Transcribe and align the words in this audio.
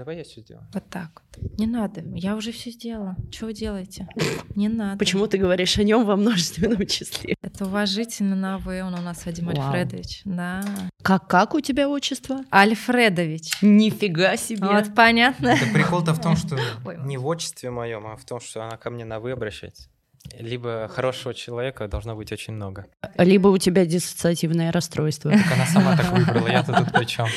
Давай 0.00 0.16
я 0.16 0.24
все 0.24 0.40
сделаю. 0.40 0.66
Вот 0.72 0.88
так 0.88 1.10
вот. 1.36 1.58
Не 1.58 1.66
надо. 1.66 2.00
Я 2.14 2.34
уже 2.34 2.52
все 2.52 2.70
сделала. 2.70 3.16
Что 3.30 3.44
вы 3.44 3.52
делаете? 3.52 4.08
Не 4.56 4.70
надо. 4.70 4.98
Почему 4.98 5.26
ты 5.26 5.36
говоришь 5.36 5.76
о 5.76 5.82
нем 5.82 6.06
во 6.06 6.16
множественном 6.16 6.86
числе? 6.86 7.36
Это 7.42 7.66
уважительно 7.66 8.34
на 8.34 8.56
вы. 8.56 8.82
Он 8.82 8.94
у 8.94 9.02
нас 9.02 9.26
Вадим 9.26 9.48
Вау. 9.48 9.60
Альфредович. 9.60 10.22
Да. 10.24 10.64
Как, 11.02 11.26
как 11.28 11.54
у 11.54 11.60
тебя 11.60 11.86
отчество? 11.86 12.40
Альфредович. 12.50 13.50
Нифига 13.60 14.38
себе. 14.38 14.68
Вот 14.68 14.94
понятно. 14.94 15.48
Это 15.48 15.66
прикол-то 15.70 16.14
в 16.14 16.20
том, 16.22 16.34
что 16.34 16.58
Ой. 16.86 16.96
не 17.04 17.18
в 17.18 17.26
отчестве 17.26 17.70
моем, 17.70 18.06
а 18.06 18.16
в 18.16 18.24
том, 18.24 18.40
что 18.40 18.64
она 18.64 18.78
ко 18.78 18.88
мне 18.88 19.04
на 19.04 19.20
вы 19.20 19.32
обращается. 19.32 19.90
Либо 20.38 20.88
хорошего 20.88 21.34
человека 21.34 21.88
должно 21.88 22.16
быть 22.16 22.32
очень 22.32 22.54
много. 22.54 22.86
Либо 23.18 23.48
у 23.48 23.58
тебя 23.58 23.84
диссоциативное 23.84 24.72
расстройство. 24.72 25.30
Так 25.30 25.52
она 25.52 25.66
сама 25.66 25.94
так 25.94 26.10
выбрала, 26.10 26.48
я-то 26.48 26.72
тут 26.72 26.90
при 26.90 27.04
чем? 27.04 27.28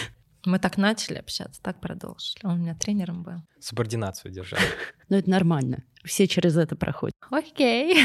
Мы 0.45 0.59
так 0.59 0.77
начали 0.77 1.19
общаться, 1.19 1.61
так 1.61 1.79
продолжили. 1.79 2.37
Он 2.43 2.55
у 2.55 2.57
меня 2.57 2.75
тренером 2.75 3.23
был. 3.23 3.35
Субординацию 3.61 4.29
держал. 4.33 4.59
Но 5.09 5.17
это 5.17 5.29
нормально. 5.29 5.85
Все 6.03 6.27
через 6.27 6.57
это 6.57 6.75
проходят. 6.75 7.15
Окей. 7.31 7.95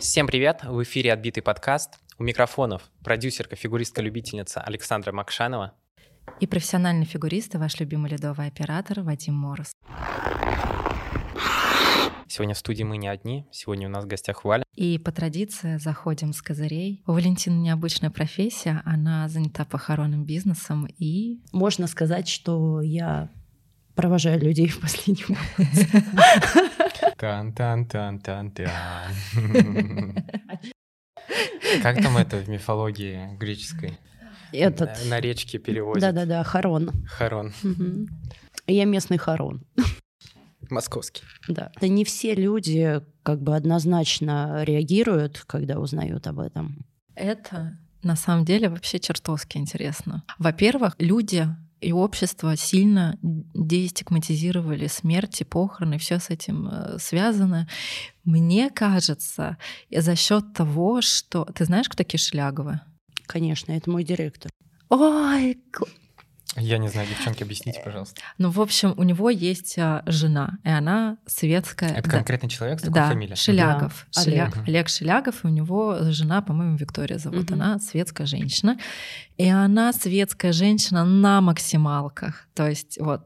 Всем 0.00 0.26
привет! 0.26 0.64
В 0.64 0.82
эфире 0.82 1.12
«Отбитый 1.12 1.42
подкаст». 1.42 2.00
У 2.18 2.24
микрофонов 2.24 2.82
продюсерка, 3.04 3.54
фигуристка-любительница 3.54 4.60
Александра 4.60 5.12
Макшанова. 5.12 5.74
И 6.40 6.48
профессиональный 6.48 7.04
фигурист 7.04 7.54
и 7.54 7.58
ваш 7.58 7.78
любимый 7.78 8.10
ледовый 8.10 8.48
оператор 8.48 9.02
Вадим 9.02 9.34
Мороз. 9.34 9.70
Сегодня 12.36 12.54
в 12.54 12.58
студии 12.58 12.82
мы 12.82 12.98
не 12.98 13.08
одни. 13.08 13.46
Сегодня 13.50 13.88
у 13.88 13.90
нас 13.90 14.04
в 14.04 14.08
гостях 14.08 14.44
Валя. 14.44 14.62
И 14.74 14.98
по 14.98 15.10
традиции 15.10 15.78
заходим 15.78 16.34
с 16.34 16.42
козырей. 16.42 17.02
У 17.06 17.12
Валентины 17.12 17.54
необычная 17.54 18.10
профессия. 18.10 18.82
Она 18.84 19.26
занята 19.30 19.64
похоронным 19.64 20.26
бизнесом 20.26 20.86
и... 20.98 21.40
Можно 21.52 21.86
сказать, 21.86 22.28
что 22.28 22.82
я 22.82 23.30
провожаю 23.94 24.38
людей 24.38 24.68
в 24.68 24.82
последний 24.82 25.24
момент. 25.28 25.46
Тан-тан-тан-тан-тан. 27.16 28.70
Как 31.82 32.02
там 32.02 32.18
это 32.18 32.36
в 32.36 32.50
мифологии 32.50 33.34
греческой? 33.38 33.98
Этот... 34.52 34.90
На, 35.04 35.10
на 35.12 35.20
речке 35.20 35.58
переводят. 35.58 36.02
Да-да-да, 36.02 36.44
Харон. 36.44 36.90
Харон. 37.06 37.54
Мгм. 37.62 38.08
Я 38.66 38.84
местный 38.84 39.16
Харон. 39.16 39.64
Московский. 40.70 41.22
Да. 41.48 41.72
Да 41.80 41.88
не 41.88 42.04
все 42.04 42.34
люди 42.34 43.00
как 43.22 43.42
бы 43.42 43.56
однозначно 43.56 44.62
реагируют, 44.64 45.44
когда 45.46 45.78
узнают 45.78 46.26
об 46.26 46.38
этом. 46.38 46.84
Это 47.14 47.78
на 48.02 48.16
самом 48.16 48.44
деле 48.44 48.68
вообще 48.68 48.98
чертовски 49.00 49.58
интересно. 49.58 50.22
Во-первых, 50.38 50.94
люди 50.98 51.48
и 51.80 51.92
общество 51.92 52.56
сильно 52.56 53.18
дестигматизировали 53.22 54.86
смерть 54.86 55.40
и 55.40 55.44
похороны, 55.44 55.98
все 55.98 56.18
с 56.18 56.30
этим 56.30 56.68
э, 56.68 56.98
связано. 56.98 57.68
Мне 58.24 58.70
кажется, 58.70 59.58
за 59.90 60.16
счет 60.16 60.54
того, 60.54 61.02
что... 61.02 61.44
Ты 61.44 61.64
знаешь, 61.64 61.88
кто 61.88 61.98
такие 61.98 62.18
Шляговы? 62.18 62.80
Конечно, 63.26 63.72
это 63.72 63.90
мой 63.90 64.04
директор. 64.04 64.50
Ой, 64.88 65.58
Я 66.56 66.78
не 66.78 66.88
знаю, 66.88 67.06
девчонки, 67.08 67.42
объясните, 67.42 67.80
пожалуйста. 67.84 68.20
ну, 68.38 68.50
в 68.50 68.60
общем, 68.60 68.94
у 68.96 69.02
него 69.02 69.30
есть 69.30 69.78
а, 69.78 70.02
жена, 70.06 70.58
и 70.64 70.68
она 70.68 71.16
светская. 71.26 71.90
Это 71.90 72.08
да. 72.08 72.16
конкретный 72.16 72.48
человек 72.48 72.80
с 72.80 72.82
такой 72.82 72.94
Да, 72.94 73.08
фамилией? 73.08 73.36
Шелягов. 73.36 74.06
Да, 74.14 74.22
Шеля- 74.22 74.44
Олег. 74.44 74.56
Олег. 74.66 74.88
Шелягов, 74.88 75.44
и 75.44 75.46
у 75.46 75.50
него 75.50 75.98
жена, 76.10 76.42
по-моему, 76.42 76.76
Виктория 76.76 77.18
зовут. 77.18 77.50
Мгм. 77.50 77.60
Она 77.62 77.78
светская 77.78 78.26
женщина. 78.26 78.78
И 79.36 79.48
она 79.48 79.92
светская 79.92 80.52
женщина 80.52 81.04
на 81.04 81.40
максималках. 81.40 82.46
То 82.54 82.68
есть 82.68 82.98
вот 83.00 83.22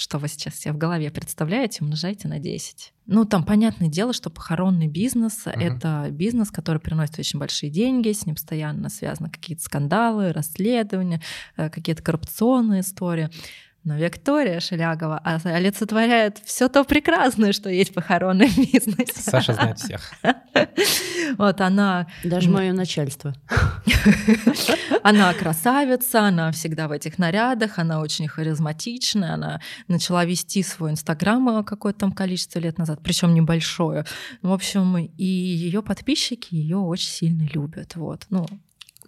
что 0.00 0.18
вы 0.18 0.28
сейчас 0.28 0.56
себе 0.56 0.72
в 0.72 0.78
голове 0.78 1.10
представляете, 1.10 1.78
умножайте 1.82 2.26
на 2.28 2.38
10. 2.38 2.92
Ну, 3.06 3.24
там 3.24 3.44
понятное 3.44 3.88
дело, 3.88 4.12
что 4.12 4.30
похоронный 4.30 4.86
бизнес 4.86 5.46
Мгм. 5.46 5.60
это 5.60 6.08
бизнес, 6.10 6.50
который 6.50 6.80
приносит 6.80 7.18
очень 7.18 7.38
большие 7.38 7.70
деньги, 7.70 8.12
с 8.12 8.24
ним 8.26 8.34
постоянно 8.36 8.88
связаны 8.88 9.30
какие-то 9.30 9.62
скандалы, 9.62 10.32
расследования, 10.32 11.20
э, 11.56 11.70
какие-то 11.70 12.02
коррупционные 12.02 12.80
истории. 12.82 13.30
Но 13.82 13.96
Виктория 13.96 14.60
Шелягова 14.60 15.18
олицетворяет 15.24 16.38
все 16.44 16.68
то 16.68 16.84
прекрасное, 16.84 17.52
что 17.52 17.70
есть 17.70 17.92
в 17.92 17.94
похоронном 17.94 18.48
бизнесе. 18.48 19.22
Саша 19.22 19.54
знает 19.54 19.78
всех. 19.78 20.12
Вот 21.38 21.60
она, 21.60 22.08
Даже 22.24 22.50
мое 22.50 22.72
начальство. 22.72 23.34
она 25.02 25.32
красавица, 25.32 26.22
она 26.22 26.50
всегда 26.50 26.88
в 26.88 26.92
этих 26.92 27.18
нарядах, 27.18 27.78
она 27.78 28.00
очень 28.00 28.26
харизматичная, 28.26 29.34
она 29.34 29.60
начала 29.86 30.24
вести 30.24 30.62
свой 30.62 30.90
инстаграм 30.90 31.60
э, 31.60 31.64
какое-то 31.64 32.00
там 32.00 32.12
количество 32.12 32.58
лет 32.58 32.78
назад, 32.78 33.00
причем 33.02 33.32
небольшое. 33.32 34.04
В 34.42 34.52
общем, 34.52 34.96
и 34.96 35.24
ее 35.24 35.82
подписчики 35.82 36.54
ее 36.54 36.78
очень 36.78 37.10
сильно 37.10 37.48
любят. 37.52 37.94
Вот, 37.94 38.26
ну, 38.30 38.46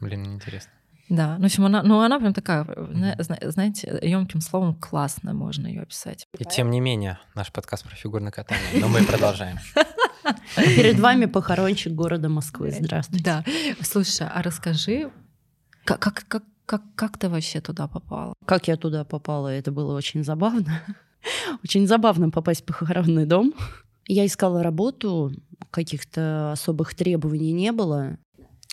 Блин, 0.01 0.35
интересно. 0.35 0.71
Да. 1.09 1.37
Ну, 1.37 1.43
в 1.43 1.47
общем, 1.47 1.65
она, 1.65 1.83
ну, 1.83 2.01
она 2.01 2.19
прям 2.19 2.33
такая, 2.33 2.65
зна- 2.65 3.17
зна- 3.19 3.39
знаете, 3.43 3.99
емким 4.03 4.41
словом 4.41 4.75
классно 4.75 5.35
можно 5.35 5.67
ее 5.67 5.83
описать. 5.83 6.27
И 6.39 6.45
тем 6.45 6.71
не 6.71 6.81
менее, 6.81 7.19
наш 7.35 7.53
подкаст 7.53 7.85
про 7.85 7.95
фигурное 7.95 8.33
катание. 8.33 8.81
Но 8.81 8.89
мы 8.89 9.03
продолжаем. 9.05 9.59
Перед 10.57 11.01
вами 11.01 11.27
похоронщик 11.27 11.93
города 11.93 12.29
Москвы. 12.29 12.71
Здравствуйте. 12.71 13.25
Да. 13.25 13.45
Слушай, 13.83 14.29
а 14.33 14.43
расскажи, 14.43 15.11
как, 15.85 15.99
как, 16.01 16.25
как, 16.29 16.45
как, 16.67 16.83
как 16.95 17.19
ты 17.19 17.29
вообще 17.29 17.61
туда 17.61 17.89
попала? 17.89 18.35
Как 18.47 18.69
я 18.69 18.77
туда 18.77 19.05
попала, 19.05 19.49
это 19.49 19.73
было 19.73 19.95
очень 19.97 20.25
забавно. 20.25 20.81
Очень 21.63 21.87
забавно 21.87 22.31
попасть 22.31 22.63
в 22.63 22.65
похоронный 22.65 23.27
дом. 23.27 23.55
Я 24.09 24.27
искала 24.27 24.61
работу, 24.63 25.31
каких-то 25.71 26.51
особых 26.51 26.97
требований 26.97 27.53
не 27.53 27.71
было. 27.71 28.19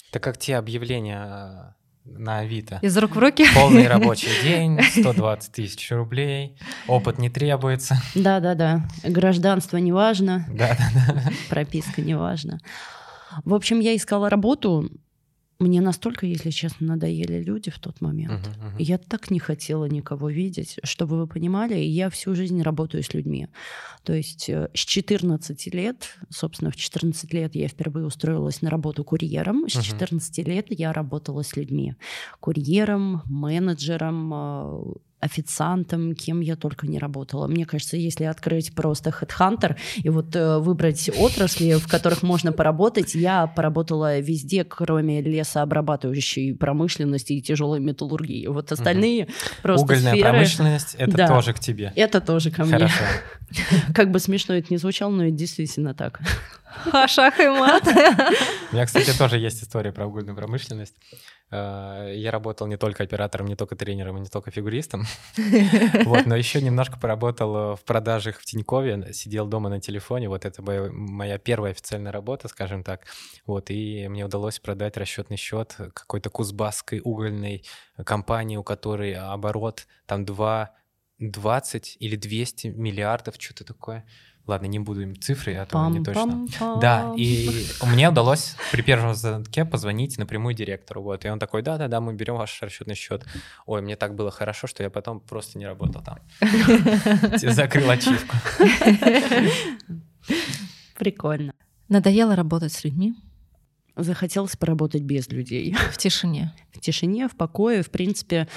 Это 0.09 0.19
как 0.19 0.39
те 0.39 0.55
объявления 0.55 1.75
на 2.05 2.39
Авито. 2.39 2.79
Из 2.81 2.97
рук 2.97 3.15
в 3.15 3.19
руки? 3.19 3.45
Полный 3.53 3.87
рабочий 3.87 4.29
день, 4.43 4.79
120 4.81 5.51
тысяч 5.51 5.91
рублей, 5.91 6.57
опыт 6.87 7.17
не 7.19 7.29
требуется. 7.29 7.97
Да-да-да, 8.15 8.87
гражданство 9.03 9.77
не 9.77 9.91
важно, 9.91 10.45
Да-да-да. 10.49 11.31
прописка 11.49 12.01
не 12.01 12.15
важно. 12.15 12.59
В 13.45 13.53
общем, 13.53 13.79
я 13.79 13.95
искала 13.95 14.29
работу. 14.29 14.89
Мне 15.59 15.81
настолько, 15.81 16.25
если 16.25 16.51
честно, 16.51 16.87
надоели 16.87 17.43
люди 17.43 17.69
в 17.69 17.79
тот 17.79 17.99
момент. 17.99 18.47
Мгм, 18.47 18.67
мгм. 18.67 18.77
Я 18.77 18.97
так 18.97 19.29
не 19.29 19.39
хотела 19.39 19.85
никого 19.85 20.29
видеть, 20.29 20.79
чтобы 20.83 21.17
вы 21.17 21.27
понимали, 21.27 21.75
я 21.75 22.09
всю 22.09 22.33
жизнь 22.33 22.61
работаю 22.61 23.03
с 23.03 23.13
людьми. 23.13 23.47
То 24.03 24.13
есть 24.13 24.49
э, 24.49 24.69
с 24.73 24.79
14 24.79 25.73
лет, 25.73 26.17
собственно, 26.29 26.71
в 26.71 26.77
14 26.77 27.33
лет 27.33 27.55
я 27.55 27.67
впервые 27.67 28.05
устроилась 28.05 28.61
на 28.61 28.69
работу 28.69 29.03
курьером, 29.03 29.65
с. 29.67 29.81
14 29.81 30.47
лет 30.47 30.67
я 30.69 30.93
работала 30.93 31.43
с 31.43 31.57
людьми. 31.57 31.95
Курьером, 32.39 33.23
менеджером, 33.25 34.33
э, 34.33 34.93
официантом, 35.19 36.15
кем 36.15 36.39
я 36.39 36.55
только 36.55 36.87
не 36.87 36.97
работала. 36.99 37.47
Мне 37.47 37.65
кажется, 37.65 37.97
если 37.97 38.23
открыть 38.23 38.73
просто 38.73 39.09
HeadHunter 39.09 39.75
и 39.97 40.09
вот 40.09 40.35
э, 40.35 40.59
выбрать 40.59 41.09
отрасли, 41.17 41.73
в 41.73 41.87
которых 41.87 42.23
можно 42.23 42.51
поработать, 42.51 43.15
я 43.15 43.47
поработала 43.47 44.19
везде, 44.19 44.63
кроме 44.63 45.21
лесообрабатывающей 45.21 46.55
промышленности 46.55 47.33
и 47.33 47.41
тяжелой 47.41 47.79
металлургии. 47.79 48.47
Вот 48.47 48.71
остальные 48.71 49.27
просто 49.61 49.83
Угольная 49.85 50.13
сферы... 50.13 50.29
промышленность, 50.29 50.95
это 50.95 51.17
Да. 51.17 51.27
тоже 51.27 51.53
к 51.53 51.59
тебе. 51.59 51.91
Это 51.95 52.21
тоже 52.21 52.51
ко 52.51 52.63
мне. 52.63 52.73
Хорошо. 52.73 53.03
Как 53.93 54.11
бы 54.11 54.19
смешно 54.19 54.55
это 54.55 54.67
не 54.69 54.77
звучало, 54.77 55.11
но 55.11 55.25
это 55.25 55.35
действительно 55.35 55.93
так. 55.93 56.19
Шах 57.07 57.39
и 57.39 57.47
мат. 57.47 57.83
У 57.87 58.73
меня, 58.75 58.85
кстати, 58.85 59.17
тоже 59.17 59.37
есть 59.37 59.63
история 59.63 59.91
про 59.91 60.05
угольную 60.07 60.35
промышленность. 60.35 60.95
Э, 61.51 62.13
Я 62.15 62.31
работал 62.31 62.67
не 62.67 62.77
только 62.77 63.03
оператором, 63.03 63.47
не 63.47 63.55
только 63.55 63.75
тренером 63.75 64.21
не 64.21 64.29
только 64.29 64.51
фигуристом. 64.51 65.05
Вот, 66.05 66.25
но 66.25 66.35
еще 66.35 66.61
немножко 66.61 66.99
поработал 66.99 67.55
э, 67.55 67.75
в 67.75 67.83
продажах 67.85 68.39
в 68.39 68.45
Тинькове, 68.45 69.13
сидел 69.13 69.47
дома 69.47 69.69
на 69.69 69.79
телефоне. 69.79 70.29
Вот 70.29 70.45
это 70.45 70.61
моя- 70.61 70.89
моя 70.91 71.37
первая 71.37 71.71
официальная 71.71 72.11
работа, 72.11 72.47
скажем 72.47 72.83
так. 72.83 73.05
Вот, 73.45 73.69
и 73.71 74.07
мне 74.07 74.25
удалось 74.25 74.59
продать 74.59 74.97
расчетный 74.97 75.37
счет 75.37 75.75
какой-то 75.93 76.29
кузбасской 76.29 77.01
угольной 77.03 77.65
компании, 78.05 78.57
у 78.57 78.63
которой 78.63 79.13
оборот 79.15 79.87
там 80.05 80.25
2 80.25 80.71
20 81.21 81.97
или 81.99 82.15
200 82.15 82.67
миллиардов, 82.67 83.35
что-то 83.37 83.65
такое. 83.65 84.05
Ладно, 84.49 84.65
не 84.65 84.79
буду 84.79 85.01
им 85.01 85.15
цифры, 85.15 85.53
а 85.53 85.67
то 85.67 85.87
не 85.89 86.03
точно. 86.03 86.21
Пам-пам-пам. 86.21 86.79
Да, 86.79 87.13
и 87.15 87.67
мне 87.83 88.09
удалось 88.09 88.55
при 88.71 88.81
первом 88.81 89.13
звонке 89.13 89.63
позвонить 89.63 90.17
напрямую 90.17 90.55
директору. 90.55 91.03
Вот, 91.03 91.23
и 91.23 91.29
он 91.29 91.37
такой, 91.37 91.61
да-да-да, 91.61 92.01
мы 92.01 92.15
берем 92.15 92.35
ваш 92.35 92.59
расчетный 92.63 92.95
счет. 92.95 93.23
Ой, 93.67 93.83
мне 93.83 93.95
так 93.95 94.15
было 94.15 94.31
хорошо, 94.31 94.65
что 94.65 94.81
я 94.81 94.89
потом 94.89 95.19
просто 95.19 95.59
не 95.59 95.67
работал 95.67 96.01
там. 96.01 96.17
Закрыл 97.37 97.91
ачивку. 97.91 98.35
Прикольно. 100.97 101.53
Надоело 101.87 102.35
работать 102.35 102.73
с 102.73 102.83
людьми? 102.83 103.13
захотелось 103.95 104.55
поработать 104.55 105.01
без 105.01 105.27
людей. 105.29 105.75
В 105.91 105.97
тишине. 105.97 106.53
В 106.71 106.79
тишине, 106.79 107.27
в 107.27 107.35
покое. 107.35 107.83
В 107.83 107.89
принципе, 107.89 108.47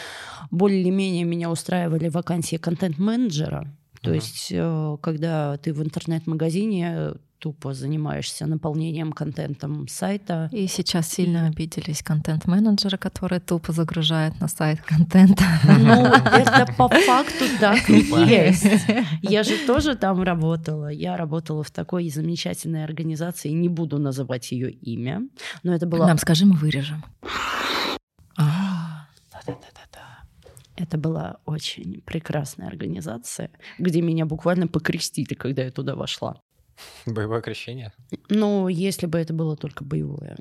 более-менее 0.53 1.25
меня 1.25 1.50
устраивали 1.50 2.09
вакансии 2.09 2.56
контент-менеджера. 2.56 3.69
То 4.03 4.13
есть, 4.13 4.49
э, 4.51 4.97
когда 5.01 5.57
ты 5.59 5.73
в 5.73 5.83
интернет-магазине 5.83 7.15
тупо 7.43 7.75
занимаешься 7.75 8.47
наполнением 8.47 9.13
контентом 9.13 9.89
сайта, 9.89 10.49
И 10.53 10.69
сейчас 10.69 11.09
сильно 11.09 11.47
обиделись 11.49 12.01
контент-менеджеры, 12.03 12.99
которые 12.99 13.41
тупо 13.41 13.73
загружают 13.73 14.41
на 14.41 14.47
сайт 14.47 14.81
контента. 14.81 15.43
Ну, 15.65 16.05
это 16.07 16.73
по 16.79 16.89
факту 16.89 17.45
так 17.59 17.91
и 17.91 18.05
Тупо. 18.05 18.19
есть. 18.21 18.65
Я 19.23 19.43
же 19.43 19.57
тоже 19.67 19.97
там 19.97 20.23
работала. 20.23 20.87
Я 20.89 21.17
работала 21.17 21.65
в 21.65 21.71
такой 21.73 22.09
замечательной 22.11 22.85
организации, 22.85 23.49
не 23.49 23.69
буду 23.69 23.99
называть 23.99 24.53
ее 24.53 24.71
имя, 24.71 25.23
но 25.65 25.75
это 25.75 25.87
была 25.87 26.07
Нам 26.07 26.19
скажи, 26.19 26.47
мы 26.47 26.55
вырежем. 26.55 27.05
А, 28.39 29.07
Да-да-да-да-да. 29.33 29.92
Это 30.82 30.99
была 30.99 31.38
очень 31.46 32.02
прекрасная 32.05 32.67
организация, 32.67 33.50
где 33.79 34.02
меня 34.02 34.26
буквально 34.26 34.67
покрестили, 34.67 35.34
когда 35.34 35.62
я 35.62 35.70
туда 35.70 35.94
вошла. 35.94 36.40
Боевое 37.06 37.40
крещение. 37.40 37.93
Ну, 38.29 38.67
если 38.67 39.06
бы 39.06 39.19
это 39.19 39.32
было 39.32 39.56
только 39.56 39.84
боевое. 39.84 40.37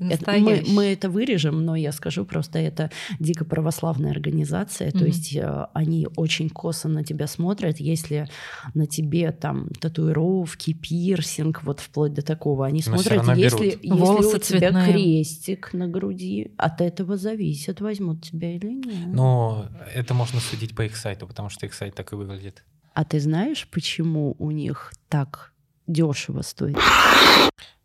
Это- 0.00 0.30
мы, 0.32 0.40
настоящий. 0.40 0.72
мы 0.72 0.84
это 0.86 1.10
вырежем, 1.10 1.64
но 1.64 1.76
я 1.76 1.92
скажу 1.92 2.24
просто, 2.24 2.58
это 2.58 2.90
дико 3.18 3.44
православная 3.44 4.10
организация, 4.12 4.90
то 4.90 4.98
Мгм. 4.98 5.06
есть 5.06 5.36
э, 5.36 5.66
они 5.74 6.08
очень 6.16 6.48
косо 6.48 6.88
на 6.88 7.04
тебя 7.04 7.26
смотрят, 7.26 7.78
если 7.80 8.28
на 8.74 8.86
тебе 8.86 9.30
там 9.32 9.68
татуировки, 9.80 10.72
пирсинг, 10.72 11.62
вот 11.64 11.80
вплоть 11.80 12.14
до 12.14 12.22
такого, 12.22 12.66
они 12.66 12.82
Но 12.86 12.96
смотрят, 12.96 13.36
если, 13.36 13.66
если 13.66 13.88
Волосы 13.90 14.36
у 14.36 14.40
тебя 14.40 14.58
цветные. 14.70 14.92
крестик 14.92 15.72
на 15.74 15.86
груди, 15.88 16.52
от 16.56 16.80
этого 16.80 17.16
зависит, 17.16 17.80
возьмут 17.80 18.22
тебя 18.24 18.54
или 18.56 18.68
нет. 18.72 19.08
Ну, 19.08 19.64
это 19.94 20.14
можно 20.14 20.40
судить 20.40 20.74
по 20.74 20.82
их 20.82 20.96
сайту, 20.96 21.26
потому 21.26 21.48
что 21.50 21.66
их 21.66 21.74
сайт 21.74 21.94
так 21.94 22.12
и 22.12 22.16
выглядит. 22.16 22.64
А 22.94 23.04
ты 23.04 23.20
знаешь, 23.20 23.68
почему 23.70 24.34
у 24.38 24.50
них 24.50 24.92
так 25.08 25.52
дешево 25.90 26.42
стоит? 26.42 26.78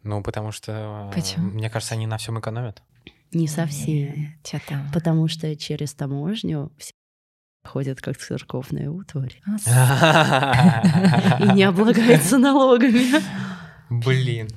Ну, 0.04 0.22
потому 0.22 0.52
что, 0.52 1.12
э, 1.12 1.16
Почему? 1.16 1.52
мне 1.52 1.70
кажется, 1.70 1.96
они 1.96 2.06
на 2.08 2.18
всем 2.18 2.40
экономят. 2.40 2.84
Не 3.32 3.48
совсем. 3.48 4.36
Там? 4.68 4.92
Потому 4.94 5.28
что 5.28 5.56
через 5.56 5.94
таможню 5.94 6.72
все 6.78 6.92
ходят 7.66 8.00
как 8.00 8.18
церковная 8.18 8.90
утварь. 8.90 9.42
И 11.40 11.54
не 11.54 11.64
облагается 11.64 12.38
налогами. 12.38 13.22
Блин. 13.90 14.50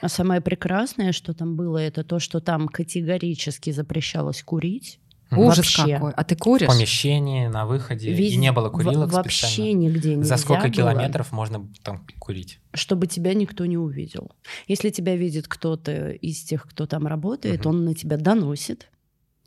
А 0.00 0.08
самое 0.08 0.40
прекрасное, 0.40 1.12
что 1.12 1.32
там 1.34 1.54
было, 1.54 1.78
это 1.78 2.02
то, 2.02 2.18
что 2.18 2.40
там 2.40 2.66
категорически 2.66 3.70
запрещалось 3.70 4.42
курить. 4.42 4.98
Ужас 5.38 5.56
Вообще. 5.58 5.94
какой. 5.94 6.12
А 6.12 6.24
ты 6.24 6.34
В 6.36 6.38
куришь? 6.38 6.68
помещении, 6.68 7.46
на 7.46 7.66
выходе. 7.66 8.12
Вез- 8.12 8.30
И 8.32 8.36
не 8.36 8.52
было 8.52 8.68
курилок 8.70 9.10
Вообще 9.12 9.46
специально. 9.46 9.72
нигде 9.78 10.14
нельзя 10.16 10.36
За 10.36 10.42
сколько 10.42 10.64
было, 10.64 10.72
километров 10.72 11.32
можно 11.32 11.68
там 11.82 12.06
курить? 12.18 12.58
чтобы 12.74 13.06
тебя 13.06 13.34
никто 13.34 13.66
не 13.66 13.76
увидел. 13.78 14.30
Если 14.66 14.90
тебя 14.90 15.16
видит 15.16 15.48
кто-то 15.48 16.10
из 16.10 16.42
тех, 16.42 16.66
кто 16.68 16.86
там 16.86 17.06
работает, 17.06 17.60
Мгм. 17.60 17.68
он 17.70 17.84
на 17.84 17.94
тебя 17.94 18.16
доносит 18.16 18.88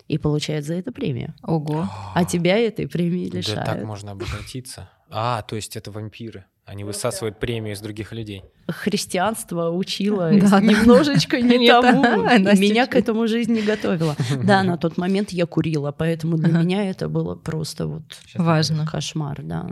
и 0.07 0.17
получает 0.17 0.65
за 0.65 0.75
это 0.75 0.91
премию. 0.91 1.33
Ого. 1.43 1.89
А 2.13 2.25
тебя 2.25 2.57
этой 2.57 2.87
премии 2.87 3.29
Да 3.29 3.37
лишают. 3.39 3.65
так 3.65 3.83
можно 3.83 4.11
обогатиться. 4.11 4.89
А, 5.09 5.41
то 5.43 5.55
есть 5.55 5.75
это 5.75 5.91
вампиры. 5.91 6.45
Они 6.65 6.83
высасывают 6.83 7.39
премию 7.39 7.73
из 7.73 7.79
других 7.79 8.11
людей. 8.11 8.43
Христианство 8.67 9.69
учило 9.69 10.31
Да, 10.41 10.49
да. 10.49 10.59
немножечко 10.61 11.39
не 11.39 11.57
Не 11.59 11.69
тому. 11.69 12.03
Меня 12.59 12.87
к 12.87 12.95
этому 12.95 13.27
жизнь 13.27 13.53
не 13.53 13.61
готовила. 13.61 14.15
Да, 14.43 14.63
на 14.63 14.77
тот 14.77 14.97
момент 14.97 15.31
я 15.31 15.45
курила, 15.45 15.91
поэтому 15.91 16.37
для 16.37 16.57
меня 16.57 16.89
это 16.89 17.07
было 17.07 17.35
просто 17.35 17.85
вот 17.87 18.03
Важно. 18.33 18.87
кошмар, 18.87 19.41
да. 19.43 19.67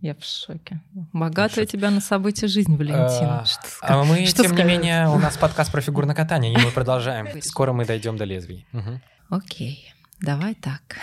Я 0.00 0.14
в 0.14 0.22
шоке. 0.22 0.80
Богатая 1.12 1.64
у 1.64 1.66
тебя 1.66 1.90
на 1.90 2.00
события 2.00 2.46
жизнь, 2.46 2.76
Валентина. 2.76 3.44
А, 3.82 4.00
А 4.00 4.04
мы, 4.04 4.24
тем 4.24 4.54
не 4.54 4.62
менее, 4.62 5.08
у 5.08 5.18
нас 5.18 5.36
подкаст 5.36 5.72
про 5.72 5.80
фигурное 5.80 6.14
катание, 6.14 6.54
и 6.54 6.56
мы 6.56 6.70
продолжаем. 6.70 7.26
Скоро 7.42 7.72
мы 7.72 7.84
дойдем 7.84 8.16
до 8.16 8.22
лезвий. 8.24 8.64
Окей, 9.28 9.92
давай 10.20 10.54
так. 10.54 10.96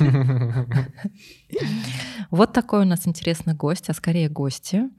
Вот 2.30 2.52
такой 2.52 2.80
у 2.80 2.84
нас 2.84 3.06
интересный 3.06 3.54
гость, 3.54 3.88
а 3.88 3.94
скорее 3.94 4.28
гости. 4.28 4.90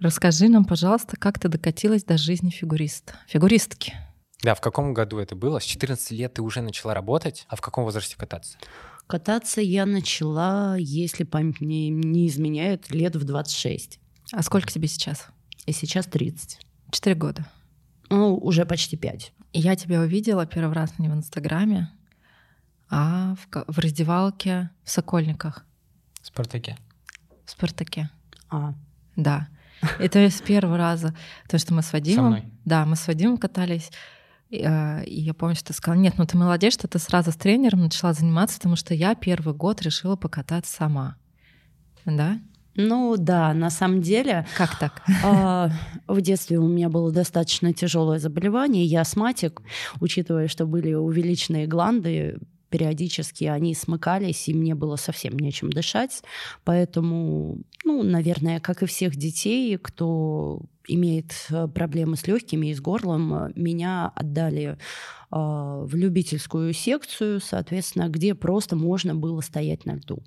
Расскажи 0.00 0.48
нам, 0.48 0.64
пожалуйста, 0.64 1.16
как 1.16 1.38
ты 1.38 1.48
докатилась 1.48 2.02
до 2.02 2.18
жизни 2.18 2.50
фигуриста, 2.50 3.14
фигуристки. 3.28 3.94
Да, 4.42 4.54
в 4.54 4.60
каком 4.60 4.94
году 4.94 5.18
это 5.18 5.36
было? 5.36 5.60
С 5.60 5.64
14 5.64 6.10
лет 6.12 6.34
ты 6.34 6.42
уже 6.42 6.62
начала 6.62 6.94
работать, 6.94 7.44
а 7.48 7.56
в 7.56 7.60
каком 7.60 7.84
возрасте 7.84 8.16
кататься? 8.16 8.58
Кататься 9.06 9.60
я 9.60 9.86
начала, 9.86 10.76
если 10.78 11.24
память 11.24 11.60
мне 11.60 11.88
не 11.88 12.26
изменяет, 12.28 12.90
лет 12.90 13.16
в 13.16 13.24
26. 13.24 13.98
А 14.32 14.42
сколько 14.42 14.72
тебе 14.72 14.88
сейчас? 14.88 15.26
И 15.66 15.72
сейчас 15.72 16.06
30. 16.06 16.58
Четыре 16.90 17.16
года. 17.16 17.46
Ну, 18.08 18.36
уже 18.36 18.64
почти 18.64 18.96
5. 18.96 19.32
И 19.52 19.60
я 19.60 19.76
тебя 19.76 20.00
увидела 20.00 20.46
первый 20.46 20.74
раз 20.74 20.98
не 20.98 21.08
в 21.08 21.12
Инстаграме, 21.12 21.90
а 22.90 23.34
в, 23.36 23.64
в 23.72 23.78
раздевалке 23.78 24.70
в 24.84 24.90
Сокольниках, 24.90 25.64
В 26.20 26.26
Спартаке. 26.26 26.76
в 27.46 27.50
Спартаке. 27.50 28.10
А, 28.50 28.74
Да. 29.16 29.48
Это 29.98 30.28
с 30.28 30.42
первого 30.42 30.76
раза. 30.76 31.14
То, 31.48 31.58
что 31.58 31.72
мы 31.72 31.82
с 31.82 31.86
Со 31.86 31.96
Вадимом... 31.96 32.26
мной. 32.26 32.44
Да, 32.64 32.84
мы 32.84 32.96
с 32.96 33.06
Вадимом 33.06 33.38
катались. 33.38 33.90
И, 34.50 34.62
э, 34.62 35.04
и 35.04 35.20
я 35.20 35.32
помню, 35.32 35.54
что 35.54 35.68
ты 35.68 35.72
сказала, 35.74 36.00
нет, 36.00 36.14
ну 36.18 36.26
ты 36.26 36.36
молодец, 36.36 36.74
что 36.74 36.88
ты 36.88 36.98
сразу 36.98 37.30
с 37.30 37.36
тренером 37.36 37.82
начала 37.82 38.12
заниматься, 38.12 38.58
потому 38.58 38.76
что 38.76 38.94
я 38.94 39.14
первый 39.14 39.54
год 39.54 39.80
решила 39.80 40.16
покататься 40.16 40.74
сама. 40.74 41.16
Да? 42.04 42.40
ну 42.74 43.16
да, 43.18 43.52
на 43.52 43.68
самом 43.68 44.00
деле 44.00 44.46
Как 44.56 44.78
так? 44.78 45.02
А, 45.24 45.70
В 46.06 46.20
детстве 46.20 46.58
у 46.58 46.66
меня 46.66 46.88
было 46.88 47.12
достаточно 47.12 47.72
тяжелое 47.72 48.18
заболевание, 48.18 48.84
я 48.84 49.02
астматик, 49.02 49.60
учитывая, 50.00 50.48
что 50.48 50.66
были 50.66 50.94
увеличенные 50.94 51.66
гланды, 51.66 52.38
периодически 52.70 53.44
они 53.44 53.74
смыкались, 53.74 54.48
и 54.48 54.54
мне 54.54 54.74
было 54.74 54.96
совсем 54.96 55.38
нечем 55.38 55.70
дышать. 55.70 56.22
Поэтому, 56.64 57.58
ну, 57.84 58.02
наверное, 58.02 58.60
как 58.60 58.82
и 58.82 58.86
всех 58.86 59.16
детей, 59.16 59.76
кто 59.76 60.62
имеет 60.88 61.32
э, 61.50 61.68
проблемы 61.68 62.16
с 62.16 62.26
легкими 62.26 62.68
и 62.68 62.74
с 62.74 62.80
горлом, 62.80 63.34
э, 63.34 63.52
меня 63.54 64.10
отдали 64.14 64.78
а, 65.30 65.84
в 65.84 65.94
любительскую 65.94 66.72
секцию, 66.72 67.40
соответственно, 67.40 68.08
где 68.08 68.34
просто 68.34 68.76
можно 68.76 69.14
было 69.14 69.40
стоять 69.40 69.84
на 69.84 69.96
льду. 69.96 70.22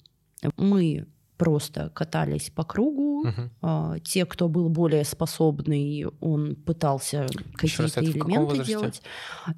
Мы 0.58 1.06
просто 1.38 1.90
катались 1.90 2.50
по 2.50 2.64
кругу, 2.64 3.26
а, 3.62 4.00
те, 4.00 4.26
кто 4.26 4.48
был 4.48 4.70
более 4.70 5.04
способный, 5.04 6.06
он 6.20 6.56
пытался 6.56 7.28
какие-то 7.56 8.04
элементы 8.04 8.64
делать. 8.64 9.02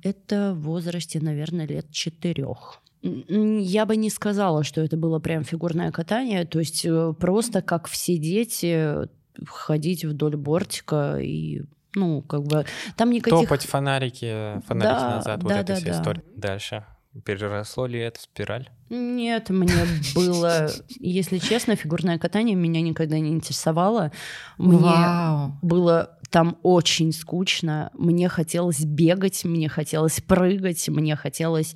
Это 0.03 0.53
в 0.53 0.61
возрасте, 0.61 1.19
наверное, 1.19 1.67
лет 1.67 1.91
четырех. 1.91 2.81
Я 3.01 3.85
бы 3.85 3.97
не 3.97 4.09
сказала, 4.09 4.63
что 4.63 4.81
это 4.81 4.97
было 4.97 5.19
прям 5.19 5.43
фигурное 5.43 5.91
катание, 5.91 6.45
то 6.45 6.57
есть 6.57 6.83
э, 6.85 7.13
просто 7.19 7.61
как 7.61 7.87
все 7.87 8.17
дети 8.17 9.07
ходить 9.45 10.03
вдоль 10.05 10.35
бортика 10.35 11.17
и 11.19 11.61
ну 11.93 12.21
как 12.21 12.43
бы 12.43 12.65
там 12.97 13.11
никаких 13.11 13.41
Топать 13.41 13.65
фонарики, 13.65 14.59
фонарики 14.65 14.99
Да, 14.99 15.15
назад, 15.17 15.43
вот 15.43 15.49
да, 15.49 15.59
эта 15.59 15.67
да, 15.67 15.75
вся 15.75 15.85
да. 15.85 15.91
история. 15.99 16.23
Дальше. 16.35 16.85
Переросло 17.23 17.85
ли 17.85 17.99
это 17.99 18.19
в 18.19 18.23
спираль? 18.23 18.69
Нет, 18.89 19.49
мне 19.49 19.73
было, 20.13 20.69
если 20.99 21.37
честно, 21.37 21.75
фигурное 21.75 22.19
катание 22.19 22.55
меня 22.55 22.81
никогда 22.81 23.17
не 23.19 23.29
интересовало. 23.29 24.11
Мне 24.57 24.77
Вау. 24.79 25.57
было 25.61 26.17
там 26.29 26.57
очень 26.63 27.13
скучно. 27.13 27.89
Мне 27.93 28.27
хотелось 28.27 28.81
бегать, 28.81 29.45
мне 29.45 29.69
хотелось 29.69 30.19
прыгать, 30.19 30.89
мне 30.89 31.15
хотелось 31.15 31.75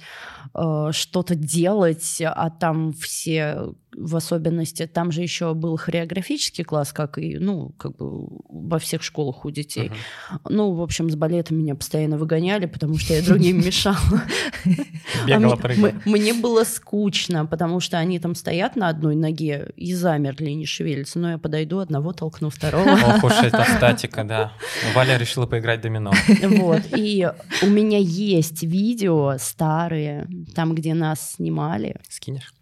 э, 0.53 0.89
что-то 0.91 1.35
делать, 1.35 2.21
а 2.21 2.49
там 2.49 2.91
все 2.91 3.73
в 3.95 4.15
особенности, 4.15 4.85
там 4.85 5.11
же 5.11 5.21
еще 5.21 5.53
был 5.53 5.77
хореографический 5.77 6.63
класс, 6.63 6.93
как 6.93 7.17
и, 7.17 7.37
ну, 7.37 7.69
как 7.77 7.97
бы 7.97 8.27
во 8.47 8.79
всех 8.79 9.03
школах 9.03 9.45
у 9.45 9.51
детей. 9.51 9.89
Мгм. 9.89 10.39
Ну, 10.49 10.73
в 10.73 10.81
общем, 10.81 11.09
с 11.09 11.15
балета 11.15 11.53
меня 11.53 11.75
постоянно 11.75 12.17
выгоняли, 12.17 12.65
потому 12.65 12.97
что 12.97 13.13
я 13.13 13.21
другим 13.23 13.57
мешала. 13.65 13.97
Бегала, 15.25 15.55
прыгала. 15.55 15.93
Мне 16.05 16.33
было 16.33 16.63
скучно, 16.63 17.45
потому 17.45 17.79
что 17.79 17.97
они 17.97 18.19
там 18.19 18.35
стоят 18.35 18.75
на 18.75 18.89
одной 18.89 19.15
ноге 19.15 19.71
и 19.75 19.93
замерли, 19.93 20.51
не 20.51 20.65
шевелятся. 20.65 21.19
Но 21.19 21.31
я 21.31 21.37
подойду, 21.37 21.79
одного 21.79 22.13
толкну, 22.13 22.49
второго. 22.49 22.91
Ох 22.91 23.23
уж 23.23 23.33
эта 23.41 23.65
статика, 23.77 24.23
да. 24.23 24.53
Валя 24.93 25.17
решила 25.17 25.45
поиграть 25.45 25.81
домино. 25.81 26.11
Вот. 26.43 26.81
И 26.95 27.27
у 27.63 27.67
меня 27.67 27.97
есть 27.97 28.63
видео 28.63 29.35
старые, 29.39 30.27
там, 30.55 30.75
где 30.75 30.93
нас 30.93 31.33
снимали. 31.33 31.99
Скинешь? 32.09 32.53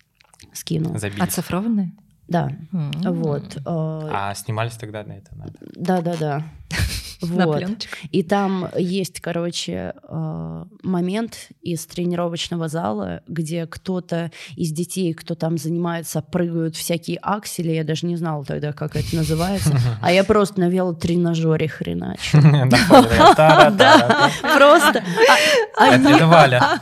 Скину. 0.58 0.98
Забили. 0.98 1.22
Оцифрованные? 1.22 1.92
Да. 2.28 2.50
М. 2.74 2.92
Вот. 3.04 3.56
э, 3.58 3.62
А 3.66 4.34
снимались 4.36 4.74
тогда 4.74 5.04
на 5.04 5.14
это 5.14 5.34
надо. 5.36 5.54
Да-да-да. 5.76 6.44
Вот. 7.22 7.88
И 8.12 8.24
там 8.24 8.70
есть, 8.78 9.20
короче, 9.22 9.94
э, 10.02 10.66
момент 10.84 11.50
из 11.62 11.86
тренировочного 11.86 12.68
зала, 12.68 13.22
где 13.28 13.66
кто-то 13.66 14.32
из 14.56 14.72
детей, 14.72 15.14
кто 15.14 15.36
там 15.36 15.58
занимается, 15.58 16.22
прыгают 16.22 16.76
всякие 16.76 17.18
аксели. 17.22 17.72
Я 17.72 17.84
даже 17.84 18.06
не 18.06 18.16
знала 18.18 18.44
тогда, 18.46 18.74
как 18.74 18.96
это 18.96 19.16
называется. 19.16 19.74
А 20.02 20.12
я 20.12 20.24
просто 20.24 20.60
на 20.60 20.70
велотренажере 20.70 21.68
хреначу. 21.68 22.38
Да, 23.78 24.32
просто. 24.56 25.04
А, 25.78 25.98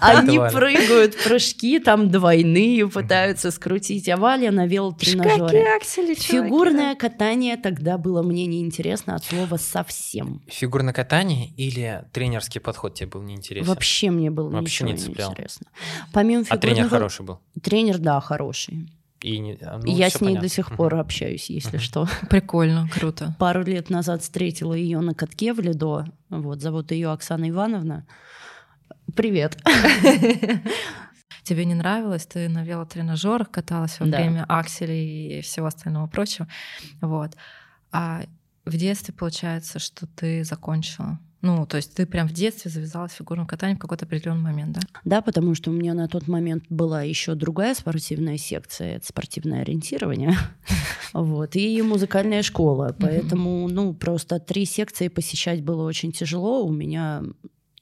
они 0.01 0.38
прыгают 0.51 1.15
прыжки 1.24 1.80
там 1.80 2.10
двойные, 2.12 2.88
пытаются 2.89 3.51
скрутить, 3.51 4.08
а 4.10 4.18
Валя 4.18 4.51
на 4.51 4.65
велотренажере. 4.68 5.63
Фигурное 6.44 6.96
катание 6.96 7.58
тогда 7.58 7.98
было 7.98 8.22
мне 8.22 8.46
неинтересно 8.46 9.15
от 9.15 9.24
слова 9.25 9.58
совсем. 9.58 10.25
Фигурное 10.48 10.94
катание 10.94 11.48
или 11.58 12.05
тренерский 12.12 12.62
подход 12.62 12.94
тебе 12.94 13.08
был 13.08 13.22
неинтересен? 13.22 13.67
Вообще 13.67 14.12
мне 14.12 14.29
было 14.29 14.50
Вообще 14.50 14.86
не, 14.86 14.98
цеплял. 14.98 15.32
интересно. 15.32 15.67
Помимо 16.13 16.46
а 16.50 16.58
тренер 16.58 16.88
хороший 16.89 17.25
был? 17.25 17.39
Тренер, 17.62 17.98
да, 18.00 18.20
хороший. 18.20 18.89
И 19.22 19.39
не, 19.39 19.58
ну, 19.60 19.86
я 19.86 20.10
с 20.10 20.22
ней 20.22 20.29
понятно. 20.29 20.41
до 20.41 20.50
сих 20.50 20.75
пор 20.75 20.96
общаюсь, 20.96 21.50
если 21.50 21.77
что. 21.77 22.08
Прикольно, 22.29 22.88
круто. 22.94 23.36
Пару 23.39 23.63
лет 23.63 23.89
назад 23.89 24.22
встретила 24.22 24.74
ее 24.74 25.00
на 25.00 25.15
катке 25.15 25.53
в 25.53 25.60
Лидо. 25.60 26.05
Вот, 26.29 26.62
зовут 26.62 26.91
ее 26.91 27.12
Оксана 27.12 27.50
Ивановна. 27.50 28.05
Привет. 29.15 29.58
Тебе 31.44 31.65
не 31.65 31.75
нравилось, 31.75 32.25
ты 32.25 32.50
на 32.50 32.63
велотренажерах 32.63 33.51
каталась 33.51 34.00
во 34.00 34.05
да. 34.05 34.17
время 34.17 34.46
акселей 34.48 35.39
и 35.39 35.41
всего 35.41 35.67
остального 35.67 36.08
прочего. 36.08 36.48
Вот. 37.01 37.32
А 37.91 38.24
в 38.65 38.77
детстве 38.77 39.13
получается, 39.13 39.79
что 39.79 40.07
ты 40.07 40.43
закончила? 40.43 41.19
Ну, 41.45 41.67
то 41.67 41.77
есть 41.77 41.93
ты 41.93 42.07
прям 42.07 42.27
в 42.27 42.34
детстве 42.34 42.72
завязалась 42.72 43.12
в 43.12 43.15
фигурном 43.15 43.45
катании 43.45 43.75
в 43.75 43.79
какой-то 43.79 44.05
определенный 44.05 44.41
момент, 44.41 44.72
да? 44.72 44.81
Да, 45.03 45.22
потому 45.22 45.53
что 45.53 45.69
у 45.69 45.74
меня 45.74 45.93
на 45.93 46.07
тот 46.07 46.27
момент 46.27 46.63
была 46.69 47.03
еще 47.03 47.36
другая 47.36 47.75
спортивная 47.75 48.38
секция, 48.38 48.95
это 48.95 49.05
спортивное 49.05 49.62
ориентирование, 49.62 50.34
вот, 51.13 51.55
и 51.55 51.81
музыкальная 51.84 52.41
школа, 52.41 52.95
поэтому, 53.00 53.67
ну, 53.67 53.93
просто 53.93 54.39
три 54.39 54.65
секции 54.65 55.07
посещать 55.07 55.62
было 55.62 55.84
очень 55.84 56.12
тяжело, 56.12 56.65
у 56.65 56.72
меня 56.72 57.22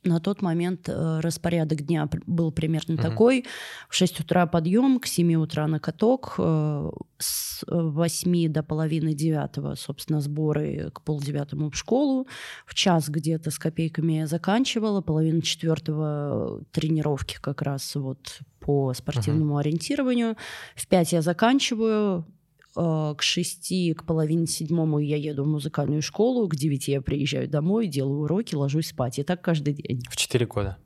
на 0.04 0.20
тот 0.20 0.42
момент 0.42 0.90
э, 0.90 1.20
распорядок 1.22 1.82
дня 1.82 2.10
был 2.26 2.52
примерно 2.52 2.94
mm-hmm. 2.94 3.02
такой. 3.02 3.46
В 3.90 3.96
6 3.96 4.20
утра 4.22 4.46
подъем, 4.46 5.00
к 5.00 5.08
7 5.08 5.36
утра 5.36 5.68
на 5.68 5.80
каток, 5.80 6.36
э, 6.38 6.92
с 7.18 7.64
8 7.68 8.52
до 8.52 8.64
половины 8.64 9.14
девятого, 9.14 9.76
собственно, 9.76 10.22
сборы 10.22 10.92
к 10.94 11.02
полдевятому 11.02 11.70
в 11.70 11.76
школу. 11.76 12.28
В 12.66 12.74
час 12.74 13.10
где-то 13.10 13.52
с 13.52 13.60
копейками 13.60 14.14
я 14.14 14.28
заканчивала, 14.28 15.02
половина 15.02 15.42
четвертого 15.42 16.64
тренировки 16.72 17.38
как 17.42 17.62
раз 17.62 17.96
вот 17.96 18.40
по 18.60 18.94
спортивному 18.94 19.58
uh-huh. 19.58 19.62
ориентированию. 19.62 20.36
В 20.76 20.88
5 20.88 21.14
я 21.14 21.22
заканчиваю, 21.22 21.94
Э, 21.94 22.24
к 22.74 23.18
шести, 23.20 23.94
к 23.94 24.04
половине 24.04 24.48
седьмому 24.48 25.00
я 25.00 25.18
еду 25.18 25.44
в 25.44 25.48
музыкальную 25.48 26.02
школу, 26.02 26.48
к 26.48 26.56
девяти 26.56 26.92
я 26.92 27.02
приезжаю 27.02 27.48
домой, 27.48 27.88
делаю 27.88 28.22
уроки, 28.22 28.56
ложусь 28.56 28.88
спать. 28.88 29.20
И 29.20 29.24
так 29.24 29.42
каждый 29.42 29.74
день. 29.74 30.02
В 30.10 30.16
четыре 30.16 30.46
года? 30.46 30.78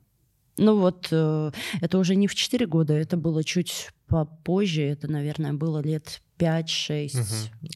Ну 0.58 0.76
вот, 0.78 1.08
э, 1.12 1.50
это 1.80 1.98
уже 1.98 2.16
не 2.16 2.26
в 2.26 2.34
четыре 2.34 2.66
года, 2.66 2.92
это 2.92 3.16
было 3.16 3.44
чуть 3.44 3.90
попозже, 4.08 4.82
это, 4.82 5.08
наверное, 5.08 5.52
было 5.52 5.78
лет 5.78 6.20
5-6. 6.38 7.20
Угу. 7.20 7.26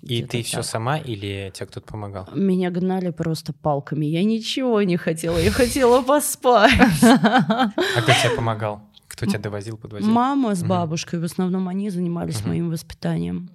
И 0.02 0.22
ты 0.22 0.38
так. 0.38 0.46
все 0.46 0.62
сама 0.62 0.98
или 0.98 1.52
тебе 1.54 1.66
кто-то 1.66 1.86
помогал? 1.86 2.28
Меня 2.34 2.70
гнали 2.70 3.10
просто 3.10 3.52
палками. 3.52 4.06
Я 4.06 4.24
ничего 4.24 4.82
не 4.82 4.96
хотела, 4.96 5.38
я 5.38 5.50
хотела 5.50 6.02
поспать. 6.02 6.72
А 7.02 7.70
кто 8.02 8.12
тебе 8.12 8.36
помогал? 8.36 8.82
Кто 9.06 9.26
тебя 9.26 9.38
довозил, 9.38 9.76
подвозил? 9.76 10.10
Мама 10.10 10.54
с 10.54 10.62
бабушкой. 10.62 11.20
В 11.20 11.24
основном 11.24 11.68
они 11.68 11.90
занимались 11.90 12.44
моим 12.44 12.70
воспитанием. 12.70 13.50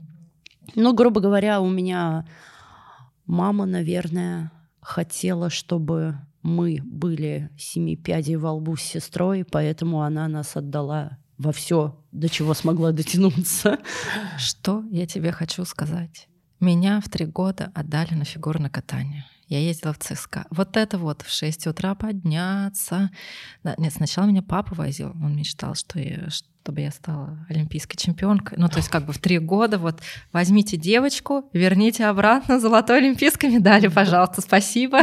Ну, 0.75 0.93
грубо 0.93 1.21
говоря, 1.21 1.61
у 1.61 1.69
меня 1.69 2.25
мама, 3.25 3.65
наверное, 3.65 4.51
хотела, 4.81 5.49
чтобы 5.49 6.19
мы 6.41 6.79
были 6.83 7.49
семи 7.57 7.95
пядей 7.95 8.37
во 8.37 8.53
лбу 8.53 8.75
с 8.75 8.81
сестрой, 8.81 9.43
поэтому 9.43 10.01
она 10.01 10.27
нас 10.27 10.55
отдала 10.55 11.17
во 11.37 11.51
все, 11.51 11.99
до 12.11 12.29
чего 12.29 12.53
смогла 12.53 12.91
дотянуться. 12.91 13.79
Что 14.37 14.83
я 14.91 15.05
тебе 15.05 15.31
хочу 15.31 15.65
сказать? 15.65 16.27
Меня 16.59 17.01
в 17.01 17.09
три 17.09 17.25
года 17.25 17.71
отдали 17.75 18.15
на 18.15 18.25
фигурное 18.25 18.69
катание. 18.69 19.25
Я 19.47 19.59
ездила 19.59 19.93
в 19.93 19.99
ЦСКА. 19.99 20.45
Вот 20.49 20.75
это 20.75 20.97
вот 20.97 21.21
в 21.21 21.29
6 21.29 21.67
утра 21.67 21.95
подняться. 21.95 23.11
Нет, 23.77 23.93
сначала 23.93 24.25
меня 24.25 24.41
папа 24.41 24.75
возил. 24.75 25.11
Он 25.11 25.35
мечтал, 25.35 25.75
что 25.75 25.99
я, 25.99 26.27
чтобы 26.67 26.81
я 26.81 26.91
стала 26.91 27.45
олимпийской 27.47 27.95
чемпионкой. 27.95 28.57
Ну, 28.57 28.67
то 28.67 28.75
есть 28.75 28.89
как 28.89 29.05
бы 29.05 29.13
в 29.13 29.19
три 29.19 29.39
года 29.39 29.77
вот 29.77 30.01
возьмите 30.33 30.75
девочку, 30.75 31.49
верните 31.53 32.05
обратно 32.07 32.59
золотой 32.59 32.97
олимпийской 32.97 33.49
медали, 33.49 33.87
пожалуйста, 33.87 34.41
спасибо. 34.41 34.99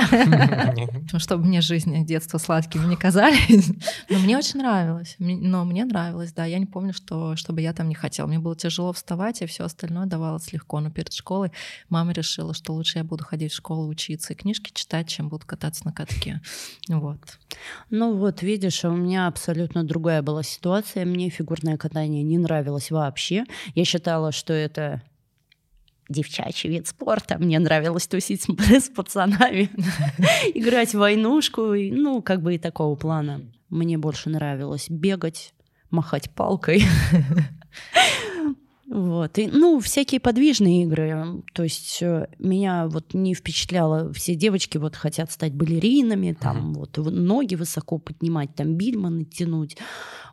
Чтобы 1.16 1.46
мне 1.46 1.62
жизнь 1.62 2.04
детства 2.04 2.36
сладкими 2.36 2.84
не 2.84 2.96
казались. 2.96 3.72
Но 4.10 4.18
мне 4.18 4.36
очень 4.36 4.58
нравилось. 4.58 5.16
Но 5.18 5.64
мне 5.64 5.86
нравилось, 5.86 6.34
да. 6.34 6.44
Я 6.44 6.58
не 6.58 6.66
помню, 6.66 6.92
что, 6.92 7.34
чтобы 7.34 7.62
я 7.62 7.72
там 7.72 7.88
не 7.88 7.94
хотела. 7.94 8.26
Мне 8.26 8.38
было 8.38 8.54
тяжело 8.54 8.92
вставать, 8.92 9.40
и 9.40 9.46
все 9.46 9.64
остальное 9.64 10.04
давалось 10.04 10.52
легко. 10.52 10.80
Но 10.80 10.90
перед 10.90 11.14
школой 11.14 11.50
мама 11.88 12.12
решила, 12.12 12.52
что 12.52 12.74
лучше 12.74 12.98
я 12.98 13.04
буду 13.04 13.24
ходить 13.24 13.52
в 13.52 13.56
школу 13.56 13.88
учиться 13.88 14.34
и 14.34 14.36
книжки 14.36 14.70
читать, 14.74 15.08
чем 15.08 15.30
буду 15.30 15.46
кататься 15.46 15.86
на 15.86 15.94
катке. 15.94 16.42
Вот. 16.88 17.38
Ну 17.88 18.18
вот, 18.18 18.42
видишь, 18.42 18.84
у 18.84 18.90
меня 18.90 19.28
абсолютно 19.28 19.82
другая 19.82 20.20
была 20.20 20.42
ситуация. 20.42 21.06
Мне 21.06 21.30
фигура 21.30 21.53
фигурное 21.54 21.76
катание 21.76 22.22
не 22.22 22.38
нравилось 22.38 22.90
вообще. 22.90 23.44
Я 23.74 23.84
считала, 23.84 24.32
что 24.32 24.52
это 24.52 25.02
девчачий 26.08 26.68
вид 26.68 26.86
спорта. 26.86 27.38
Мне 27.38 27.58
нравилось 27.58 28.06
тусить 28.06 28.42
с 28.42 28.88
пацанами, 28.90 29.70
играть 30.54 30.90
в 30.90 30.98
войнушку, 30.98 31.74
ну, 31.74 32.22
как 32.22 32.42
бы 32.42 32.56
и 32.56 32.58
такого 32.58 32.96
плана. 32.96 33.40
Мне 33.70 33.98
больше 33.98 34.30
нравилось 34.30 34.90
бегать, 34.90 35.54
махать 35.90 36.30
палкой. 36.30 36.82
Вот. 38.94 39.38
И, 39.38 39.48
ну, 39.48 39.80
всякие 39.80 40.20
подвижные 40.20 40.84
игры. 40.84 41.42
То 41.52 41.64
есть 41.64 42.00
э, 42.00 42.28
меня 42.38 42.86
вот 42.86 43.12
не 43.12 43.34
впечатляло. 43.34 44.12
Все 44.12 44.36
девочки 44.36 44.78
вот 44.78 44.94
хотят 44.94 45.32
стать 45.32 45.52
балеринами, 45.52 46.36
там 46.40 46.70
uh-huh. 46.70 46.74
вот 46.74 46.96
ноги 46.98 47.56
высоко 47.56 47.98
поднимать, 47.98 48.54
там 48.54 48.76
бильманы 48.76 49.24
тянуть. 49.24 49.76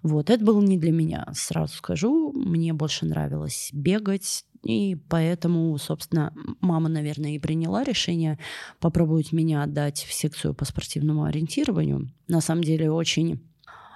Вот. 0.03 0.29
Это 0.29 0.45
было 0.45 0.61
не 0.61 0.77
для 0.77 0.91
меня, 0.91 1.27
сразу 1.33 1.73
скажу. 1.73 2.33
Мне 2.33 2.71
больше 2.73 3.07
нравилось 3.07 3.71
бегать, 3.73 4.45
и 4.63 4.95
поэтому, 5.09 5.75
собственно, 5.79 6.31
мама, 6.59 6.87
наверное, 6.87 7.31
и 7.31 7.39
приняла 7.39 7.83
решение 7.83 8.37
попробовать 8.79 9.31
меня 9.31 9.63
отдать 9.63 10.05
в 10.07 10.13
секцию 10.13 10.53
по 10.53 10.65
спортивному 10.65 11.23
ориентированию. 11.23 12.11
На 12.27 12.41
самом 12.41 12.63
деле 12.63 12.91
очень 12.91 13.41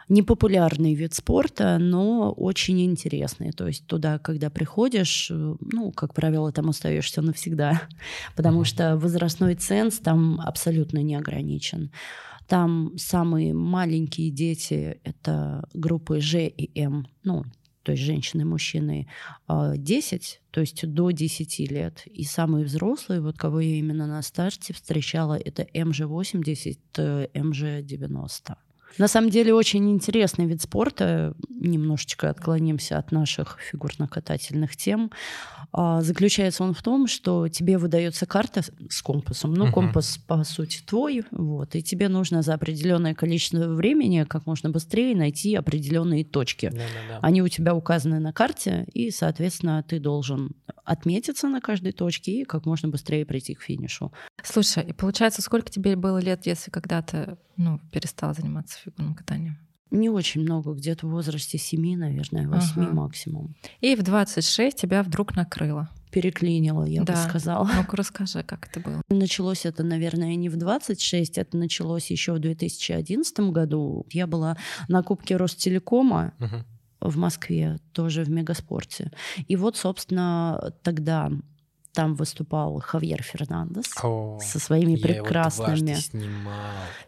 непопулярный 0.10 0.94
вид 0.94 1.14
спорта, 1.14 1.78
но 1.80 2.32
очень 2.32 2.82
интересный. 2.86 3.52
То 3.52 3.68
есть 3.68 3.88
туда, 3.88 4.20
когда 4.20 4.50
приходишь, 4.50 5.30
э, 5.32 5.56
ну, 5.60 5.92
как 5.92 6.14
правило, 6.14 6.52
там 6.52 6.70
остаешься 6.70 7.22
навсегда, 7.22 7.82
потому 8.36 8.64
что 8.64 8.98
возрастной 8.98 9.56
ценз 9.56 10.00
там 10.00 10.40
абсолютно 10.42 11.00
не 11.00 11.16
ограничен. 11.16 11.92
Там 12.48 12.94
самые 12.98 13.54
маленькие 13.54 14.30
дети— 14.30 15.00
это 15.04 15.68
группы 15.74 16.22
Ж 16.22 16.48
и 16.48 16.80
М, 16.80 17.08
ну, 17.24 17.44
то 17.86 17.92
есть 17.92 18.04
женщины 18.04 18.42
и 18.42 18.46
мужчины, 18.46 19.08
10, 19.48 20.42
а, 20.42 20.54
то 20.54 20.62
есть 20.62 20.88
до 20.92 21.12
10 21.12 21.68
лет. 21.68 22.02
И 22.08 22.24
самые 22.24 22.66
взрослые, 22.66 23.22
вот 23.22 23.38
кого 23.38 23.60
я 23.60 23.76
именно 23.76 24.08
на 24.08 24.22
старте 24.24 24.74
встречала, 24.74 25.38
это 25.38 25.68
МЖ-80, 25.74 27.32
МЖ-90. 27.34 28.56
На 28.98 29.08
самом 29.08 29.30
деле 29.30 29.54
очень 29.54 29.92
интересный 29.92 30.46
вид 30.46 30.62
спорта. 30.62 31.36
Немножечко 31.50 32.30
отклонимся 32.30 32.98
от 32.98 33.12
наших 33.12 33.60
фигурно-катательных 33.60 34.76
тем. 34.78 35.12
А, 35.72 36.02
заключается 36.02 36.64
он 36.64 36.74
в 36.74 36.82
том, 36.82 37.08
что 37.08 37.48
тебе 37.50 37.78
выдается 37.78 38.26
карта 38.26 38.62
с 38.90 39.02
компасом. 39.02 39.54
Ну, 39.54 39.68
uh-huh. 39.68 39.72
компас, 39.72 40.18
по 40.18 40.44
сути, 40.44 40.82
твой. 40.86 41.24
Вот, 41.32 41.76
и 41.76 41.84
тебе 41.84 42.08
нужно 42.08 42.42
за 42.42 42.54
определенное 42.54 43.14
количество 43.14 43.68
времени 43.68 44.24
как 44.24 44.46
можно 44.46 44.70
быстрее 44.70 45.16
найти 45.16 45.56
определенные 45.56 46.24
точки. 46.24 46.68
Да-да-да. 46.68 47.20
Они 47.22 47.42
у 47.42 47.48
тебя 47.48 47.76
указаны 47.76 48.20
на 48.20 48.32
карте, 48.32 48.86
и, 48.94 49.12
соответственно, 49.12 49.84
ты 49.84 50.00
должен 50.00 50.52
отметиться 50.86 51.50
на 51.50 51.62
каждой 51.62 51.92
точке 51.92 52.42
и 52.42 52.46
как 52.46 52.66
можно 52.66 52.90
быстрее 52.90 53.26
прийти 53.26 53.56
к 53.56 53.62
финишу. 53.62 54.14
Слушай, 54.44 54.86
и 54.90 54.94
получается, 54.94 55.42
сколько 55.42 55.70
тебе 55.70 55.96
было 55.96 56.20
лет, 56.20 56.46
если 56.46 56.70
когда-то 56.70 57.38
ну, 57.58 57.80
перестала 57.92 58.34
заниматься 58.34 58.78
фигурным 58.86 59.16
катанием? 59.16 59.58
Не 59.92 60.10
очень 60.10 60.42
много, 60.42 60.74
где-то 60.74 61.08
в 61.08 61.12
возрасте 61.12 61.58
7, 61.58 61.96
наверное, 61.98 62.48
8 62.48 62.82
ага. 62.82 62.92
максимум. 62.94 63.56
И 63.82 63.96
в 63.96 64.04
26 64.04 64.76
тебя 64.78 65.04
вдруг 65.04 65.36
накрыло. 65.36 65.90
переклинило, 66.12 66.86
я 66.86 67.02
бы 67.02 67.08
Да. 67.08 67.28
сказала. 67.28 67.70
Ну-ка 67.76 67.98
расскажи, 67.98 68.42
как 68.44 68.68
это 68.70 68.80
было. 68.80 69.02
Началось 69.10 69.66
это, 69.66 69.84
наверное, 69.84 70.36
не 70.36 70.48
в 70.50 70.56
26, 70.56 71.38
это 71.38 71.58
началось 71.58 72.10
еще 72.10 72.34
в 72.34 72.40
2011 72.40 73.52
году. 73.52 74.06
Я 74.12 74.26
была 74.26 74.56
на 74.88 75.04
Кубке 75.04 75.36
Ростелекома 75.36 76.34
Мгм. 76.40 76.64
в 77.02 77.18
Москве, 77.18 77.80
тоже 77.92 78.24
в 78.24 78.30
Мегаспорте. 78.30 79.12
И 79.50 79.58
вот, 79.58 79.76
собственно, 79.76 80.74
тогда 80.84 81.32
там 81.96 82.16
выступал 82.16 82.80
Хавьер 82.80 83.24
Фернандес 83.24 83.86
О, 84.04 84.40
со 84.42 84.60
своими 84.60 84.96
прекрасными 84.96 85.96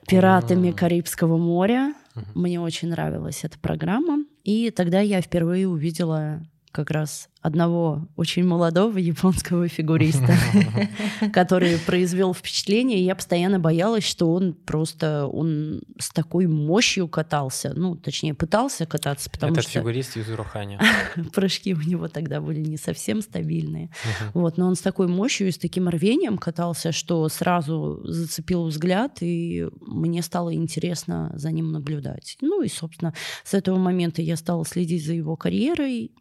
пиратами. 0.08 0.72
Карибского 0.72 1.38
моря. 1.38 1.94
Мгм. 2.16 2.26
Мне 2.34 2.62
очень 2.62 2.90
нравилась 2.90 3.44
эта 3.44 3.60
программа. 3.60 4.26
И 4.44 4.72
тогда 4.72 5.02
я 5.02 5.22
впервые 5.22 5.68
увидела 5.68 6.42
как 6.78 6.92
раз 6.92 7.30
одного 7.42 8.08
очень 8.16 8.44
молодого 8.44 9.00
японского 9.00 9.68
фигуриста, 9.68 10.36
который 11.34 11.80
произвел 11.80 12.36
впечатление. 12.36 13.04
Я 13.04 13.16
постоянно 13.16 13.60
боялась, 13.60 14.04
что 14.04 14.32
он 14.32 14.54
просто 14.54 15.26
он 15.26 15.82
с 15.98 16.10
такой 16.10 16.46
мощью 16.46 17.08
катался. 17.08 17.74
Ну, 17.76 17.96
точнее, 17.96 18.36
пытался 18.36 18.86
кататься, 18.86 19.32
потому 19.32 19.54
Этот 19.54 19.64
что 19.64 19.80
фигурист 19.80 20.18
Юзуру 20.18 20.44
Ханя. 20.44 20.80
прыжки 21.34 21.74
у 21.74 21.82
него 21.82 22.10
тогда 22.10 22.42
были 22.42 22.60
не 22.60 22.78
совсем 22.78 23.24
стабильные. 23.24 23.90
Вот, 24.36 24.58
но 24.58 24.68
он 24.68 24.76
с 24.76 24.82
такой 24.82 25.08
мощью 25.08 25.48
и 25.48 25.52
с 25.52 25.58
таким 25.58 25.90
рвением 25.90 26.38
катался, 26.38 26.92
что 26.92 27.28
сразу 27.30 28.02
зацепил 28.04 28.68
взгляд, 28.68 29.18
и 29.22 29.68
мне 29.82 30.22
стало 30.22 30.54
интересно 30.54 31.32
за 31.34 31.52
ним 31.52 31.72
наблюдать. 31.72 32.38
Ну 32.42 32.62
и, 32.62 32.68
собственно, 32.68 33.16
с 33.44 33.56
этого 33.56 33.78
момента 33.78 34.22
я 34.22 34.36
стала 34.36 34.64
следить 34.64 35.06
за 35.06 35.14
его 35.14 35.36
карьерой. 35.36 36.12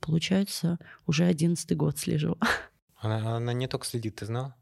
Получается, 0.00 0.78
уже 1.06 1.24
одиннадцатый 1.24 1.76
год 1.76 1.98
слежу. 1.98 2.36
Она, 2.96 3.36
она 3.36 3.52
не 3.52 3.66
только 3.68 3.86
следит, 3.86 4.16
ты 4.16 4.26
знал? 4.26 4.54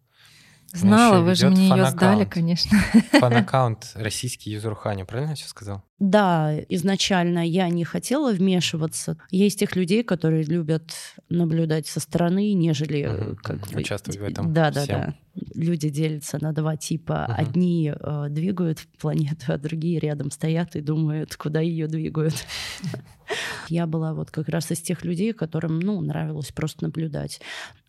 Знала, 0.73 1.17
ещё 1.17 1.25
вы 1.25 1.35
же 1.37 1.49
мне 1.51 1.69
ее 1.69 1.87
сдали, 1.87 2.25
конечно. 2.25 2.77
Фан-аккаунт 3.13 3.93
российский 3.95 4.51
Юзуру 4.51 4.75
Ханя, 4.75 5.05
правильно 5.05 5.31
я 5.31 5.37
сейчас 5.37 5.51
сказал? 5.51 5.85
Да, 6.01 6.53
изначально 6.69 7.47
я 7.47 7.69
не 7.69 7.85
хотела 7.85 8.33
вмешиваться. 8.33 9.17
Есть 9.31 9.61
тех 9.61 9.77
людей, 9.77 10.03
которые 10.03 10.43
любят 10.43 10.93
наблюдать 11.29 11.87
со 11.87 12.01
стороны, 12.01 12.55
нежели 12.55 13.07
Мгм, 13.07 13.37
как 13.37 13.69
бы... 13.69 13.81
Участвовать 13.81 14.19
в 14.19 14.25
этом 14.25 14.53
Да, 14.53 14.71
да, 14.73 14.87
да. 14.87 15.15
Люди 15.55 15.89
делятся 15.89 16.39
на 16.41 16.53
два 16.53 16.77
типа. 16.77 17.27
Мгм. 17.29 17.37
Одни 17.39 17.93
э, 17.95 18.27
двигают 18.31 18.81
планету, 19.01 19.53
а 19.53 19.59
другие 19.59 19.99
рядом 19.99 20.31
стоят 20.31 20.77
и 20.77 20.81
думают, 20.81 21.37
куда 21.37 21.61
ее 21.61 21.87
двигают. 21.87 22.35
Я 23.69 23.87
была 23.87 24.15
вот 24.15 24.31
как 24.31 24.49
раз 24.49 24.71
из 24.71 24.81
тех 24.81 25.05
людей, 25.05 25.33
которым, 25.33 25.81
ну, 25.81 26.01
нравилось 26.01 26.53
просто 26.53 26.85
наблюдать. 26.85 27.41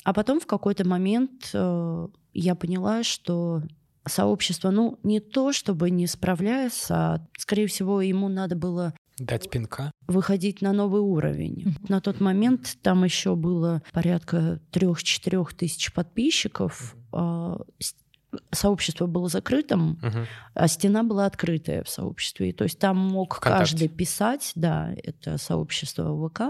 А 0.03 0.13
потом 0.13 0.39
в 0.39 0.45
какой-то 0.45 0.87
момент 0.87 1.49
э, 1.53 2.07
я 2.33 2.55
поняла, 2.55 3.03
что 3.03 3.63
сообщество, 4.07 4.71
ну, 4.71 4.99
не 5.03 5.19
то 5.19 5.51
чтобы 5.51 5.89
не 5.89 6.07
справляется, 6.07 6.95
а, 6.95 7.27
скорее 7.37 7.67
всего, 7.67 8.01
ему 8.01 8.29
надо 8.29 8.55
было 8.55 8.93
Дать 9.17 9.49
пинка? 9.49 9.91
выходить 10.07 10.61
на 10.61 10.73
новый 10.73 11.01
уровень. 11.01 11.63
Мгм. 11.65 11.75
На 11.89 12.01
тот 12.01 12.19
момент 12.19 12.77
там 12.81 13.03
еще 13.03 13.35
было 13.35 13.81
порядка 13.91 14.59
трех-четырех 14.71 15.53
тысяч 15.53 15.93
подписчиков. 15.93 16.95
А, 16.95 17.04
с- 17.79 17.95
Сообщество 18.51 19.05
было 19.07 19.29
закрытым, 19.29 19.99
Мгм. 20.01 20.25
а 20.53 20.67
стена 20.67 21.03
была 21.03 21.25
открытая 21.25 21.83
в 21.83 21.89
сообществе. 21.89 22.49
И 22.49 22.53
То 22.53 22.63
есть 22.63 22.79
там 22.79 22.97
мог 22.97 23.35
ВКонтакте. 23.35 23.59
каждый 23.59 23.87
писать, 23.89 24.51
да, 24.55 24.93
это 25.03 25.37
сообщество 25.37 26.27
ВК, 26.29 26.41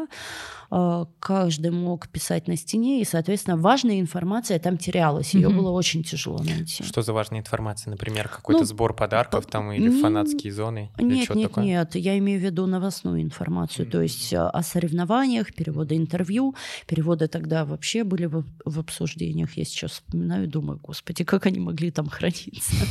а, 0.71 1.07
каждый 1.19 1.71
мог 1.71 2.07
писать 2.07 2.47
на 2.47 2.55
стене, 2.55 3.01
и, 3.01 3.05
соответственно, 3.05 3.57
важная 3.57 3.99
информация 3.99 4.59
там 4.59 4.77
терялась, 4.77 5.33
ее 5.33 5.49
Мгм. 5.49 5.57
было 5.57 5.71
очень 5.71 6.03
тяжело 6.03 6.39
найти. 6.43 6.83
Что 6.83 7.01
за 7.01 7.13
важная 7.13 7.39
информация? 7.39 7.91
Например, 7.91 8.27
какой-то 8.29 8.61
Ну, 8.61 8.65
сбор 8.65 8.95
подарков 8.95 9.45
там 9.47 9.71
или 9.71 9.87
м, 9.87 10.01
фанатские 10.01 10.53
зоны? 10.53 10.91
или 10.97 11.05
Нет, 11.15 11.29
нет, 11.35 11.49
такое? 11.49 11.63
нет, 11.65 11.95
я 11.95 12.17
имею 12.17 12.39
в 12.39 12.43
виду 12.43 12.65
новостную 12.67 13.21
информацию, 13.21 13.85
то 13.87 14.01
есть 14.01 14.33
а, 14.33 14.49
о 14.49 14.63
соревнованиях, 14.63 15.53
переводы 15.53 15.95
интервью, 15.97 16.55
переводы 16.87 17.27
тогда 17.27 17.65
вообще 17.65 18.03
были 18.03 18.25
в, 18.25 18.43
в 18.65 18.79
обсуждениях. 18.79 19.57
Я 19.57 19.65
сейчас 19.65 19.91
вспоминаю, 19.91 20.47
думаю, 20.47 20.79
господи, 20.81 21.23
как 21.23 21.45
они 21.45 21.59
могли 21.59 21.74
там 21.91 22.09
храниться. 22.09 22.75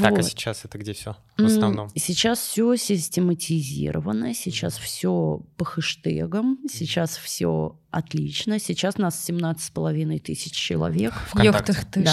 Так, 0.00 0.18
а 0.18 0.22
сейчас 0.22 0.64
это 0.64 0.78
где 0.78 0.92
все 0.92 1.16
в 1.36 1.44
основном? 1.44 1.90
Сейчас 1.96 2.38
все 2.38 2.76
систематизировано, 2.76 4.34
сейчас 4.34 4.78
все 4.78 5.42
по 5.56 5.64
хэштегам, 5.64 6.60
сейчас 6.70 7.16
все 7.16 7.76
отлично. 7.90 8.60
Сейчас 8.60 8.98
нас 8.98 9.20
17 9.24 9.64
с 9.64 9.70
половиной 9.70 10.20
тысяч 10.20 10.52
человек. 10.52 11.12
Ёх 11.34 11.64
ты, 11.64 11.74
ты 11.90 12.04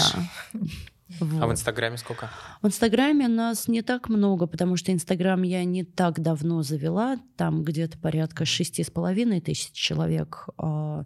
Да. 1.08 1.16
А 1.20 1.24
в 1.24 1.46
Вот. 1.46 1.52
Инстаграме 1.52 1.96
сколько? 1.96 2.30
В 2.62 2.66
Инстаграме 2.66 3.28
нас 3.28 3.68
не 3.68 3.82
так 3.82 4.08
много, 4.08 4.46
потому 4.46 4.76
что 4.76 4.92
Инстаграм 4.92 5.42
я 5.42 5.64
не 5.64 5.84
так 5.84 6.20
давно 6.20 6.62
завела. 6.62 7.16
Там 7.36 7.64
где-то 7.64 7.98
порядка 7.98 8.44
шести 8.44 8.84
с 8.84 8.90
половиной 8.90 9.40
тысяч 9.40 9.72
человек. 9.72 10.48
А 10.58 11.04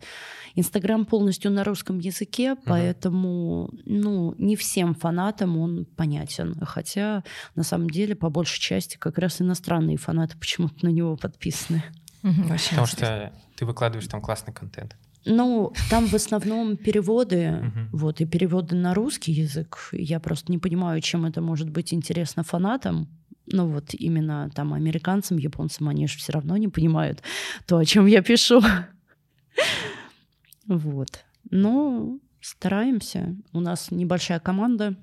Инстаграм 0.55 1.05
полностью 1.07 1.51
на 1.51 1.65
русском 1.65 1.99
языке, 1.99 2.57
поэтому 2.65 3.71
ну, 3.85 4.35
не 4.38 4.57
всем 4.57 4.95
фанатам 4.95 5.57
он 5.57 5.87
понятен. 5.97 6.57
Хотя 6.62 7.23
на 7.55 7.62
самом 7.62 7.88
деле 7.91 8.15
по 8.15 8.29
большей 8.31 8.61
части 8.61 8.97
как 8.97 9.19
раз 9.19 9.41
иностранные 9.41 9.97
фанаты 9.97 10.37
почему-то 10.37 10.85
на 10.85 10.91
него 10.91 11.17
подписаны. 11.17 11.83
Вообще 12.23 12.71
Потому 12.71 12.87
интересно. 12.87 12.87
что 12.87 13.33
ты 13.57 13.67
выкладываешь 13.67 14.09
там 14.09 14.21
классный 14.21 14.53
контент. 14.53 14.97
Ну, 15.24 15.72
там 15.88 16.06
в 16.06 16.14
основном 16.14 16.76
переводы, 16.76 17.72
вот, 17.92 18.20
и 18.20 18.26
переводы 18.26 18.74
на 18.74 18.92
русский 18.94 19.32
язык. 19.32 19.88
Я 19.92 20.18
просто 20.18 20.50
не 20.50 20.58
понимаю, 20.58 21.00
чем 21.00 21.24
это 21.24 21.40
может 21.40 21.70
быть 21.70 21.94
интересно 21.94 22.42
фанатам. 22.42 23.08
Ну 23.46 23.68
вот 23.68 23.94
именно 23.94 24.50
там 24.54 24.72
американцам, 24.72 25.37
японцам, 25.37 25.88
они 25.88 26.06
же 26.06 26.18
все 26.18 26.32
равно 26.32 26.56
не 26.56 26.68
понимают 26.68 27.22
то, 27.66 27.78
о 27.78 27.85
чем 27.85 28.06
я 28.06 28.22
пишу. 28.22 28.61
Вот. 30.68 31.24
Но 31.50 32.18
стараемся. 32.40 33.37
У 33.52 33.58
нас 33.58 33.90
небольшая 33.90 34.38
команда, 34.38 34.94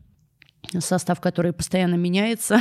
состав 0.79 1.19
которой 1.19 1.51
постоянно 1.51 1.95
меняется. 1.95 2.60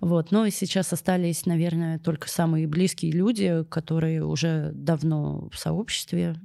Вот. 0.00 0.30
Но 0.30 0.46
и 0.46 0.50
сейчас 0.50 0.92
остались, 0.92 1.46
наверное, 1.46 1.98
только 1.98 2.28
самые 2.28 2.66
близкие 2.66 3.12
люди, 3.12 3.64
которые 3.68 4.24
уже 4.24 4.70
давно 4.74 5.48
в 5.52 5.58
сообществе. 5.58 6.36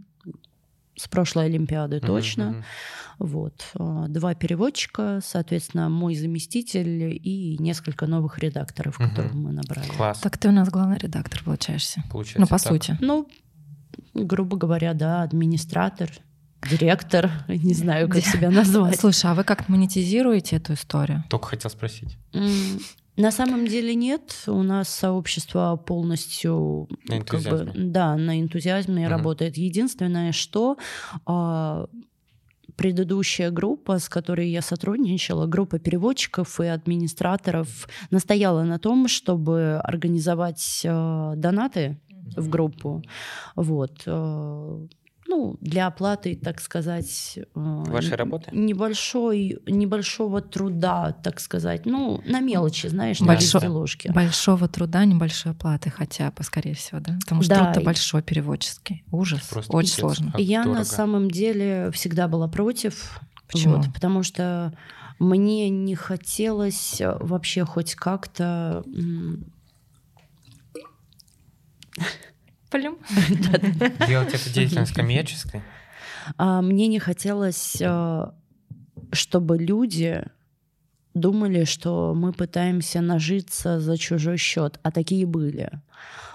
С 0.95 1.07
прошлой 1.07 1.45
Олимпиады 1.45 1.99
точно. 2.01 2.63
Вот. 3.19 3.65
А, 3.75 4.07
Два 4.09 4.33
переводчика, 4.35 5.19
соответственно, 5.23 5.87
мой 5.89 6.15
заместитель 6.15 7.17
и 7.21 7.55
несколько 7.59 8.05
новых 8.05 8.39
редакторов, 8.39 8.97
которых 8.97 9.33
мы 9.33 9.51
набрали. 9.53 9.87
Класс. 9.89 10.19
Так 10.19 10.37
ты 10.37 10.49
у 10.49 10.51
нас 10.51 10.69
главный 10.69 10.97
редактор, 10.97 11.41
получаешься. 11.43 12.03
Получается 12.11 12.39
Ну, 12.41 12.47
по 12.47 12.61
так. 12.61 12.67
сути. 12.73 12.97
Ну, 13.01 13.27
грубо 14.13 14.57
говоря, 14.57 14.93
да, 14.93 15.21
администратор, 15.23 16.11
директор, 16.69 17.29
не 17.47 17.73
знаю, 17.73 18.09
как 18.09 18.23
себя 18.23 18.49
назвать. 18.49 18.99
Слушай, 18.99 19.31
а 19.31 19.35
вы 19.35 19.43
как 19.43 19.69
монетизируете 19.69 20.57
эту 20.57 20.73
историю? 20.73 21.23
Только 21.29 21.47
хотел 21.47 21.69
спросить. 21.71 22.17
На 23.17 23.31
самом 23.31 23.67
деле 23.67 23.95
нет. 23.95 24.43
У 24.47 24.63
нас 24.63 24.87
сообщество 24.87 25.75
полностью 25.75 26.87
На 27.09 27.19
как 27.19 27.41
бы, 27.41 27.49
энтузиазме. 27.49 27.71
да, 27.75 28.15
на 28.15 28.39
энтузиазме 28.39 29.01
Мгм. 29.03 29.09
работает. 29.11 29.57
Единственное, 29.57 30.31
что 30.31 30.77
а, 31.25 31.87
предыдущая 32.77 33.51
группа, 33.51 33.99
с 33.99 34.07
которой 34.07 34.49
я 34.49 34.61
сотрудничала, 34.61 35.47
группа 35.47 35.79
переводчиков 35.79 36.61
и 36.61 36.67
администраторов, 36.67 37.89
настояла 38.09 38.63
на 38.63 38.79
том, 38.79 39.09
чтобы 39.09 39.81
организовать 39.83 40.83
а, 40.85 41.35
донаты 41.35 41.99
в 42.37 42.47
группу. 42.47 43.03
Вот. 43.57 44.03
Ну, 45.29 45.57
для 45.61 45.87
оплаты, 45.87 46.35
так 46.35 46.59
сказать... 46.59 47.37
а, 47.55 47.83
Вашей 47.85 48.15
работы? 48.15 48.49
Небольшой, 48.51 49.59
небольшого 49.67 50.41
труда, 50.41 51.11
так 51.23 51.39
сказать. 51.39 51.85
Ну, 51.85 52.21
на 52.25 52.39
мелочи, 52.39 52.87
знаешь, 52.87 53.19
на 53.19 53.27
Большой- 53.27 53.61
безделушки. 53.61 54.11
Большого 54.11 54.67
труда, 54.67 55.05
небольшой 55.05 55.51
оплаты 55.51 55.89
хотя 55.91 56.31
бы, 56.31 56.43
скорее 56.43 56.73
всего, 56.73 56.99
да? 56.99 57.17
Потому 57.21 57.43
что 57.43 57.55
Да, 57.55 57.63
труд-то 57.65 57.81
и- 57.81 57.85
большой 57.85 58.21
переводческий. 58.23 59.03
Ужас. 59.11 59.41
Просто 59.49 59.71
Очень 59.77 59.89
пипец. 59.89 59.99
сложно. 60.01 60.31
Как 60.31 60.41
Я 60.41 60.59
на 60.59 60.65
дорого. 60.65 60.83
самом 60.85 61.29
деле 61.31 61.91
всегда 61.91 62.27
была 62.27 62.47
против. 62.47 63.19
Почему? 63.47 63.77
Вот, 63.77 63.93
потому 63.93 64.23
что 64.23 64.73
мне 65.19 65.69
не 65.69 65.95
хотелось 65.95 66.99
э, 67.01 67.17
вообще 67.19 67.65
хоть 67.65 67.93
как-то... 67.95 68.83
Плюм. 72.69 72.97
Делать 74.07 74.33
эту 74.33 74.49
деятельность 74.51 74.93
коммерческой? 74.93 75.61
а, 76.37 76.61
Мне 76.61 76.87
не 76.87 76.99
хотелось, 76.99 77.77
э, 77.81 78.25
чтобы 79.11 79.57
люди 79.57 80.23
думали, 81.13 81.63
что 81.63 82.13
мы 82.15 82.31
пытаемся 82.31 83.01
нажиться 83.01 83.79
за 83.79 83.97
чужой 83.97 84.37
счет, 84.37 84.79
а 84.83 84.91
такие 84.91 85.25
были. 85.25 85.71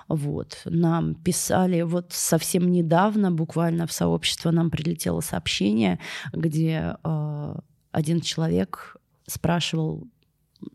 Вот. 0.09 0.61
Нам 0.65 1.15
писали 1.15 1.83
вот 1.83 2.13
совсем 2.13 2.71
недавно, 2.71 3.31
буквально 3.31 3.87
в 3.87 3.93
сообщество 3.93 4.51
нам 4.51 4.71
прилетело 4.71 5.21
сообщение, 5.21 5.99
где 6.33 6.97
э, 7.03 7.55
один 7.93 8.21
человек 8.21 8.97
спрашивал, 9.27 10.07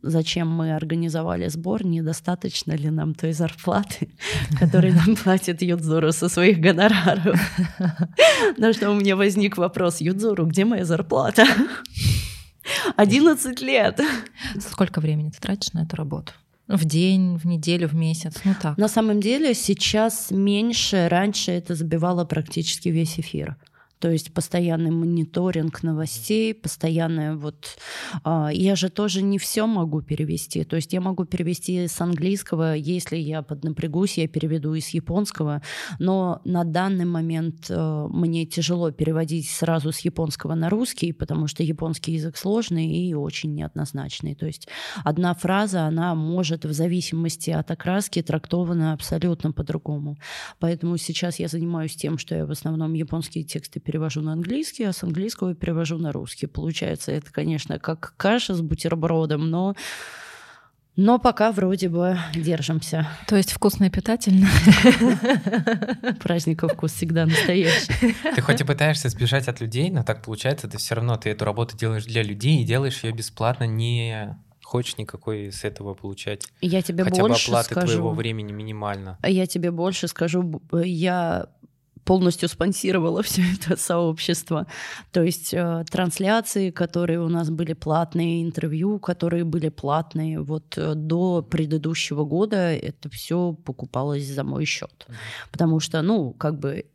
зачем 0.01 0.49
мы 0.49 0.75
организовали 0.75 1.49
сбор, 1.49 1.85
недостаточно 1.85 2.73
ли 2.73 2.89
нам 2.89 3.13
той 3.13 3.33
зарплаты, 3.33 4.09
которую 4.59 4.95
нам 4.95 5.15
платит 5.15 5.61
Юдзуру 5.61 6.11
со 6.11 6.29
своих 6.29 6.59
гонораров. 6.59 7.39
На 8.57 8.73
что 8.73 8.91
у 8.91 8.95
меня 8.95 9.15
возник 9.15 9.57
вопрос, 9.57 10.01
Юдзуру, 10.01 10.45
где 10.45 10.65
моя 10.65 10.85
зарплата? 10.85 11.45
11 12.95 13.61
лет. 13.61 13.99
Сколько 14.59 15.01
времени 15.01 15.29
ты 15.29 15.39
тратишь 15.39 15.73
на 15.73 15.83
эту 15.83 15.95
работу? 15.95 16.33
В 16.67 16.85
день, 16.85 17.37
в 17.37 17.45
неделю, 17.45 17.87
в 17.87 17.95
месяц, 17.95 18.35
ну 18.43 18.53
так. 18.61 18.77
На 18.77 18.87
самом 18.87 19.19
деле 19.19 19.55
сейчас 19.55 20.29
меньше, 20.29 21.07
раньше 21.09 21.51
это 21.51 21.73
забивало 21.73 22.25
практически 22.25 22.89
весь 22.89 23.19
эфир. 23.19 23.55
То 23.99 24.09
есть 24.09 24.33
постоянный 24.33 24.91
мониторинг 24.91 25.83
новостей, 25.83 26.53
постоянное 26.53 27.35
вот... 27.35 27.77
А, 28.23 28.49
я 28.51 28.75
же 28.75 28.89
тоже 28.89 29.21
не 29.21 29.37
все 29.37 29.67
могу 29.67 30.01
перевести. 30.01 30.63
То 30.63 30.77
есть 30.77 30.93
я 30.93 31.01
могу 31.01 31.25
перевести 31.25 31.87
с 31.87 31.99
английского, 31.99 32.75
если 32.75 33.17
я 33.17 33.41
поднапрягусь, 33.41 34.17
я 34.17 34.27
переведу 34.27 34.73
из 34.73 34.89
японского. 34.89 35.61
Но 35.99 36.41
на 36.45 36.63
данный 36.63 37.05
момент 37.05 37.65
э, 37.69 38.07
мне 38.09 38.45
тяжело 38.45 38.91
переводить 38.91 39.49
сразу 39.49 39.91
с 39.91 39.99
японского 39.99 40.55
на 40.55 40.69
русский, 40.69 41.11
потому 41.11 41.47
что 41.47 41.63
японский 41.63 42.13
язык 42.13 42.37
сложный 42.37 42.87
и 42.87 43.13
очень 43.13 43.53
неоднозначный. 43.53 44.35
То 44.35 44.45
есть 44.45 44.69
одна 45.03 45.33
фраза, 45.33 45.83
она 45.83 46.15
может 46.15 46.63
в 46.63 46.71
зависимости 46.71 47.49
от 47.49 47.69
окраски 47.69 48.21
трактована 48.21 48.93
абсолютно 48.93 49.51
по-другому. 49.51 50.17
Поэтому 50.59 50.95
сейчас 50.97 51.39
я 51.39 51.49
занимаюсь 51.49 51.95
тем, 51.95 52.17
что 52.17 52.35
я 52.35 52.45
в 52.45 52.51
основном 52.51 52.93
японские 52.93 53.43
тексты 53.43 53.81
перевожу 53.89 54.21
на 54.21 54.33
английский, 54.33 54.83
а 54.83 54.93
с 54.93 55.01
английского 55.03 55.55
перевожу 55.55 55.97
на 55.97 56.11
русский. 56.11 56.45
Получается, 56.45 57.11
это, 57.11 57.31
конечно, 57.31 57.79
как 57.79 58.13
каша 58.17 58.53
с 58.53 58.61
бутербродом, 58.61 59.49
но 59.49 59.75
но 60.95 61.17
пока 61.17 61.51
вроде 61.51 61.89
бы 61.89 62.19
держимся. 62.35 63.07
То 63.25 63.35
есть 63.35 63.51
вкусно 63.51 63.85
и 63.85 63.89
питательно. 63.89 64.47
Праздников 66.21 66.73
вкус 66.73 66.91
всегда 66.91 67.25
настоящий. 67.25 68.15
Ты 68.35 68.41
хоть 68.41 68.61
и 68.61 68.63
пытаешься 68.63 69.09
сбежать 69.09 69.47
от 69.47 69.59
людей, 69.59 69.89
но 69.89 70.03
так 70.03 70.21
получается, 70.21 70.67
ты 70.67 70.77
все 70.77 70.93
равно 70.95 71.17
ты 71.17 71.31
эту 71.31 71.45
работу 71.45 71.75
делаешь 71.75 72.05
для 72.05 72.21
людей 72.21 72.61
и 72.61 72.65
делаешь 72.65 73.03
ее 73.03 73.11
бесплатно, 73.11 73.63
не 73.63 74.37
хочешь 74.61 74.97
никакой 74.97 75.51
с 75.51 75.63
этого 75.63 75.95
получать. 75.95 76.45
Я 76.61 76.83
тебе 76.83 77.03
Хотя 77.03 77.21
больше 77.21 77.49
бы 77.49 77.57
оплаты 77.57 77.71
скажу. 77.71 77.87
твоего 77.87 78.11
времени 78.11 78.51
минимально. 78.51 79.17
Я 79.25 79.47
тебе 79.47 79.71
больше 79.71 80.07
скажу, 80.07 80.61
я 80.83 81.47
полностью 82.09 82.49
спонсировала 82.49 83.21
все 83.27 83.43
это 83.53 83.77
сообщество. 83.77 84.65
То 85.11 85.21
есть 85.21 85.53
э, 85.53 85.83
трансляции, 85.91 86.71
которые 86.71 87.19
у 87.19 87.29
нас 87.29 87.49
были 87.51 87.73
платные, 87.73 88.41
интервью, 88.41 88.99
которые 88.99 89.43
были 89.43 89.69
платные. 89.69 90.39
Вот 90.39 90.75
э, 90.77 90.95
до 90.95 91.43
предыдущего 91.43 92.25
года 92.25 92.55
это 92.55 93.09
все 93.09 93.53
покупалось 93.53 94.25
за 94.25 94.43
мой 94.43 94.65
счет. 94.65 95.07
Потому 95.51 95.79
что, 95.79 96.01
ну, 96.01 96.33
как 96.33 96.57
бы 96.59 96.85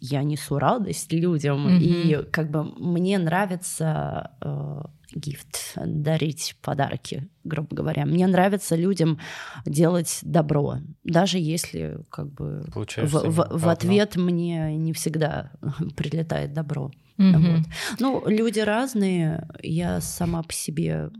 я 0.00 0.22
несу 0.22 0.58
радость 0.58 1.12
людям, 1.12 1.64
Мгм. 1.64 1.78
и 1.82 2.22
как 2.30 2.50
бы 2.50 2.64
мне 2.64 3.18
нравится 3.18 4.30
э, 4.40 4.82
гифт, 5.14 5.72
дарить 5.76 6.56
подарки, 6.62 7.28
грубо 7.44 7.74
говоря. 7.76 8.04
Мне 8.06 8.26
нравится 8.26 8.76
людям 8.76 9.18
делать 9.66 10.18
добро, 10.22 10.78
даже 11.04 11.38
если 11.38 11.98
как 12.10 12.32
бы 12.32 12.62
в, 12.66 12.72
Получаешь 12.72 13.10
в- 13.10 13.48
в 13.58 13.68
ответ 13.68 14.16
мне 14.16 14.76
не 14.76 14.92
всегда 14.92 15.52
прилетает 15.96 16.52
добро. 16.52 16.90
Мгм. 17.18 17.56
Вот. 17.56 17.66
Ну, 18.00 18.22
люди 18.26 18.60
разные. 18.60 19.48
Я 19.62 20.00
сама 20.00 20.42
по 20.42 20.52
себе 20.52 21.10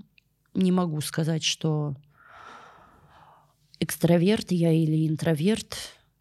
не 0.55 0.73
могу 0.73 1.01
сказать, 1.01 1.45
что 1.45 1.95
экстраверт 3.81 4.53
я 4.53 4.73
или 4.73 5.07
интроверт. 5.09 5.77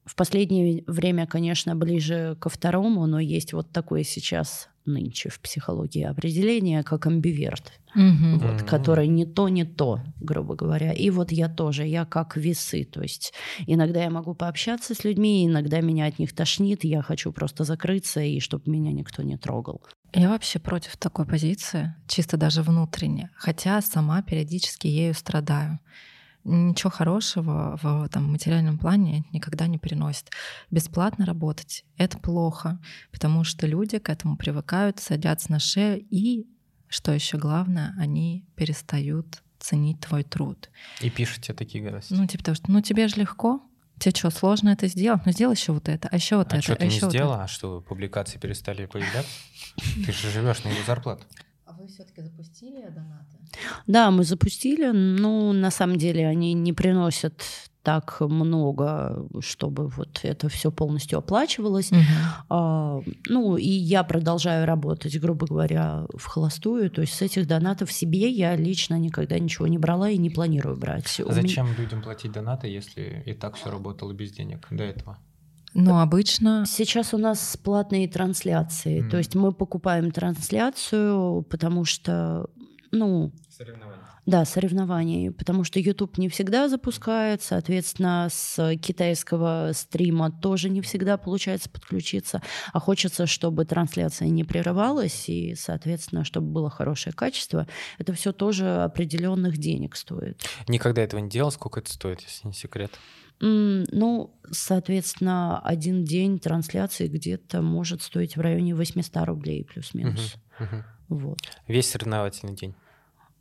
В 0.06 0.16
последнее 0.16 0.84
время, 0.88 1.28
конечно, 1.28 1.76
ближе 1.76 2.36
ко 2.40 2.50
второму, 2.50 3.06
но 3.06 3.20
есть 3.20 3.54
вот 3.54 3.72
такое 3.72 4.04
сейчас 4.04 4.68
нынче 4.86 5.30
в 5.30 5.40
психологии 5.40 6.04
определение, 6.04 6.82
как 6.82 7.06
амбиверт, 7.06 7.74
Мгм. 7.94 8.40
вот, 8.40 8.56
Мгм. 8.56 8.66
который 8.66 9.08
не 9.08 9.26
то, 9.26 9.48
не 9.48 9.64
то, 9.64 10.00
грубо 10.20 10.56
говоря. 10.56 10.92
И 10.92 11.12
вот 11.12 11.32
я 11.32 11.50
тоже, 11.50 11.86
я 11.86 12.06
как 12.06 12.36
весы, 12.36 12.84
то 12.84 13.02
есть 13.04 13.32
иногда 13.68 14.02
я 14.04 14.10
могу 14.10 14.34
пообщаться 14.34 14.96
с 14.96 15.04
людьми, 15.04 15.46
иногда 15.46 15.82
меня 15.82 16.08
от 16.08 16.18
них 16.18 16.34
тошнит, 16.34 16.84
я 16.84 17.04
хочу 17.04 17.32
просто 17.32 17.64
закрыться, 17.64 18.22
и 18.22 18.40
чтобы 18.40 18.72
меня 18.72 18.92
никто 18.92 19.22
не 19.22 19.38
трогал. 19.38 19.84
Я 20.14 20.30
вообще 20.30 20.58
против 20.58 20.98
такой 20.98 21.26
позиции, 21.28 21.96
чисто 22.08 22.38
даже 22.38 22.64
внутренне, 22.64 23.30
хотя 23.36 23.82
сама 23.82 24.24
периодически 24.24 24.88
ею 24.88 25.14
страдаю. 25.14 25.80
Ничего 26.44 26.90
хорошего 26.90 27.78
в 27.82 28.10
там, 28.10 28.32
материальном 28.32 28.78
плане 28.78 29.26
никогда 29.32 29.68
не 29.68 29.78
приносит. 29.78 30.32
Бесплатно 30.72 31.26
работать— 31.26 31.86
это 31.98 32.18
плохо, 32.18 32.80
потому 33.12 33.44
что 33.44 33.68
люди 33.68 34.00
к 34.00 34.10
этому 34.10 34.38
привыкают, 34.38 35.00
садятся 35.00 35.52
на 35.52 35.60
шею 35.60 36.04
и, 36.10 36.48
что 36.88 37.12
еще 37.12 37.38
главное, 37.38 37.96
они 38.00 38.46
перестают 38.56 39.44
ценить 39.60 40.00
твой 40.00 40.24
труд. 40.24 40.70
И 41.02 41.10
пишут 41.10 41.44
тебе 41.44 41.54
такие 41.54 41.84
гадости. 41.84 42.14
Ну, 42.14 42.26
типа 42.26 42.44
того, 42.44 42.56
что 42.56 42.72
ну 42.72 42.82
тебе 42.82 43.08
же 43.08 43.18
легко, 43.18 43.62
тебе 44.00 44.16
что, 44.16 44.32
сложно 44.32 44.70
это 44.70 44.88
сделать? 44.88 45.22
Ну, 45.26 45.32
сделай 45.32 45.56
еще 45.56 45.72
вот 45.72 45.88
это, 45.88 46.08
а 46.12 46.16
еще 46.16 46.38
вот 46.38 46.52
а 46.52 46.58
это, 46.58 46.64
что 46.64 46.74
а 46.74 46.76
ты 46.78 46.88
не 46.88 46.96
еще 46.96 47.06
вот 47.06 47.16
это. 47.16 47.18
сделала? 47.24 47.44
А 47.44 47.48
что, 47.48 47.82
публикации 47.82 48.40
перестали 48.40 48.88
появляться? 48.88 49.32
Ты 50.06 50.12
же 50.12 50.32
живешь 50.32 50.64
на 50.64 50.70
его 50.70 50.84
зарплату. 50.86 51.24
Вы 51.82 51.88
все-таки 51.88 52.22
запустили 52.22 52.82
донаты? 52.90 53.38
Да, 53.88 54.12
мы 54.12 54.24
запустили, 54.24 54.92
но 54.92 55.52
на 55.52 55.72
самом 55.72 55.98
деле 55.98 56.28
они 56.28 56.54
не 56.54 56.74
приносят 56.74 57.42
так 57.82 58.22
много, 58.22 59.28
чтобы 59.40 59.88
вот 59.88 60.20
это 60.22 60.48
все 60.50 60.72
полностью 60.72 61.18
оплачивалось. 61.18 61.90
А, 62.50 63.02
ну, 63.28 63.58
и 63.58 63.68
я 63.68 64.04
продолжаю 64.04 64.68
работать, 64.68 65.20
грубо 65.20 65.48
говоря, 65.48 66.06
в 66.16 66.24
холостую. 66.28 66.92
То 66.92 67.02
есть 67.02 67.14
с 67.14 67.24
этих 67.24 67.48
донатов 67.48 67.92
себе 67.92 68.30
я 68.30 68.56
лично 68.56 69.00
никогда 69.00 69.40
ничего 69.40 69.66
не 69.66 69.80
брала 69.80 70.10
и 70.10 70.18
не 70.20 70.30
планирую 70.30 70.78
брать. 70.78 71.20
У 71.20 71.24
А 71.24 71.32
меня- 71.32 71.42
зачем 71.42 71.74
людям 71.76 72.04
платить 72.04 72.32
донаты, 72.32 72.68
если 72.68 73.24
и 73.26 73.34
так 73.34 73.56
все 73.56 73.72
работало 73.72 74.14
без 74.14 74.32
денег 74.32 74.68
до 74.70 74.84
этого? 74.84 75.18
Ну, 75.74 76.00
обычно 76.00 76.66
Сейчас 76.68 77.14
у 77.14 77.18
нас 77.18 77.58
платные 77.58 78.08
трансляции. 78.08 79.02
Мгм. 79.02 79.10
То 79.10 79.18
есть 79.18 79.36
мы 79.36 79.52
покупаем 79.52 80.12
трансляцию, 80.12 81.44
потому 81.44 81.86
что, 81.86 82.50
ну, 82.92 83.32
Соревнования. 83.50 84.12
Да, 84.28 84.46
соревнований, 84.46 85.32
потому 85.32 85.64
что 85.64 85.80
YouTube 85.80 86.20
не 86.20 86.30
всегда 86.30 86.70
запускает, 86.70 87.42
соответственно, 87.42 88.28
с 88.32 88.76
китайского 88.78 89.72
стрима 89.74 90.32
тоже 90.32 90.70
не 90.70 90.82
всегда 90.82 91.18
получается 91.18 91.72
подключиться, 91.72 92.44
а 92.72 92.80
хочется, 92.80 93.26
чтобы 93.26 93.66
трансляция 93.66 94.28
не 94.28 94.44
прерывалась 94.44 95.28
и, 95.28 95.56
соответственно, 95.56 96.24
чтобы 96.24 96.48
было 96.48 96.70
хорошее 96.70 97.14
качество. 97.14 97.68
Это 97.98 98.14
все 98.14 98.32
тоже 98.32 98.84
определенных 98.84 99.58
денег 99.58 99.96
стоит. 99.96 100.40
Никогда 100.68 101.02
этого 101.02 101.20
не 101.20 101.30
делал. 101.30 101.52
Сколько 101.52 101.80
это 101.80 101.92
стоит, 101.92 102.22
если 102.22 102.48
не 102.48 102.54
секрет? 102.54 102.92
Ну, 103.42 104.40
соответственно, 104.52 105.60
один 105.60 106.06
день 106.06 106.40
трансляции 106.40 107.08
где-то 107.08 107.62
может 107.62 108.02
стоить 108.02 108.38
в 108.38 108.42
районе 108.42 108.76
800 108.76 109.26
рублей 109.26 109.66
плюс-минус. 109.66 110.36
Мгм, 110.60 110.66
мгм. 110.68 110.86
Вот. 111.10 111.40
Весь 111.68 111.90
соревновательный 111.90 112.56
день. 112.56 112.76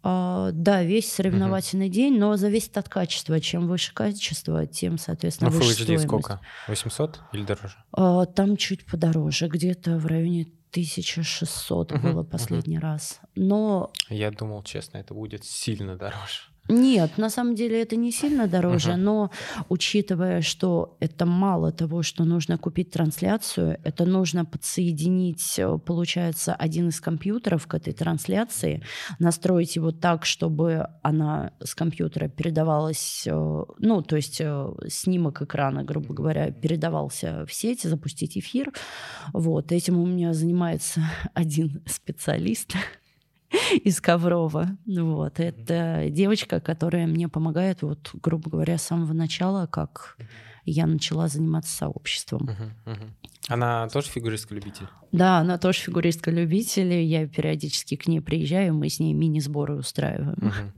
А, 0.02 0.50
да, 0.52 0.82
весь 0.82 1.12
соревновательный 1.12 1.90
день, 1.90 2.18
но 2.18 2.36
зависит 2.36 2.78
от 2.78 2.88
качества. 2.88 3.38
Чем 3.38 3.68
выше 3.68 3.92
качество, 3.92 4.66
тем, 4.66 4.96
соответственно, 4.96 5.50
Ну, 5.50 5.58
выше 5.58 5.70
Full 5.70 5.72
HD 5.72 5.82
стоимость. 5.82 6.06
сколько? 6.06 6.40
800 6.68 7.20
или 7.32 7.44
дороже? 7.44 7.76
А, 7.92 8.24
там 8.24 8.56
чуть 8.56 8.86
подороже, 8.86 9.48
где-то 9.48 9.98
в 9.98 10.06
районе 10.06 10.46
1600 10.70 11.92
Мгм, 11.92 12.02
было 12.02 12.22
последний 12.22 12.78
раз. 12.78 13.20
Но 13.34 13.92
Я 14.08 14.30
думал, 14.30 14.62
честно, 14.62 14.98
это 14.98 15.12
будет 15.12 15.44
сильно 15.44 15.96
дороже. 15.96 16.48
Нет, 16.70 17.18
на 17.18 17.30
самом 17.30 17.54
деле 17.54 17.82
это 17.82 17.96
не 17.96 18.12
сильно 18.12 18.46
дороже, 18.46 18.92
Мгм. 18.92 19.02
но 19.04 19.30
учитывая, 19.68 20.40
что 20.42 20.96
это 21.00 21.26
мало 21.26 21.72
того, 21.72 22.02
что 22.02 22.24
нужно 22.24 22.58
купить 22.58 22.90
трансляцию, 22.90 23.78
это 23.84 24.04
нужно 24.04 24.44
подсоединить, 24.44 25.58
э, 25.58 25.78
получается, 25.84 26.54
один 26.54 26.88
из 26.88 27.00
компьютеров 27.00 27.66
к 27.66 27.74
этой 27.74 27.92
трансляции, 27.92 28.82
настроить 29.18 29.76
его 29.76 29.90
так, 29.92 30.24
чтобы 30.24 30.86
она 31.02 31.52
с 31.62 31.74
компьютера 31.74 32.28
передавалась, 32.28 33.24
э, 33.26 33.64
ну, 33.78 34.02
то 34.02 34.16
есть 34.16 34.40
э, 34.40 34.68
снимок 34.88 35.42
экрана, 35.42 35.84
грубо 35.84 36.14
говоря, 36.14 36.50
передавался 36.50 37.44
в 37.46 37.52
сеть, 37.52 37.82
запустить 37.82 38.38
эфир. 38.38 38.72
Вот, 39.32 39.72
этим 39.72 39.98
у 39.98 40.06
меня 40.06 40.32
занимается 40.32 41.00
один 41.34 41.82
специалист. 41.86 42.74
из 43.84 44.00
Коврова. 44.00 44.76
Вот. 44.86 45.40
Это 45.40 46.06
девочка, 46.10 46.60
которая 46.60 47.06
мне 47.06 47.28
помогает, 47.28 47.82
вот, 47.82 48.10
грубо 48.14 48.50
говоря, 48.50 48.78
с 48.78 48.82
самого 48.82 49.12
начала, 49.12 49.66
как 49.66 50.16
я 50.64 50.86
начала 50.86 51.28
заниматься 51.28 51.74
сообществом. 51.74 52.48
Она 53.48 53.88
тоже 53.88 54.08
фигуристка-любитель? 54.08 54.86
Да, 55.12 55.38
она 55.38 55.58
тоже 55.58 55.80
фигуристка-любитель. 55.80 56.92
Я 56.92 57.26
периодически 57.26 57.96
к 57.96 58.06
ней 58.06 58.20
приезжаю, 58.20 58.74
мы 58.74 58.88
с 58.88 59.00
ней 59.00 59.12
мини-сборы 59.12 59.74
устраиваем. 59.74 60.72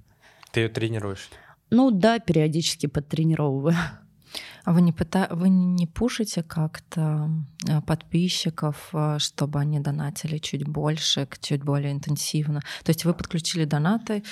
Ты 0.52 0.60
ее 0.60 0.68
тренируешь? 0.68 1.28
Ну 1.70 1.90
да, 1.90 2.18
периодически 2.18 2.86
подтренировываю. 2.86 3.74
А 4.64 4.72
вы 4.72 4.82
не, 4.82 4.92
пыта... 4.92 5.28
вы 5.30 5.48
не 5.48 5.86
пушите 5.86 6.42
как-то 6.42 7.30
э, 7.68 7.80
подписчиков, 7.82 8.90
э, 8.92 9.18
чтобы 9.18 9.58
они 9.58 9.80
донатили 9.80 10.38
чуть 10.38 10.66
больше, 10.66 11.28
чуть 11.40 11.64
более 11.64 11.92
интенсивно? 11.92 12.60
То 12.84 12.90
есть 12.90 13.04
вы 13.04 13.14
подключили 13.14 13.64
донаты 13.64 14.22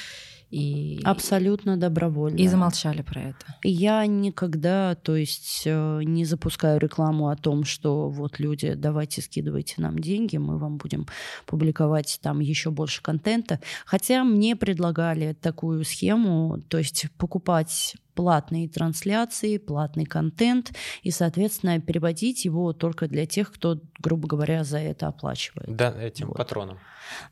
и, 0.51 1.01
Абсолютно 1.05 1.77
добровольно. 1.77 2.37
и 2.37 2.49
замолчали 2.49 3.03
про 3.03 3.21
это? 3.21 3.55
Я 3.63 4.05
никогда, 4.07 4.97
то 4.97 5.15
есть, 5.15 5.63
э, 5.65 6.01
не 6.03 6.25
запускаю 6.25 6.81
рекламу 6.81 7.29
о 7.29 7.37
том, 7.37 7.65
что 7.65 8.09
вот 8.09 8.41
люди, 8.41 8.75
давайте 8.75 9.23
скидывайте 9.23 9.75
нам 9.79 9.99
деньги, 9.99 10.39
мы 10.39 10.59
вам 10.59 10.77
будем 10.77 11.07
публиковать 11.47 12.19
там 12.21 12.41
еще 12.41 12.71
больше 12.71 13.01
контента. 13.01 13.61
Хотя 13.87 14.25
мне 14.25 14.57
предлагали 14.57 15.35
такую 15.35 15.85
схему, 15.85 16.61
то 16.69 16.79
есть 16.79 17.07
покупать 17.17 17.95
платные 18.15 18.69
трансляции, 18.69 19.59
платный 19.59 20.05
контент 20.05 20.73
и, 21.03 21.11
соответственно, 21.11 21.81
переводить 21.81 22.45
его 22.45 22.73
только 22.73 23.09
для 23.09 23.27
тех, 23.27 23.53
кто, 23.53 23.81
грубо 23.99 24.29
говоря, 24.29 24.65
за 24.65 24.79
это 24.79 25.09
оплачивает. 25.09 25.75
Да, 25.77 25.91
этим 26.01 26.29
Вот. 26.29 26.37
патроном. 26.37 26.79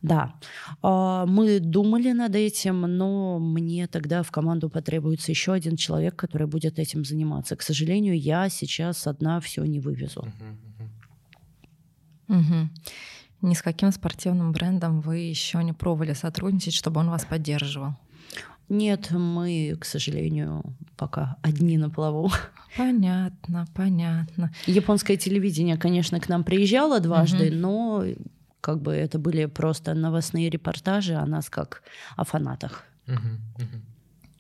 Да, 0.03 0.35
А, 0.83 1.25
мы 1.27 1.61
думали 1.61 2.13
над 2.13 2.35
этим, 2.35 2.81
но 2.83 3.39
мне 3.39 3.87
тогда 3.87 4.23
в 4.23 4.31
команду 4.31 4.69
потребуется 4.71 5.31
еще 5.31 5.53
один 5.53 5.77
человек, 5.77 6.17
который 6.17 6.47
будет 6.47 6.79
этим 6.79 7.05
заниматься. 7.05 7.57
К 7.57 7.63
сожалению, 7.63 8.19
я 8.19 8.49
сейчас 8.49 9.07
одна 9.07 9.41
все 9.41 9.65
не 9.65 9.81
вывезу. 9.81 10.23
Мгм, 10.23 10.59
мгм. 10.79 12.41
Мгм. 12.41 12.71
Ни 13.41 13.55
с 13.55 13.63
каким 13.63 13.93
спортивным 13.93 14.53
брендом 14.53 15.01
вы 15.01 15.19
еще 15.19 15.63
не 15.63 15.73
пробовали 15.73 16.13
сотрудничать, 16.13 16.75
чтобы 16.75 17.01
он 17.01 17.11
вас 17.11 17.25
поддерживал? 17.25 17.95
Нет, 18.69 19.11
мы, 19.11 19.77
к 19.81 19.85
сожалению, 19.85 20.63
пока 20.97 21.37
одни 21.43 21.79
на 21.79 21.91
плаву. 21.91 22.31
Понятно, 22.77 23.67
понятно. 23.75 24.53
Японское 24.67 25.17
телевидение, 25.17 25.77
конечно, 25.77 26.21
к 26.21 26.29
нам 26.29 26.45
приезжало 26.45 27.01
дважды, 27.01 27.47
Мгм. 27.51 27.61
но 27.61 28.05
как 28.61 28.83
бы 28.83 28.93
это 28.93 29.19
были 29.19 29.47
просто 29.47 29.95
новостные 29.95 30.51
репортажи 30.51 31.15
о 31.15 31.27
нас 31.27 31.49
как 31.49 31.83
о 32.17 32.25
фанатах. 32.25 32.85
Мгм, 33.07 33.41
мгм. 33.59 33.83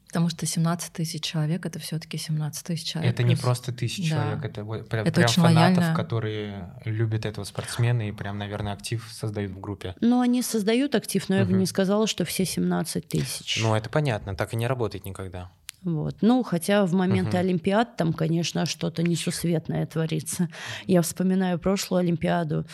Потому 0.08 0.30
что 0.30 0.46
17 0.46 0.92
тысяч 0.92 1.22
человек 1.22 1.66
это 1.66 1.78
все-таки 1.78 2.16
17 2.16 2.64
тысяч 2.66 2.86
человек. 2.92 3.12
Это 3.12 3.22
не 3.22 3.34
плюс- 3.34 3.40
просто 3.44 3.72
тысячи 3.72 4.08
Да. 4.10 4.16
человек, 4.16 4.44
это 4.44 4.64
вот 4.64 4.88
прям, 4.88 5.04
Это 5.06 5.12
прям 5.14 5.24
очень 5.30 5.42
фанатов, 5.42 5.78
лояльно. 5.78 5.94
которые 5.96 6.74
любят 6.86 7.26
этого 7.26 7.44
спортсмена 7.44 8.08
и 8.08 8.12
прям, 8.12 8.38
наверное, 8.38 8.72
актив 8.72 9.06
создают 9.12 9.52
в 9.52 9.60
группе. 9.60 9.94
Но 10.00 10.20
они 10.22 10.40
создают 10.42 10.94
актив, 10.94 11.28
но 11.28 11.36
я 11.36 11.44
бы 11.44 11.52
не 11.52 11.66
сказала, 11.66 12.06
что 12.06 12.24
все 12.24 12.44
17 12.46 13.06
тысяч. 13.08 13.60
Ну, 13.62 13.74
это 13.74 13.90
понятно, 13.90 14.34
так 14.34 14.54
и 14.54 14.56
не 14.56 14.66
работает 14.66 15.04
никогда. 15.04 15.50
Вот. 15.82 16.16
Ну, 16.22 16.42
хотя 16.42 16.84
в 16.86 16.92
моменты 16.94 17.32
Мгм. 17.36 17.40
Олимпиад 17.40 17.96
там, 17.96 18.12
конечно, 18.12 18.66
что-то 18.66 19.02
несусветное 19.02 19.86
творится. 19.86 20.48
Я 20.86 21.02
вспоминаю 21.02 21.58
прошлую 21.58 22.00
Олимпиаду. 22.00 22.66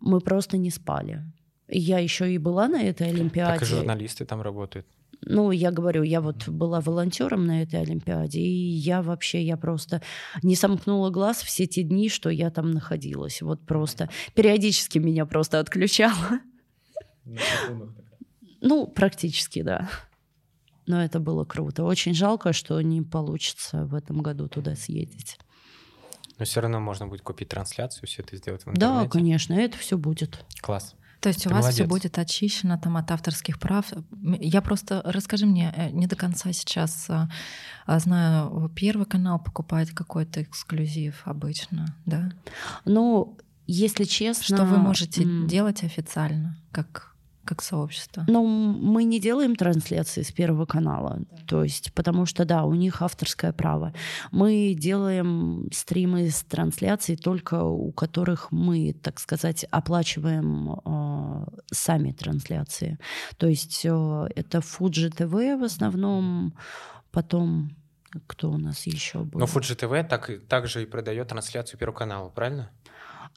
Мы 0.00 0.20
просто 0.20 0.58
не 0.58 0.70
спали. 0.70 1.22
Я 1.68 2.00
еще 2.00 2.30
и 2.34 2.36
была 2.36 2.66
на 2.68 2.82
этой 2.82 3.06
Так 3.06 3.06
и 3.06 3.10
Олимпиаде. 3.20 3.64
журналисты 3.64 4.24
там 4.26 4.42
работают. 4.42 4.86
Ну, 5.22 5.50
я 5.50 5.70
говорю, 5.70 6.02
я 6.02 6.20
вот 6.20 6.48
была 6.48 6.80
волонтером 6.80 7.46
на 7.46 7.62
этой 7.62 7.80
Олимпиаде, 7.82 8.40
и 8.40 8.48
я 8.72 9.02
вообще, 9.02 9.42
я 9.42 9.56
просто 9.56 10.00
не 10.42 10.56
сомкнула 10.56 11.10
глаз 11.10 11.42
все 11.42 11.66
те 11.66 11.82
дни, 11.82 12.08
что 12.08 12.30
я 12.30 12.50
там 12.50 12.70
находилась. 12.70 13.42
Вот 13.42 13.64
просто 13.66 14.08
периодически 14.34 14.98
меня 14.98 15.26
просто 15.26 15.60
отключало. 15.60 16.40
Ну, 18.60 18.86
практически, 18.86 19.62
да. 19.62 19.88
Но 20.86 21.02
это 21.02 21.20
было 21.20 21.44
круто. 21.44 21.84
Очень 21.84 22.14
жалко, 22.14 22.52
что 22.52 22.80
не 22.80 23.02
получится 23.02 23.84
в 23.84 23.94
этом 23.94 24.22
году 24.22 24.48
туда 24.48 24.74
съездить. 24.74 25.38
Но 26.38 26.44
все 26.46 26.60
равно 26.60 26.80
можно 26.80 27.06
будет 27.06 27.20
купить 27.22 27.48
трансляцию, 27.48 28.06
все 28.08 28.22
это 28.22 28.36
сделать 28.36 28.62
в 28.62 28.72
Да, 28.72 28.72
интернете. 29.04 29.10
конечно, 29.10 29.52
это 29.54 29.76
все 29.78 29.98
будет. 29.98 30.44
Класс. 30.62 30.94
То 31.20 31.28
есть 31.28 31.46
у 31.46 31.50
Ты 31.50 31.54
вас 31.54 31.68
все 31.68 31.84
молодец. 31.84 31.88
будет 31.88 32.18
очищено 32.18 32.78
там 32.78 32.96
от 32.96 33.10
авторских 33.10 33.58
прав. 33.58 33.86
Я 34.22 34.62
просто 34.62 35.02
расскажи 35.04 35.46
мне, 35.46 35.72
э, 35.76 35.90
не 35.90 36.06
до 36.06 36.16
конца 36.16 36.52
сейчас 36.52 37.06
а, 37.10 37.28
а, 37.86 37.98
знаю, 37.98 38.70
первый 38.74 39.06
канал 39.06 39.38
покупает 39.38 39.90
какой-то 39.90 40.42
эксклюзив 40.42 41.22
обычно, 41.24 41.94
да? 42.06 42.32
Ну, 42.84 43.36
если 43.66 44.04
честно... 44.04 44.56
Что 44.56 44.64
вы 44.64 44.78
можете 44.78 45.22
м, 45.22 45.46
делать 45.46 45.84
официально, 45.84 46.56
как 46.72 47.09
как 47.44 47.62
сообщество? 47.62 48.24
Ну, 48.28 48.46
мы 48.46 49.04
не 49.04 49.20
делаем 49.20 49.56
трансляции 49.56 50.22
с 50.22 50.30
Первого 50.30 50.66
канала, 50.66 51.20
то 51.46 51.64
есть, 51.64 51.92
потому 51.94 52.26
что, 52.26 52.44
да, 52.44 52.64
у 52.64 52.74
них 52.74 53.02
авторское 53.02 53.52
право. 53.52 53.92
Мы 54.30 54.74
делаем 54.78 55.68
стримы 55.72 56.30
с 56.30 56.42
трансляцией 56.42 57.16
только 57.16 57.62
у 57.64 57.92
которых 57.92 58.52
мы, 58.52 58.92
так 58.92 59.18
сказать, 59.20 59.64
оплачиваем 59.70 60.80
э, 60.84 61.46
сами 61.72 62.12
трансляции. 62.12 62.98
То 63.36 63.46
есть 63.46 63.84
э, 63.84 64.28
это 64.36 64.58
Fuji 64.58 65.10
TV 65.10 65.58
в 65.58 65.64
основном, 65.64 66.54
потом 67.10 67.70
кто 68.26 68.50
у 68.50 68.58
нас 68.58 68.86
еще 68.86 69.20
был? 69.20 69.40
Но 69.40 69.46
Fuji 69.46 69.76
TV 69.76 70.04
так, 70.04 70.30
также 70.48 70.82
и 70.82 70.86
продает 70.86 71.28
трансляцию 71.28 71.78
Первого 71.78 71.96
канала, 71.96 72.28
правильно? 72.28 72.70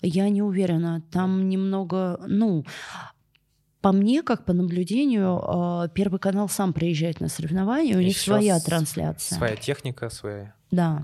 Я 0.02 0.30
не 0.30 0.42
уверена. 0.42 1.02
Там 1.12 1.48
немного, 1.48 2.20
ну, 2.28 2.66
по 3.84 3.92
мне, 3.92 4.24
как 4.24 4.46
по 4.46 4.54
наблюдению, 4.54 5.44
э, 5.46 5.90
Первый 5.94 6.18
канал 6.18 6.48
сам 6.48 6.72
приезжает 6.72 7.20
на 7.20 7.28
соревнования, 7.28 7.98
у 7.98 8.00
них 8.00 8.18
своя 8.18 8.58
трансляция. 8.62 9.36
Своя 9.36 9.58
техника, 9.58 10.10
своя. 10.10 10.56
Да. 10.74 11.04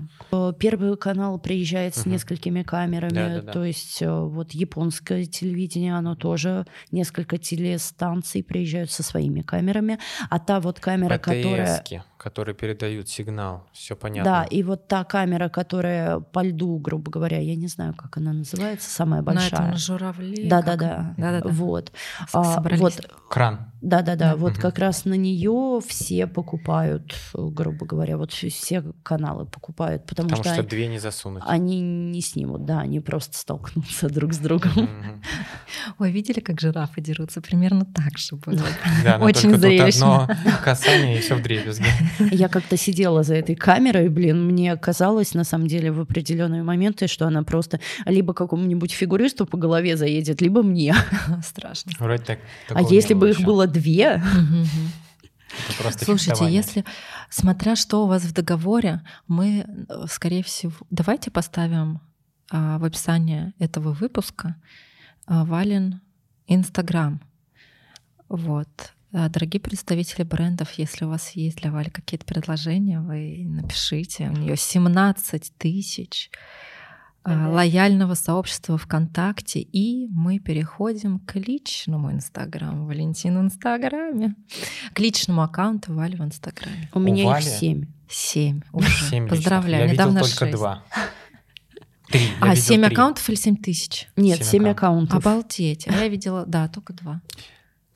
Первый 0.58 0.96
канал 0.96 1.38
приезжает 1.38 1.94
с 1.94 2.04
Мгм. 2.04 2.12
несколькими 2.14 2.62
камерами, 2.62 3.12
Да-да-да. 3.14 3.52
то 3.52 3.64
есть 3.64 4.02
э, 4.02 4.10
вот 4.10 4.50
японское 4.50 5.24
телевидение, 5.26 5.96
оно 5.96 6.16
тоже 6.16 6.66
несколько 6.90 7.38
телестанций 7.38 8.42
приезжают 8.42 8.90
со 8.90 9.02
своими 9.02 9.42
камерами, 9.42 9.98
а 10.28 10.38
та 10.40 10.58
вот 10.60 10.80
камера, 10.80 11.18
которая... 11.18 11.78
ПТСки, 11.78 12.02
которые 12.16 12.54
передают 12.56 13.08
сигнал, 13.08 13.66
все 13.72 13.94
понятно. 13.94 14.24
Да, 14.30 14.44
и 14.44 14.62
вот 14.64 14.88
та 14.88 15.04
камера, 15.04 15.48
которая 15.48 16.18
по 16.18 16.42
льду, 16.42 16.76
грубо 16.78 17.10
говоря, 17.12 17.38
я 17.38 17.54
не 17.54 17.68
знаю, 17.68 17.94
как 17.94 18.16
она 18.16 18.32
называется, 18.32 18.90
самая 18.90 19.20
На 19.20 19.26
большая. 19.32 19.68
этом 19.68 19.76
журавле. 19.76 20.48
Да, 20.48 20.62
да, 20.62 20.76
да. 20.76 21.14
Да-да-да. 21.16 21.48
Вот. 21.48 21.92
С- 22.28 22.34
А, 22.34 22.44
собрались. 22.56 22.80
вот, 22.80 22.94
Кран. 23.30 23.69
Да, 23.80 24.02
да, 24.02 24.16
да. 24.16 24.36
Вот 24.36 24.58
как 24.58 24.78
раз 24.78 25.04
на 25.04 25.14
нее 25.14 25.80
все 25.86 26.26
покупают, 26.26 27.14
э, 27.34 27.38
грубо 27.50 27.86
говоря, 27.86 28.16
вот 28.18 28.30
вс- 28.30 28.50
все 28.50 28.82
каналы 29.02 29.46
покупают, 29.46 30.06
потому, 30.06 30.28
Потому 30.28 30.44
что, 30.44 30.52
что 30.54 30.60
они, 30.60 30.68
две 30.68 30.86
не 30.88 30.98
засунуть. 30.98 31.42
они 31.46 31.80
не 31.80 32.20
снимут, 32.20 32.64
да, 32.66 32.80
они 32.80 33.00
просто 33.00 33.38
столкнутся 33.38 34.08
друг 34.10 34.34
с 34.34 34.38
другом. 34.38 34.72
Мгм. 34.84 35.22
Ой, 35.98 36.10
видели, 36.10 36.40
как 36.40 36.60
жирафы 36.60 37.00
дерутся? 37.00 37.40
Примерно 37.40 37.84
так 37.86 38.18
же 38.18 38.36
было. 38.36 38.60
Да, 39.04 39.18
но 39.18 39.24
Очень 39.24 39.56
зрелищно. 39.56 40.24
одно 40.24 40.36
касание 40.64 41.18
и 41.18 41.20
все 41.20 41.34
в 41.36 41.42
дребезге. 41.42 41.86
Я 42.30 42.48
как-то 42.48 42.76
сидела 42.76 43.22
за 43.22 43.34
этой 43.36 43.54
камерой, 43.54 44.08
блин, 44.08 44.44
мне 44.46 44.76
казалось 44.76 45.34
на 45.34 45.44
самом 45.44 45.66
деле 45.68 45.90
в 45.90 46.00
определенные 46.00 46.62
моменты, 46.62 47.06
что 47.06 47.26
она 47.26 47.42
просто 47.42 47.80
либо 48.04 48.34
какому-нибудь 48.34 48.92
фигуристу 48.92 49.46
по 49.46 49.56
голове 49.56 49.96
заедет, 49.96 50.40
либо 50.42 50.62
мне. 50.62 50.94
Страшно. 51.42 51.92
Вроде 51.98 52.22
так. 52.24 52.38
А 52.68 52.82
если 52.82 53.14
бы 53.14 53.30
их 53.30 53.40
было 53.40 53.66
две. 53.70 54.22
Слушайте, 55.98 56.48
если 56.48 56.84
смотря 57.28 57.76
что 57.76 58.04
у 58.04 58.06
вас 58.06 58.22
в 58.22 58.32
договоре, 58.32 59.02
мы, 59.26 59.66
э, 59.88 60.04
скорее 60.08 60.42
всего, 60.42 60.72
давайте 60.90 61.30
поставим 61.30 62.00
а, 62.50 62.78
в 62.78 62.84
описании 62.84 63.52
этого 63.58 63.92
выпуска 63.92 64.56
а, 65.26 65.44
Вален 65.44 66.00
Инстаграм. 66.46 67.20
Вот. 68.28 68.68
А, 69.12 69.28
дорогие 69.28 69.60
представители 69.60 70.22
брендов, 70.22 70.72
если 70.72 71.04
у 71.04 71.08
вас 71.08 71.30
есть 71.32 71.58
для 71.58 71.70
Вали 71.70 71.90
какие-то 71.90 72.26
предложения, 72.26 73.00
вы 73.00 73.44
напишите. 73.44 74.28
У 74.28 74.32
нее 74.32 74.56
17 74.56 75.52
тысяч 75.58 76.30
000 76.32 76.38
Э, 77.24 77.48
лояльного 77.48 78.14
сообщества 78.14 78.78
ВКонтакте. 78.78 79.60
И 79.60 80.08
мы 80.10 80.38
переходим 80.38 81.18
к 81.18 81.34
личному 81.36 82.10
Инстаграму. 82.12 82.86
Валентина 82.86 83.40
в 83.40 83.44
Инстаграме. 83.44 84.34
К 84.94 85.00
личному 85.00 85.42
аккаунту 85.42 85.92
Вали 85.92 86.16
в 86.16 86.22
Инстаграме. 86.24 86.88
У, 86.94 86.98
У 86.98 87.02
меня 87.02 87.26
Вали? 87.26 87.44
их 87.44 87.50
семь. 87.50 87.84
Семь 88.08 88.62
уже. 88.72 88.88
Семь 89.10 89.28
Поздравляю. 89.28 89.86
Я 89.86 89.92
Недавно 89.92 90.18
видел 90.20 90.30
только 90.30 90.46
6. 90.46 90.56
два. 90.56 90.82
Три. 92.08 92.28
А, 92.40 92.56
7 92.56 92.82
3. 92.82 92.92
аккаунтов 92.92 93.28
или 93.28 93.36
семь 93.36 93.56
тысяч? 93.56 94.08
Нет, 94.16 94.38
7, 94.38 94.46
7 94.46 94.68
аккаунтов. 94.70 95.18
аккаунтов. 95.18 95.26
Обалдеть. 95.26 95.86
А 95.88 95.92
я 95.92 96.08
видела, 96.08 96.44
да, 96.46 96.66
только 96.68 96.92
два. 96.92 97.20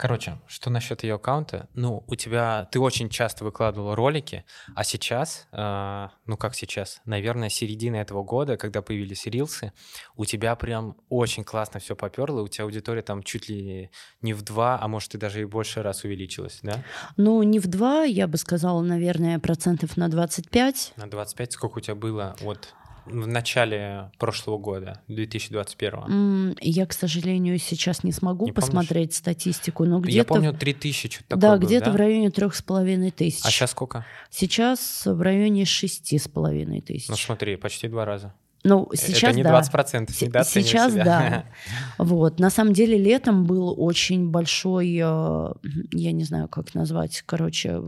Короче, 0.04 0.38
что 0.46 0.68
насчет 0.68 1.02
ее 1.02 1.14
аккаунта? 1.14 1.66
Ну, 1.72 2.04
у 2.06 2.14
тебя 2.14 2.68
ты 2.70 2.78
очень 2.78 3.08
часто 3.08 3.42
выкладывала 3.42 3.96
ролики, 3.96 4.44
а 4.74 4.84
сейчас, 4.84 5.48
э, 5.50 6.08
ну 6.26 6.36
как 6.36 6.54
сейчас, 6.54 7.00
наверное, 7.06 7.48
середина 7.48 7.96
этого 7.96 8.22
года, 8.22 8.58
когда 8.58 8.82
появились 8.82 9.24
рилсы, 9.24 9.72
у 10.14 10.26
тебя 10.26 10.56
прям 10.56 10.98
очень 11.08 11.42
классно 11.42 11.80
все 11.80 11.96
поперло, 11.96 12.42
у 12.42 12.48
тебя 12.48 12.64
аудитория 12.64 13.00
там 13.00 13.22
чуть 13.22 13.48
ли 13.48 13.90
не 14.20 14.34
в 14.34 14.42
два, 14.42 14.78
а 14.78 14.88
может 14.88 15.14
и 15.14 15.18
даже 15.18 15.40
и 15.40 15.46
больше 15.46 15.82
раз 15.82 16.04
увеличилась, 16.04 16.58
да? 16.62 16.84
Ну, 17.16 17.42
не 17.42 17.58
в 17.58 17.66
два, 17.66 18.02
я 18.02 18.28
бы 18.28 18.36
сказала, 18.36 18.82
наверное, 18.82 19.38
процентов 19.38 19.96
на 19.96 20.10
25. 20.10 20.92
На 20.96 21.08
25 21.08 21.52
сколько 21.52 21.78
у 21.78 21.80
тебя 21.80 21.94
было 21.94 22.36
от 22.42 22.74
в 23.06 23.26
начале 23.26 24.10
прошлого 24.18 24.58
года, 24.58 25.00
2021. 25.08 26.56
Я, 26.60 26.86
к 26.86 26.92
сожалению, 26.92 27.58
сейчас 27.58 28.04
не 28.04 28.12
смогу 28.12 28.46
не 28.46 28.52
посмотреть 28.52 29.10
помнишь? 29.10 29.16
статистику, 29.18 29.84
но 29.84 30.00
где-то... 30.00 30.16
Я 30.16 30.24
помню 30.24 30.52
3000, 30.52 31.08
что-то 31.08 31.28
такое 31.28 31.40
Да, 31.40 31.58
где-то 31.58 31.86
да? 31.86 31.92
в 31.92 31.96
районе 31.96 32.30
трех 32.30 32.54
с 32.54 32.62
половиной 32.62 33.10
тысяч. 33.10 33.44
А 33.44 33.50
сейчас 33.50 33.70
сколько? 33.72 34.04
Сейчас 34.30 35.02
в 35.06 35.20
районе 35.20 35.64
шести 35.64 36.18
с 36.18 36.28
половиной 36.28 36.80
тысяч. 36.80 37.08
Ну 37.08 37.16
смотри, 37.16 37.56
почти 37.56 37.88
два 37.88 38.04
раза. 38.04 38.34
Ну, 38.66 38.88
сейчас 38.94 39.30
Это 39.30 39.36
не 39.36 39.42
да. 39.42 39.60
20%, 39.60 40.10
всегда 40.10 40.42
Сейчас 40.42 40.92
себя. 40.92 41.04
да. 41.04 41.44
Вот. 42.04 42.40
На 42.40 42.48
самом 42.48 42.72
деле 42.72 42.96
летом 42.96 43.44
был 43.44 43.74
очень 43.76 44.30
большой, 44.30 44.88
э, 44.96 45.52
я 45.92 46.12
не 46.12 46.24
знаю, 46.24 46.48
как 46.48 46.74
назвать, 46.74 47.22
короче, 47.26 47.82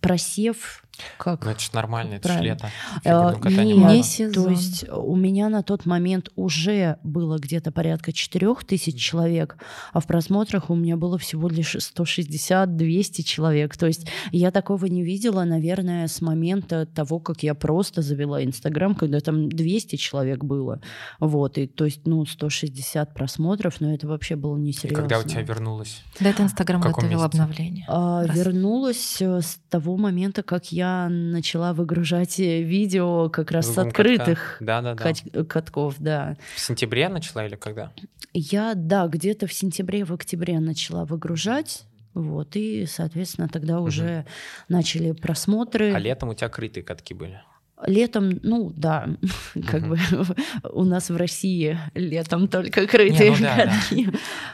просев 0.00 0.84
как? 1.16 1.44
Ну, 1.44 1.50
это 1.50 1.60
же 1.60 1.70
нормально, 1.72 2.14
это 2.14 2.32
же 2.32 2.40
лето. 2.40 2.70
А, 3.04 3.34
нет, 3.44 3.76
не 3.76 4.30
то 4.32 4.48
есть 4.48 4.88
у 4.88 5.16
меня 5.16 5.48
на 5.48 5.62
тот 5.62 5.86
момент 5.86 6.30
уже 6.36 6.98
было 7.02 7.38
где-то 7.38 7.72
порядка 7.72 8.12
4 8.12 8.54
тысяч 8.66 9.00
человек, 9.00 9.56
а 9.92 10.00
в 10.00 10.06
просмотрах 10.06 10.70
у 10.70 10.74
меня 10.74 10.96
было 10.96 11.18
всего 11.18 11.48
лишь 11.48 11.76
160-200 11.76 13.22
человек. 13.22 13.76
То 13.76 13.86
есть 13.86 14.06
я 14.32 14.50
такого 14.50 14.86
не 14.86 15.02
видела, 15.02 15.44
наверное, 15.44 16.06
с 16.06 16.20
момента 16.20 16.86
того, 16.86 17.20
как 17.20 17.42
я 17.42 17.54
просто 17.54 18.02
завела 18.02 18.42
Инстаграм, 18.44 18.94
когда 18.94 19.20
там 19.20 19.48
200 19.48 19.96
человек 19.96 20.44
было. 20.44 20.80
Вот, 21.18 21.58
и 21.58 21.66
то 21.66 21.84
есть, 21.84 22.06
ну, 22.06 22.24
160 22.24 23.14
просмотров, 23.14 23.80
но 23.80 23.94
это 23.94 24.06
вообще 24.06 24.36
было 24.36 24.56
несерьезно. 24.56 24.98
И 24.98 25.00
когда 25.00 25.18
у 25.18 25.22
тебя 25.22 25.42
вернулось? 25.42 26.02
Да, 26.18 26.30
это 26.30 26.42
Инстаграм 26.42 26.80
готовил 26.80 27.22
обновление. 27.22 27.84
А, 27.88 28.24
вернулась 28.24 29.20
э, 29.20 29.40
с 29.40 29.58
того 29.68 29.96
момента, 29.96 30.42
как 30.42 30.72
я 30.72 30.89
начала 31.08 31.72
выгружать 31.72 32.38
э, 32.40 32.62
видео 32.62 33.28
как 33.30 33.50
раз 33.50 33.72
с 33.72 33.78
открытых 33.78 34.56
да, 34.60 34.82
да, 34.82 34.94
да. 34.94 35.44
катков, 35.44 35.96
да. 35.98 36.36
В 36.54 36.60
сентябре 36.60 37.08
начала 37.08 37.46
или 37.46 37.56
когда? 37.56 37.92
Я, 38.32 38.74
да, 38.74 39.06
где-то 39.06 39.46
в 39.46 39.52
сентябре, 39.52 40.04
в 40.04 40.12
октябре 40.12 40.58
начала 40.60 41.04
выгружать. 41.04 41.84
Вот, 42.14 42.56
и, 42.56 42.86
соответственно, 42.86 43.48
тогда 43.48 43.78
угу. 43.78 43.88
уже 43.88 44.26
начали 44.68 45.12
просмотры. 45.12 45.92
А 45.92 45.98
летом 45.98 46.30
у 46.30 46.34
тебя 46.34 46.48
крытые 46.48 46.82
катки 46.82 47.14
были? 47.14 47.40
Летом, 47.86 48.40
ну 48.42 48.72
да, 48.76 49.08
как 49.68 49.88
бы 49.88 49.98
у 50.72 50.84
нас 50.84 51.08
в 51.08 51.16
России 51.16 51.78
летом 51.94 52.48
только 52.48 52.86
крытые 52.86 53.30
ну, 53.30 53.36
да, 53.40 53.56
катки. 53.56 54.08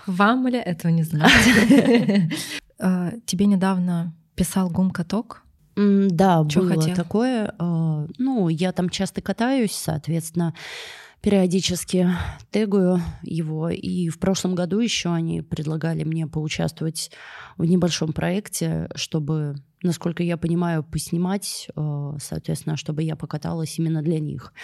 Вам 0.07 0.47
ли 0.49 0.59
этого 0.59 0.93
не 0.93 1.03
знать? 1.03 1.33
А, 2.79 3.13
тебе 3.27 3.47
недавно 3.47 4.15
писал 4.35 4.71
гум-каток? 4.71 5.43
Да, 5.77 6.45
Чё 6.49 6.61
было 6.63 6.75
хотел? 6.81 6.95
такое. 6.97 7.55
А, 7.59 8.07
ну, 8.19 8.49
я 8.49 8.73
там 8.73 8.89
часто 8.89 9.21
катаюсь, 9.21 9.73
соответственно, 9.73 10.55
периодически 11.21 12.09
тегаю 12.51 13.01
его. 13.23 13.69
И 13.69 14.09
в 14.09 14.19
прошлом 14.19 14.55
году 14.55 14.79
еще 14.79 15.11
они 15.13 15.43
предлагали 15.43 16.05
мне 16.05 16.27
поучаствовать 16.27 17.11
в 17.59 17.65
небольшом 17.65 18.13
проекте, 18.13 18.89
чтобы, 18.95 19.57
насколько 19.83 20.23
я 20.23 20.37
понимаю, 20.37 20.83
поснимать, 20.83 21.69
а, 21.75 22.17
соответственно, 22.21 22.77
чтобы 22.79 23.03
я 23.03 23.17
покаталась 23.17 23.79
именно 23.79 24.03
для 24.03 24.19
них. 24.19 24.55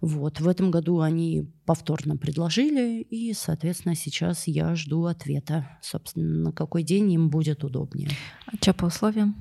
Вот. 0.00 0.40
В 0.40 0.46
этом 0.46 0.70
году 0.70 1.00
они 1.00 1.50
повторно 1.64 2.16
предложили, 2.16 3.00
и, 3.00 3.32
соответственно, 3.32 3.96
сейчас 3.96 4.46
я 4.46 4.74
жду 4.76 5.06
ответа, 5.06 5.66
собственно, 5.82 6.44
на 6.44 6.52
какой 6.52 6.82
день 6.84 7.10
им 7.12 7.28
будет 7.30 7.64
удобнее. 7.64 8.10
А 8.46 8.56
что 8.60 8.72
по 8.74 8.84
условиям? 8.84 9.34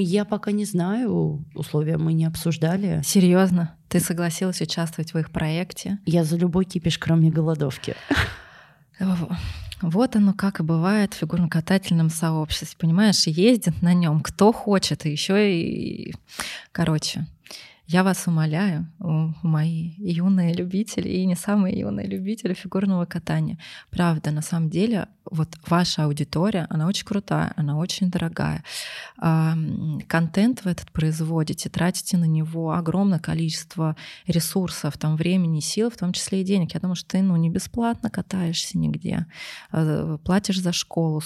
Я 0.00 0.24
пока 0.24 0.52
не 0.52 0.64
знаю, 0.64 1.44
условия 1.54 1.98
мы 1.98 2.12
не 2.12 2.26
обсуждали. 2.26 3.02
Серьезно? 3.04 3.74
Ты 3.88 3.98
согласилась 3.98 4.60
участвовать 4.60 5.14
в 5.14 5.18
их 5.18 5.32
проекте? 5.32 5.98
Я 6.06 6.22
за 6.22 6.36
любой 6.36 6.64
кипиш, 6.64 6.96
кроме 6.98 7.30
голодовки. 7.30 7.96
Вот 9.82 10.14
оно 10.16 10.32
как 10.32 10.60
и 10.60 10.62
бывает 10.62 11.12
в 11.12 11.18
фигурно-катательном 11.18 12.08
сообществе. 12.08 12.78
Понимаешь, 12.78 13.26
ездит 13.26 13.82
на 13.82 13.92
нем 13.92 14.20
кто 14.20 14.52
хочет, 14.52 15.04
и 15.06 15.10
еще 15.10 15.52
и... 15.52 16.14
Короче, 16.70 17.26
я 17.86 18.02
вас 18.02 18.26
умоляю, 18.26 18.90
мои 19.42 19.92
юные 19.98 20.54
любители 20.54 21.08
и 21.08 21.26
не 21.26 21.34
самые 21.34 21.78
юные 21.78 22.06
любители 22.06 22.54
фигурного 22.54 23.04
катания. 23.04 23.58
Правда, 23.90 24.30
на 24.30 24.40
самом 24.40 24.70
деле, 24.70 25.08
вот 25.30 25.48
ваша 25.66 26.04
аудитория, 26.04 26.66
она 26.70 26.86
очень 26.86 27.04
крутая, 27.04 27.52
она 27.56 27.76
очень 27.76 28.10
дорогая. 28.10 28.64
Контент 29.16 30.64
вы 30.64 30.70
этот 30.70 30.90
производите, 30.92 31.68
тратите 31.68 32.16
на 32.16 32.24
него 32.24 32.72
огромное 32.72 33.18
количество 33.18 33.96
ресурсов, 34.26 34.96
там, 34.96 35.16
времени, 35.16 35.60
сил, 35.60 35.90
в 35.90 35.96
том 35.98 36.14
числе 36.14 36.40
и 36.40 36.44
денег. 36.44 36.72
Я 36.72 36.80
думаю, 36.80 36.96
что 36.96 37.10
ты 37.10 37.22
ну, 37.22 37.36
не 37.36 37.50
бесплатно 37.50 38.08
катаешься 38.08 38.78
нигде, 38.78 39.26
а, 39.70 40.16
платишь 40.18 40.60
за 40.60 40.72
школу. 40.72 41.22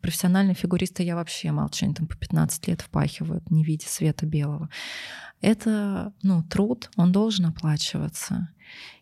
Профессиональные 0.00 0.54
фигуристы 0.54 1.02
я 1.02 1.14
вообще 1.14 1.52
молчу, 1.52 1.84
они 1.84 1.94
там 1.94 2.06
по 2.06 2.16
15 2.16 2.68
лет 2.68 2.80
впахивают, 2.80 3.50
не 3.50 3.64
видя 3.64 3.86
света 3.86 4.24
белого 4.24 4.70
это 5.40 6.12
ну, 6.22 6.42
труд, 6.42 6.90
он 6.96 7.12
должен 7.12 7.46
оплачиваться. 7.46 8.48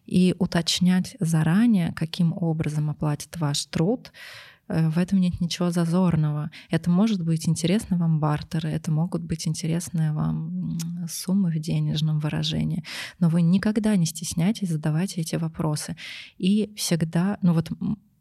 И 0.07 0.35
уточнять 0.39 1.17
заранее, 1.21 1.93
каким 1.93 2.33
образом 2.33 2.89
оплатит 2.89 3.37
ваш 3.37 3.67
труд, 3.67 4.11
э, 4.69 4.89
в 4.89 4.97
этом 4.97 5.21
нет 5.21 5.41
ничего 5.41 5.71
зазорного. 5.71 6.51
Это 6.71 6.91
может 6.91 7.23
быть 7.23 7.47
интересно 7.47 7.99
вам 7.99 8.19
бартеры, 8.19 8.71
это 8.71 8.91
могут 8.91 9.23
быть 9.23 9.47
интересные 9.47 10.13
вам 10.13 10.79
суммы 11.11 11.51
в 11.51 11.59
денежном 11.59 12.21
выражении, 12.21 12.85
но 13.19 13.29
вы 13.29 13.43
никогда 13.43 13.97
не 13.97 14.07
стесняйтесь 14.07 14.71
задавать 14.71 15.19
эти 15.19 15.37
вопросы. 15.37 15.97
И 16.39 16.73
всегда, 16.75 17.37
ну 17.43 17.53
вот 17.53 17.71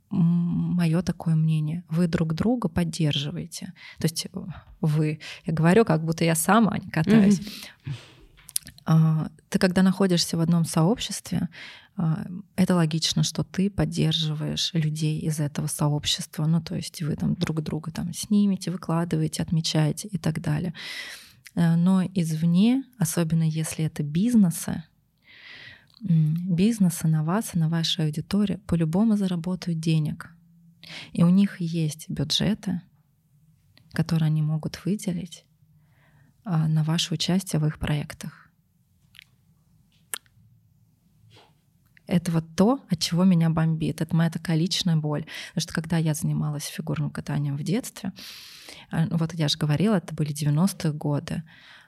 мое 0.09 1.01
такое 1.01 1.35
мнение. 1.35 1.83
Вы 1.89 2.07
друг 2.07 2.33
друга 2.33 2.69
поддерживаете. 2.69 3.73
То 3.99 4.05
есть 4.05 4.27
э, 4.31 4.39
вы, 4.81 5.19
я 5.45 5.53
говорю, 5.53 5.85
как 5.85 6.03
будто 6.03 6.23
я 6.23 6.35
сама 6.35 6.77
не 6.77 6.89
катаюсь. 6.89 7.39
Mm-hmm. 7.39 9.31
Ты 9.49 9.59
когда 9.59 9.83
находишься 9.83 10.37
в 10.37 10.39
одном 10.39 10.63
сообществе, 10.63 11.49
а, 11.97 12.25
это 12.55 12.75
логично, 12.75 13.23
что 13.23 13.43
ты 13.43 13.69
поддерживаешь 13.69 14.71
людей 14.73 15.19
из 15.19 15.39
этого 15.39 15.67
сообщества. 15.67 16.45
Ну, 16.45 16.61
то 16.61 16.75
есть 16.75 17.01
вы 17.01 17.15
там 17.15 17.33
друг 17.33 17.61
друга 17.61 17.91
там 17.91 18.13
снимете, 18.13 18.71
выкладываете, 18.71 19.43
отмечаете 19.43 20.07
и 20.07 20.17
так 20.17 20.41
далее. 20.41 20.73
Э, 21.55 21.75
но 21.75 22.03
извне, 22.03 22.83
особенно 22.97 23.43
если 23.43 23.83
это 23.83 24.03
бизнесы, 24.03 24.83
бизнесы 26.01 27.07
на 27.07 27.23
вас 27.23 27.55
и 27.55 27.59
на 27.59 27.69
вашу 27.69 28.03
аудиторию 28.03 28.59
по-любому 28.67 29.17
заработают 29.17 29.79
денег. 29.79 30.31
И 31.13 31.23
у 31.23 31.29
них 31.29 31.59
есть 31.59 32.09
бюджеты, 32.09 32.81
которые 33.91 34.27
они 34.27 34.41
могут 34.41 34.83
выделить 34.85 35.45
а, 36.43 36.67
на 36.67 36.83
ваше 36.83 37.13
участие 37.13 37.59
в 37.59 37.65
их 37.65 37.79
проектах. 37.79 38.49
Это 42.05 42.31
вот 42.31 42.45
то, 42.55 42.79
от 42.89 42.99
чего 42.99 43.25
меня 43.25 43.49
бомбит. 43.49 43.99
Это 43.99 44.15
моя 44.15 44.29
такая 44.29 44.55
личная 44.55 44.95
боль. 44.95 45.25
Потому 45.49 45.61
что 45.61 45.73
когда 45.73 45.97
я 45.97 46.13
занималась 46.13 46.65
фигурным 46.65 47.09
катанием 47.09 47.57
в 47.57 47.63
детстве, 47.63 48.13
а, 48.91 49.07
вот 49.09 49.33
я 49.33 49.49
же 49.49 49.57
говорила, 49.57 49.95
это 49.95 50.15
были 50.15 50.33
90-е 50.33 50.93
годы, 50.93 51.43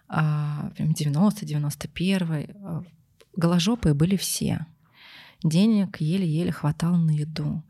90-91 0.10 2.56
а, 2.64 2.84
голожопые 3.36 3.94
были 3.94 4.16
все. 4.16 4.66
Денег 5.44 6.02
еле-еле 6.02 6.52
хватало 6.52 6.98
на 6.98 7.12
еду. 7.12 7.64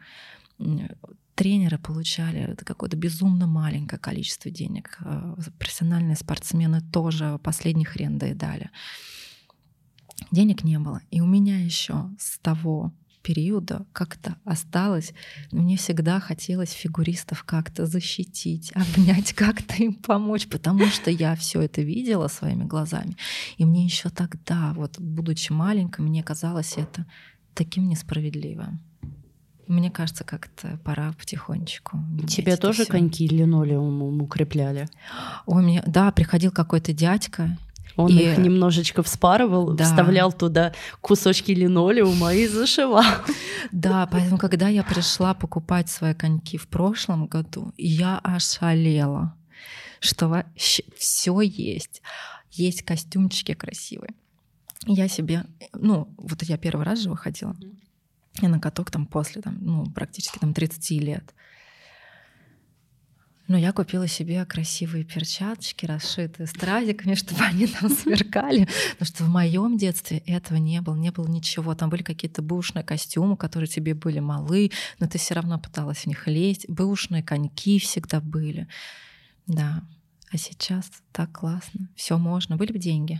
Тренеры 1.35 1.77
получали 1.77 2.55
какое-то 2.55 2.97
безумно 2.97 3.47
маленькое 3.47 3.99
количество 3.99 4.51
денег. 4.51 4.97
Э, 4.99 5.35
профессиональные 5.57 6.17
спортсмены 6.17 6.81
тоже 6.81 7.39
последний 7.41 7.85
хрен 7.85 8.17
доедали. 8.17 8.71
Денег 10.31 10.65
не 10.65 10.77
было. 10.79 11.01
И 11.11 11.21
у 11.21 11.25
меня 11.25 11.63
еще 11.63 12.09
с 12.19 12.39
того 12.39 12.91
периода 13.21 13.85
как-то 13.93 14.37
осталось. 14.45 15.13
Мне 15.51 15.77
всегда 15.77 16.19
хотелось 16.19 16.71
фигуристов 16.71 17.43
как-то 17.43 17.85
защитить, 17.85 18.71
обнять, 18.75 19.33
как-то 19.33 19.75
им 19.75 19.93
помочь, 19.93 20.47
потому 20.47 20.87
что 20.87 21.11
я 21.11 21.35
все 21.35 21.61
это 21.61 21.81
видела 21.81 22.27
своими 22.27 22.63
глазами. 22.63 23.15
И 23.57 23.65
мне 23.65 23.85
еще 23.85 24.09
тогда, 24.09 24.73
вот 24.75 24.99
будучи 24.99 25.51
маленькой, 25.51 26.01
мне 26.01 26.23
казалось 26.23 26.73
это 26.77 27.05
таким 27.53 27.89
несправедливым. 27.89 28.79
Мне 29.67 29.91
кажется, 29.91 30.23
как-то 30.23 30.79
пора 30.83 31.11
потихонечку. 31.11 31.99
Тебя 32.27 32.57
тоже 32.57 32.85
всё. 32.85 32.91
коньки 32.91 33.27
линолеумом 33.27 34.19
укрепляли? 34.19 34.87
У 35.45 35.59
меня, 35.59 35.83
да, 35.85 36.11
приходил 36.11 36.51
какой-то 36.51 36.91
дядька, 36.91 37.55
он 37.99 38.17
и... 38.17 38.23
их 38.23 38.37
немножечко 38.37 39.03
вспарывал, 39.03 39.73
да. 39.73 39.83
вставлял 39.83 40.31
туда 40.31 40.73
кусочки 41.01 41.51
линолеума 41.51 42.33
и 42.33 42.47
зашивал. 42.47 43.03
Да, 43.73 44.07
поэтому, 44.09 44.37
когда 44.37 44.69
я 44.69 44.83
пришла 44.83 45.33
покупать 45.33 45.89
свои 45.89 46.13
коньки 46.13 46.57
в 46.57 46.67
прошлом 46.69 47.27
году, 47.27 47.73
я 47.77 48.17
ошалела, 48.19 49.35
что 49.99 50.45
все 50.97 51.41
есть. 51.41 52.01
Есть 52.51 52.83
костюмчики 52.83 53.53
красивые. 53.53 54.13
Я 54.85 55.09
себе, 55.09 55.45
ну, 55.73 56.07
вот 56.17 56.41
я 56.43 56.57
первый 56.57 56.85
раз 56.85 56.99
же 56.99 57.09
выходила, 57.09 57.53
и 58.41 58.47
на 58.47 58.61
каток 58.61 58.91
там 58.91 59.05
после, 59.05 59.41
там, 59.41 59.57
ну, 59.59 59.85
практически 59.91 60.39
там 60.39 60.53
30 60.53 60.91
лет. 61.01 61.33
Но 63.49 63.57
я 63.57 63.73
купила 63.73 64.07
себе 64.07 64.45
красивые 64.45 65.03
перчаточки, 65.03 65.87
расшитые 65.87 66.45
стразиками, 66.45 67.15
чтобы 67.15 67.41
они 67.41 67.65
там 67.65 67.89
сверкали. 67.89 68.67
Потому 68.91 69.07
что 69.07 69.23
в 69.23 69.29
моем 69.29 69.75
детстве 69.75 70.19
этого 70.19 70.59
не 70.59 70.79
было, 70.81 70.95
не 70.95 71.11
было 71.11 71.27
ничего. 71.27 71.73
Там 71.73 71.89
были 71.89 72.03
какие-то 72.03 72.43
бэушные 72.43 72.83
костюмы, 72.83 73.35
которые 73.37 73.67
тебе 73.67 73.95
были 73.95 74.19
малы, 74.19 74.69
но 74.99 75.07
ты 75.07 75.17
все 75.17 75.33
равно 75.33 75.59
пыталась 75.59 76.03
в 76.03 76.05
них 76.05 76.27
лезть. 76.27 76.69
Бэушные 76.69 77.23
коньки 77.23 77.79
всегда 77.79 78.21
были. 78.21 78.67
Да. 79.47 79.81
А 80.31 80.37
сейчас 80.37 80.85
так 81.11 81.31
классно. 81.31 81.89
Все 81.95 82.19
можно. 82.19 82.55
Были 82.55 82.71
бы 82.71 82.77
деньги. 82.77 83.19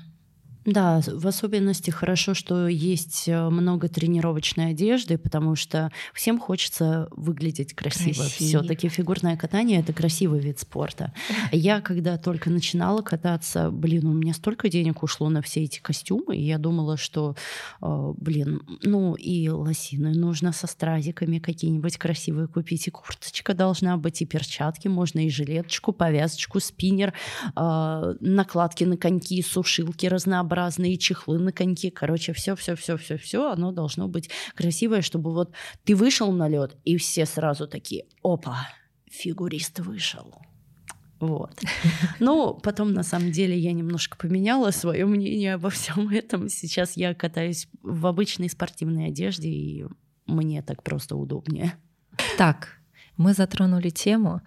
Да, 0.72 1.02
в 1.02 1.26
особенности 1.26 1.90
хорошо, 1.90 2.36
что 2.36 2.68
есть 2.68 3.28
э, 3.28 3.50
много 3.50 3.88
тренировочной 3.88 4.72
одежды, 4.72 5.18
потому 5.18 5.56
что 5.56 5.92
всем 6.14 6.40
хочется 6.40 7.08
выглядеть 7.12 7.74
красиво. 7.74 8.22
красиво. 8.22 8.62
Все-таки 8.62 8.88
фигурное 8.88 9.36
катание 9.36 9.80
это 9.80 9.94
красивый 9.94 10.40
вид 10.40 10.60
спорта. 10.60 11.12
Я 11.52 11.82
когда 11.82 12.18
только 12.18 12.52
начинала 12.52 13.02
кататься, 13.02 13.72
блин, 13.72 14.06
у 14.06 14.14
меня 14.14 14.34
столько 14.34 14.70
денег 14.70 15.02
ушло 15.02 15.30
на 15.30 15.42
все 15.42 15.64
эти 15.64 15.80
костюмы, 15.80 16.38
и 16.38 16.42
я 16.42 16.60
думала, 16.60 16.98
что, 16.98 17.36
э, 17.82 18.14
блин, 18.18 18.62
ну 18.84 19.16
и 19.16 19.50
лосины 19.50 20.14
нужно 20.14 20.52
со 20.52 20.68
стразиками 20.68 21.40
какие-нибудь 21.40 21.98
красивые 21.98 22.48
купить, 22.48 22.88
и 22.88 22.92
курточка 22.92 23.56
должна 23.56 23.98
быть, 23.98 24.22
и 24.22 24.26
перчатки, 24.26 24.88
можно 24.88 25.26
и 25.26 25.30
жилеточку, 25.30 25.94
повязочку, 25.94 26.60
спиннер, 26.60 27.14
э, 27.56 28.16
накладки 28.20 28.84
на 28.84 28.98
коньки, 28.98 29.42
сушилки 29.42 30.06
разнообразные 30.06 30.59
разные 30.60 30.98
чехлы 30.98 31.40
на 31.40 31.52
коньки. 31.52 31.90
Короче, 31.90 32.34
все, 32.34 32.56
все, 32.56 32.76
все, 32.76 32.98
все, 32.98 33.18
все, 33.18 33.52
оно 33.52 33.72
должно 33.72 34.08
быть 34.08 34.30
красивое, 34.56 35.02
чтобы 35.02 35.34
вот 35.34 35.54
ты 35.86 35.96
вышел 35.96 36.32
на 36.34 36.50
лед, 36.50 36.78
и 36.84 36.98
все 36.98 37.26
сразу 37.26 37.68
такие: 37.68 38.06
опа, 38.24 38.68
фигурист 39.10 39.80
вышел. 39.80 40.36
Вот. 41.20 41.62
Но 42.20 42.54
потом, 42.54 42.94
на 42.94 43.04
самом 43.04 43.32
деле, 43.32 43.58
я 43.58 43.74
немножко 43.74 44.18
поменяла 44.18 44.72
свое 44.72 45.06
мнение 45.06 45.56
обо 45.56 45.70
всем 45.70 46.10
этом. 46.10 46.50
Сейчас 46.50 46.98
я 46.98 47.14
катаюсь 47.14 47.68
в 47.82 48.06
обычной 48.06 48.50
спортивной 48.50 49.08
одежде, 49.08 49.50
и 49.50 49.86
мне 50.26 50.62
так 50.62 50.84
просто 50.84 51.16
удобнее. 51.16 51.74
Так, 52.38 52.80
мы 53.18 53.34
затронули 53.34 53.90
тему 53.90 54.42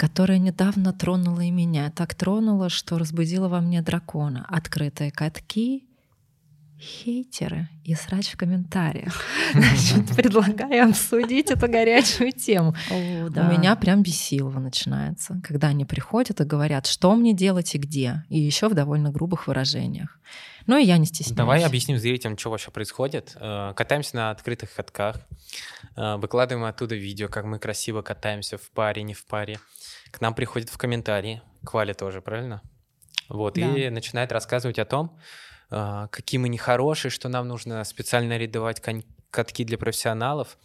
которая 0.00 0.38
недавно 0.38 0.94
тронула 0.94 1.42
и 1.42 1.50
меня. 1.50 1.90
Так 1.90 2.14
тронула, 2.14 2.70
что 2.70 2.96
разбудила 2.96 3.48
во 3.48 3.60
мне 3.60 3.82
дракона. 3.82 4.46
Открытые 4.48 5.10
катки, 5.10 5.84
хейтеры 6.80 7.68
и 7.84 7.94
срач 7.94 8.30
в 8.30 8.38
комментариях. 8.38 9.22
Значит, 9.52 10.08
предлагаю 10.16 10.88
обсудить 10.88 11.50
эту 11.50 11.68
горячую 11.68 12.32
тему. 12.32 12.74
О, 12.90 13.28
да. 13.28 13.46
У 13.46 13.52
меня 13.52 13.76
прям 13.76 14.02
бесилово 14.02 14.58
начинается, 14.58 15.38
когда 15.44 15.68
они 15.68 15.84
приходят 15.84 16.40
и 16.40 16.44
говорят, 16.44 16.86
что 16.86 17.14
мне 17.14 17.34
делать 17.34 17.74
и 17.74 17.78
где, 17.78 18.24
и 18.30 18.40
еще 18.40 18.70
в 18.70 18.74
довольно 18.74 19.10
грубых 19.10 19.48
выражениях. 19.48 20.18
Ну 20.70 20.78
и 20.78 20.84
я 20.84 20.98
не 20.98 21.06
стесняюсь. 21.06 21.36
Давай 21.36 21.64
объясним 21.64 21.98
зрителям, 21.98 22.38
что 22.38 22.50
вообще 22.50 22.70
происходит. 22.70 23.32
Э, 23.34 23.72
катаемся 23.74 24.14
на 24.14 24.30
открытых 24.30 24.72
катках, 24.72 25.16
э, 25.96 26.14
выкладываем 26.14 26.64
оттуда 26.64 26.94
видео, 26.94 27.26
как 27.26 27.44
мы 27.44 27.58
красиво 27.58 28.02
катаемся 28.02 28.56
в 28.56 28.70
паре, 28.70 29.02
не 29.02 29.14
в 29.14 29.26
паре 29.26 29.58
к 30.12 30.20
нам 30.20 30.32
приходит 30.32 30.70
в 30.70 30.78
комментарии, 30.78 31.42
к 31.64 31.74
Вале 31.74 31.92
тоже, 31.92 32.22
правильно? 32.22 32.62
Вот, 33.28 33.54
да. 33.54 33.62
и 33.62 33.90
начинает 33.90 34.30
рассказывать 34.30 34.78
о 34.78 34.84
том, 34.84 35.18
а, 35.70 36.06
какие 36.06 36.38
мы 36.38 36.48
нехорошие, 36.48 37.10
что 37.10 37.28
нам 37.28 37.48
нужно 37.48 37.82
специально 37.82 38.36
арендовать 38.36 38.80
катки 39.32 39.64
для 39.64 39.76
профессионалов, 39.76 40.56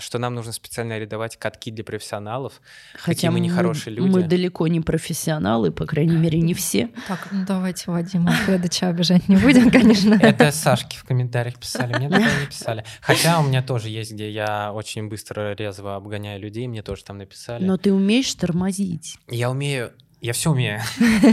что 0.00 0.18
нам 0.18 0.34
нужно 0.34 0.52
специально 0.52 0.94
арендовать 0.94 1.36
катки 1.36 1.70
для 1.70 1.84
профессионалов, 1.84 2.60
Хотя 2.94 3.14
какие 3.14 3.30
мы 3.30 3.40
нехорошие 3.40 3.94
люди. 3.94 4.08
Мы 4.08 4.22
далеко 4.22 4.66
не 4.68 4.80
профессионалы, 4.80 5.70
по 5.70 5.86
крайней 5.86 6.16
мере, 6.16 6.40
не 6.40 6.54
все. 6.54 6.90
Так, 7.08 7.28
ну 7.30 7.44
давайте 7.46 7.90
Вадима 7.90 8.32
Федоча 8.32 8.88
обижать 8.88 9.28
не 9.28 9.36
будем, 9.36 9.70
конечно. 9.70 10.14
Это 10.14 10.50
Сашки 10.50 10.96
в 10.96 11.04
комментариях 11.04 11.58
писали, 11.58 11.96
мне 11.96 12.08
такое 12.08 12.40
не 12.40 12.46
писали. 12.46 12.84
Хотя 13.00 13.40
у 13.40 13.44
меня 13.44 13.62
тоже 13.62 13.88
есть, 13.88 14.12
где 14.12 14.30
я 14.30 14.72
очень 14.72 15.08
быстро, 15.08 15.54
резво 15.54 15.96
обгоняю 15.96 16.40
людей, 16.40 16.66
мне 16.66 16.82
тоже 16.82 17.04
там 17.04 17.18
написали. 17.18 17.64
Но 17.64 17.76
ты 17.76 17.92
умеешь 17.92 18.32
тормозить. 18.34 19.18
Я 19.28 19.50
умею 19.50 19.92
я 20.26 20.32
все 20.32 20.50
умею. 20.50 20.80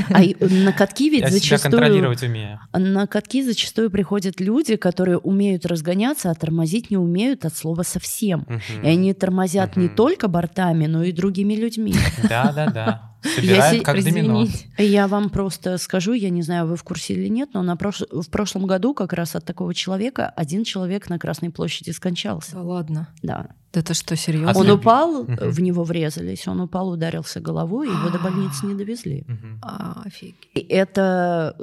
А 0.09 0.21
на 0.39 0.71
катки 0.71 1.09
ведь 1.09 1.21
Я 1.21 1.29
зачастую... 1.29 1.59
себя 1.59 1.69
контролировать 1.69 2.23
умею. 2.23 2.59
На 2.73 3.07
катки 3.07 3.43
зачастую 3.43 3.89
приходят 3.89 4.39
люди, 4.39 4.75
которые 4.75 5.17
умеют 5.17 5.65
разгоняться, 5.65 6.29
а 6.29 6.35
тормозить 6.35 6.91
не 6.91 6.97
умеют 6.97 7.45
от 7.45 7.55
слова 7.55 7.83
совсем. 7.83 8.41
Угу. 8.41 8.83
И 8.83 8.87
они 8.87 9.13
тормозят 9.13 9.71
угу. 9.71 9.81
не 9.81 9.89
только 9.89 10.27
бортами, 10.27 10.85
но 10.85 11.03
и 11.03 11.11
другими 11.11 11.55
людьми. 11.55 11.93
Да-да-да. 12.29 13.12
Собирают 13.23 13.77
я, 13.77 13.83
как 13.83 13.97
извините. 13.97 14.23
домино. 14.23 14.47
Я 14.77 15.07
вам 15.07 15.29
просто 15.29 15.77
скажу, 15.77 16.13
я 16.13 16.29
не 16.29 16.41
знаю, 16.41 16.67
вы 16.67 16.75
в 16.75 16.83
курсе 16.83 17.13
или 17.13 17.27
нет, 17.27 17.49
но 17.53 17.61
на 17.61 17.75
прош... 17.75 18.01
в 18.11 18.29
прошлом 18.29 18.67
году 18.67 18.93
как 18.93 19.13
раз 19.13 19.35
от 19.35 19.45
такого 19.45 19.73
человека 19.73 20.29
один 20.35 20.63
человек 20.63 21.09
на 21.09 21.19
Красной 21.19 21.49
площади 21.49 21.91
скончался. 21.91 22.55
Да 22.55 22.61
ладно? 22.61 23.07
Да. 23.21 23.49
Это 23.73 23.95
что, 23.95 24.15
серьезно? 24.15 24.59
Он 24.59 24.69
упал, 24.69 25.21
угу. 25.21 25.35
в 25.39 25.59
него 25.59 25.83
врезались, 25.83 26.47
он 26.47 26.61
упал, 26.61 26.89
ударился 26.89 27.39
головой, 27.39 27.87
его 27.87 28.09
до 28.11 28.19
больницы 28.19 28.67
не 28.67 28.75
довезли. 28.75 29.25
А, 29.63 30.03
офигеть. 30.05 30.35
Это 30.69 31.57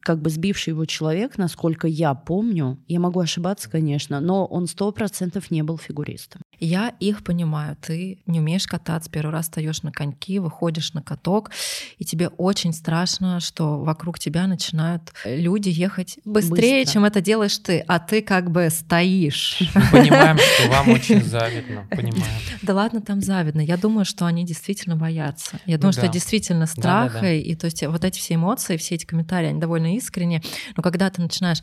как 0.00 0.22
бы 0.22 0.30
сбивший 0.30 0.72
его 0.72 0.84
человек, 0.84 1.38
насколько 1.38 1.88
я 1.88 2.14
помню, 2.14 2.78
я 2.86 3.00
могу 3.00 3.18
ошибаться, 3.18 3.68
конечно, 3.68 4.20
но 4.20 4.46
он 4.46 4.68
сто 4.68 4.92
процентов 4.92 5.50
не 5.50 5.62
был 5.62 5.76
фигуристом. 5.76 6.42
Я 6.60 6.94
их 7.00 7.24
понимаю. 7.24 7.76
Ты 7.80 8.20
не 8.26 8.38
умеешь 8.38 8.66
кататься, 8.66 9.10
первый 9.10 9.32
раз 9.32 9.46
встаешь 9.46 9.82
на 9.82 9.90
коньки, 9.90 10.38
выходишь 10.38 10.92
на 10.92 11.02
каток, 11.06 11.50
и 11.98 12.04
тебе 12.04 12.28
очень 12.28 12.72
страшно, 12.72 13.40
что 13.40 13.78
вокруг 13.78 14.18
тебя 14.18 14.46
начинают 14.46 15.12
люди 15.24 15.68
ехать 15.68 16.18
быстрее, 16.24 16.80
Быстро. 16.80 16.92
чем 16.92 17.04
это 17.04 17.20
делаешь 17.20 17.56
ты, 17.58 17.84
а 17.86 17.98
ты 17.98 18.20
как 18.22 18.50
бы 18.50 18.68
стоишь. 18.70 19.58
понимаем, 19.92 20.36
что 20.38 20.68
вам 20.68 20.88
очень 20.90 21.22
завидно, 21.24 21.86
понимаем. 21.90 22.40
Да 22.62 22.74
ладно, 22.74 23.00
там 23.00 23.20
завидно. 23.22 23.60
Я 23.60 23.76
думаю, 23.76 24.04
что 24.04 24.26
они 24.26 24.44
действительно 24.44 24.96
боятся. 24.96 25.58
Я 25.66 25.78
думаю, 25.78 25.94
ну, 25.96 26.02
что 26.02 26.08
действительно 26.08 26.66
страх, 26.66 27.22
и 27.22 27.54
то 27.54 27.66
есть 27.66 27.86
вот 27.86 28.04
эти 28.04 28.18
все 28.18 28.34
эмоции, 28.34 28.76
все 28.76 28.96
эти 28.96 29.06
комментарии, 29.06 29.48
они 29.48 29.60
довольно 29.60 29.94
искренние. 29.96 30.42
Но 30.76 30.82
когда 30.82 31.08
ты 31.10 31.22
начинаешь 31.22 31.62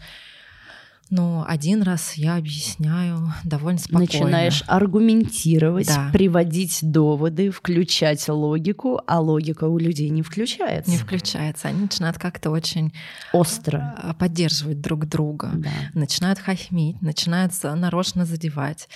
но 1.13 1.45
один 1.47 1.83
раз 1.83 2.15
я 2.15 2.37
объясняю 2.37 3.31
довольно 3.43 3.77
спокойно. 3.77 4.05
Начинаешь 4.05 4.63
аргументировать, 4.65 5.85
да. 5.85 6.09
приводить 6.11 6.79
доводы, 6.81 7.51
включать 7.51 8.27
логику, 8.27 8.99
а 9.05 9.19
логика 9.19 9.65
у 9.65 9.77
людей 9.77 10.09
не 10.09 10.23
включается. 10.23 10.89
Не 10.89 10.97
включается. 10.97 11.67
Они 11.67 11.81
начинают 11.81 12.17
как-то 12.17 12.49
очень 12.49 12.93
остро 13.31 13.93
а, 13.95 14.15
поддерживать 14.15 14.81
друг 14.81 15.05
друга, 15.05 15.51
да. 15.53 15.69
начинают 15.93 16.39
хохмить, 16.39 16.99
начинают 17.03 17.53
нарочно 17.61 18.25
задевать. 18.25 18.89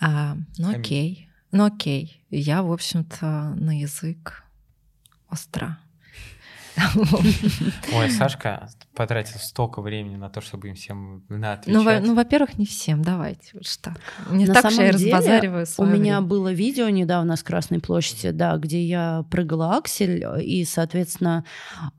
А, 0.00 0.36
ну 0.58 0.70
окей, 0.70 1.28
ну 1.50 1.64
окей. 1.64 2.22
Я, 2.30 2.62
в 2.62 2.70
общем-то, 2.70 3.54
на 3.56 3.80
язык 3.80 4.44
остро. 5.28 5.78
Ой, 7.92 8.10
Сашка 8.10 8.68
потратил 8.96 9.38
столько 9.38 9.82
времени 9.82 10.16
на 10.16 10.30
то, 10.30 10.40
чтобы 10.40 10.68
им 10.68 10.74
всем 10.74 11.22
на 11.28 11.52
отвечать. 11.52 11.74
Ну, 11.74 11.84
во- 11.84 12.00
ну 12.00 12.14
во-первых, 12.14 12.58
не 12.58 12.66
всем, 12.66 13.02
давайте 13.02 13.58
уж 13.58 13.76
так. 13.76 13.98
Не 14.30 14.46
на 14.46 14.54
так 14.54 14.62
самом 14.62 14.76
же 14.76 14.82
я 14.82 15.20
деле, 15.20 15.66
У 15.78 15.84
меня 15.84 16.20
было 16.20 16.52
видео 16.52 16.88
недавно 16.88 17.36
с 17.36 17.42
Красной 17.42 17.80
площади, 17.80 18.30
да, 18.30 18.56
где 18.56 18.82
я 18.82 19.24
прыгала 19.30 19.76
аксель, 19.76 20.24
и, 20.42 20.64
соответственно, 20.64 21.44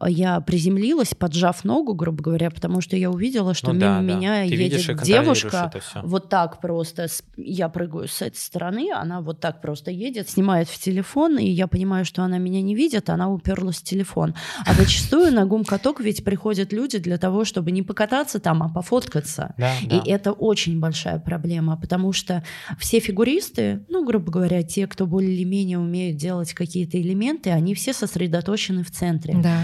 я 0.06 0.42
приземлилась, 0.42 1.14
поджав 1.14 1.64
ногу, 1.64 1.94
грубо 1.94 2.24
говоря, 2.24 2.50
потому 2.50 2.82
что 2.82 2.96
я 2.96 3.12
увидела, 3.12 3.54
что 3.54 3.74
ну, 3.74 3.80
мимо 3.80 3.96
да, 3.98 4.02
меня 4.02 4.30
да. 4.30 4.42
едет 4.42 5.02
девушка. 5.04 5.72
Вот 6.04 6.30
так 6.30 6.60
просто. 6.60 7.08
Я 7.36 7.70
прыгаю 7.70 8.08
с 8.08 8.22
этой 8.22 8.38
стороны, 8.38 8.92
она 8.94 9.22
вот 9.22 9.40
так 9.40 9.62
просто 9.62 9.92
едет, 9.92 10.30
снимает 10.30 10.68
в 10.68 10.80
телефон, 10.80 11.38
и 11.38 11.48
я 11.48 11.68
понимаю, 11.68 12.06
что 12.06 12.24
она 12.24 12.40
меня 12.40 12.62
не 12.62 12.74
видит, 12.74 13.10
она 13.10 13.30
уперлась 13.30 13.78
в 13.78 13.84
телефон. 13.84 14.34
А 14.66 14.74
зачастую 14.74 15.32
на 15.32 15.46
гум-каток 15.46 16.00
ведь 16.00 16.24
приходят 16.24 16.74
люди, 16.74 16.87
люди 16.88 17.00
для 17.00 17.18
того, 17.18 17.46
чтобы 17.46 17.72
не 17.72 17.82
покататься 17.82 18.40
там, 18.40 18.64
а 18.64 18.70
пофоткаться. 18.70 19.54
Да, 19.58 19.78
И 19.82 19.88
да. 19.90 20.04
это 20.06 20.32
очень 20.32 20.80
большая 20.80 21.20
проблема, 21.20 21.78
потому 21.78 22.14
что 22.14 22.44
все 22.80 23.00
фигуристы, 23.00 23.86
ну, 23.90 24.06
грубо 24.06 24.32
говоря, 24.32 24.64
те, 24.64 24.88
кто 24.88 25.06
более 25.06 25.34
или 25.34 25.44
менее 25.44 25.80
умеют 25.80 26.18
делать 26.18 26.54
какие-то 26.54 27.00
элементы, 27.00 27.50
они 27.52 27.74
все 27.74 27.94
сосредоточены 27.94 28.84
в 28.84 28.92
центре. 28.92 29.36
Да. 29.36 29.64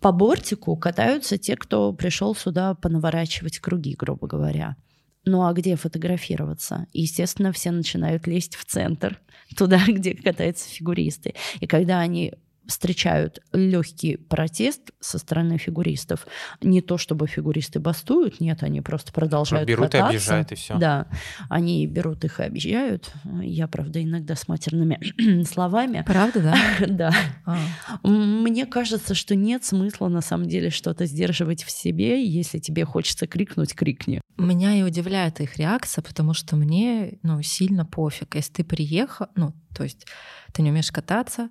По 0.00 0.12
бортику 0.12 0.76
катаются 0.76 1.38
те, 1.38 1.56
кто 1.56 1.92
пришел 1.92 2.34
сюда 2.34 2.74
понаворачивать 2.74 3.58
круги, 3.60 3.94
грубо 3.96 4.26
говоря. 4.26 4.76
Ну 5.24 5.46
а 5.46 5.52
где 5.52 5.76
фотографироваться? 5.76 6.86
Естественно, 6.92 7.52
все 7.52 7.70
начинают 7.70 8.26
лезть 8.26 8.56
в 8.56 8.64
центр, 8.64 9.20
туда, 9.56 9.80
где 9.86 10.14
катаются 10.14 10.68
фигуристы. 10.68 11.34
И 11.60 11.66
когда 11.66 12.00
они 12.00 12.34
встречают 12.66 13.40
легкий 13.52 14.16
протест 14.16 14.92
со 15.00 15.18
стороны 15.18 15.58
фигуристов, 15.58 16.26
не 16.62 16.80
то 16.80 16.98
чтобы 16.98 17.26
фигуристы 17.26 17.80
бастуют, 17.80 18.40
нет, 18.40 18.62
они 18.62 18.80
просто 18.80 19.12
продолжают 19.12 19.68
Берут 19.68 19.86
и 19.86 19.90
кататься. 19.92 20.06
объезжают, 20.08 20.52
и 20.52 20.54
всё. 20.54 20.78
Да, 20.78 21.06
они 21.48 21.86
берут 21.86 22.24
их 22.24 22.40
и 22.40 22.44
объезжают. 22.44 23.12
Я, 23.42 23.68
правда, 23.68 24.02
иногда 24.02 24.34
с 24.34 24.48
матерными 24.48 25.44
словами. 25.44 26.04
Правда, 26.06 26.40
да? 26.40 26.54
Да. 26.94 27.12
А. 27.44 27.58
Мне 28.02 28.66
кажется, 28.66 29.14
что 29.14 29.34
нет 29.34 29.64
смысла 29.64 30.08
на 30.08 30.20
самом 30.20 30.48
деле 30.48 30.70
что-то 30.70 31.06
сдерживать 31.06 31.64
в 31.64 31.70
себе. 31.70 32.24
Если 32.24 32.58
тебе 32.58 32.84
хочется 32.84 33.26
крикнуть, 33.26 33.74
крикни. 33.74 34.20
Меня 34.36 34.74
и 34.74 34.82
удивляет 34.82 35.40
их 35.40 35.56
реакция, 35.58 36.02
потому 36.02 36.34
что 36.34 36.56
мне 36.56 37.18
ну, 37.22 37.42
сильно 37.42 37.84
пофиг. 37.84 38.34
Если 38.34 38.52
ты 38.52 38.64
приехал, 38.64 39.26
ну, 39.34 39.54
то 39.74 39.82
есть 39.84 40.06
ты 40.52 40.62
не 40.62 40.70
умеешь 40.70 40.92
кататься, 40.92 41.50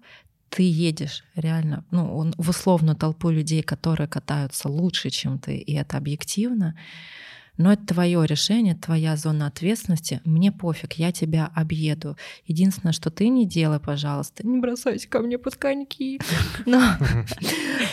ты 0.56 0.64
едешь 0.64 1.24
реально 1.36 1.84
ну, 1.91 2.16
он- 2.18 2.34
в 2.38 2.49
условную 2.49 2.95
толпу 2.95 3.30
людей, 3.32 3.64
которые 3.64 4.08
катаются 4.08 4.70
лучше, 4.70 5.10
чем 5.10 5.39
ты, 5.39 5.58
и 5.58 5.74
это 5.74 5.97
объективно. 5.97 6.76
Но 7.58 7.72
это 7.72 7.86
твое 7.86 8.26
решение, 8.26 8.76
твоя 8.76 9.16
зона 9.16 9.47
ответственности. 9.47 10.22
Мне 10.26 10.51
пофиг, 10.51 10.93
я 10.93 11.12
тебя 11.12 11.51
объеду. 11.54 12.18
Единственное, 12.45 12.93
что 12.93 13.12
ты 13.12 13.28
не 13.28 13.45
делай, 13.45 13.80
пожалуйста, 13.80 14.45
не 14.45 14.60
бросайся 14.60 15.08
ко 15.08 15.20
мне 15.20 15.38
под 15.38 15.56
коньки. 15.56 16.20
Но, 16.66 16.82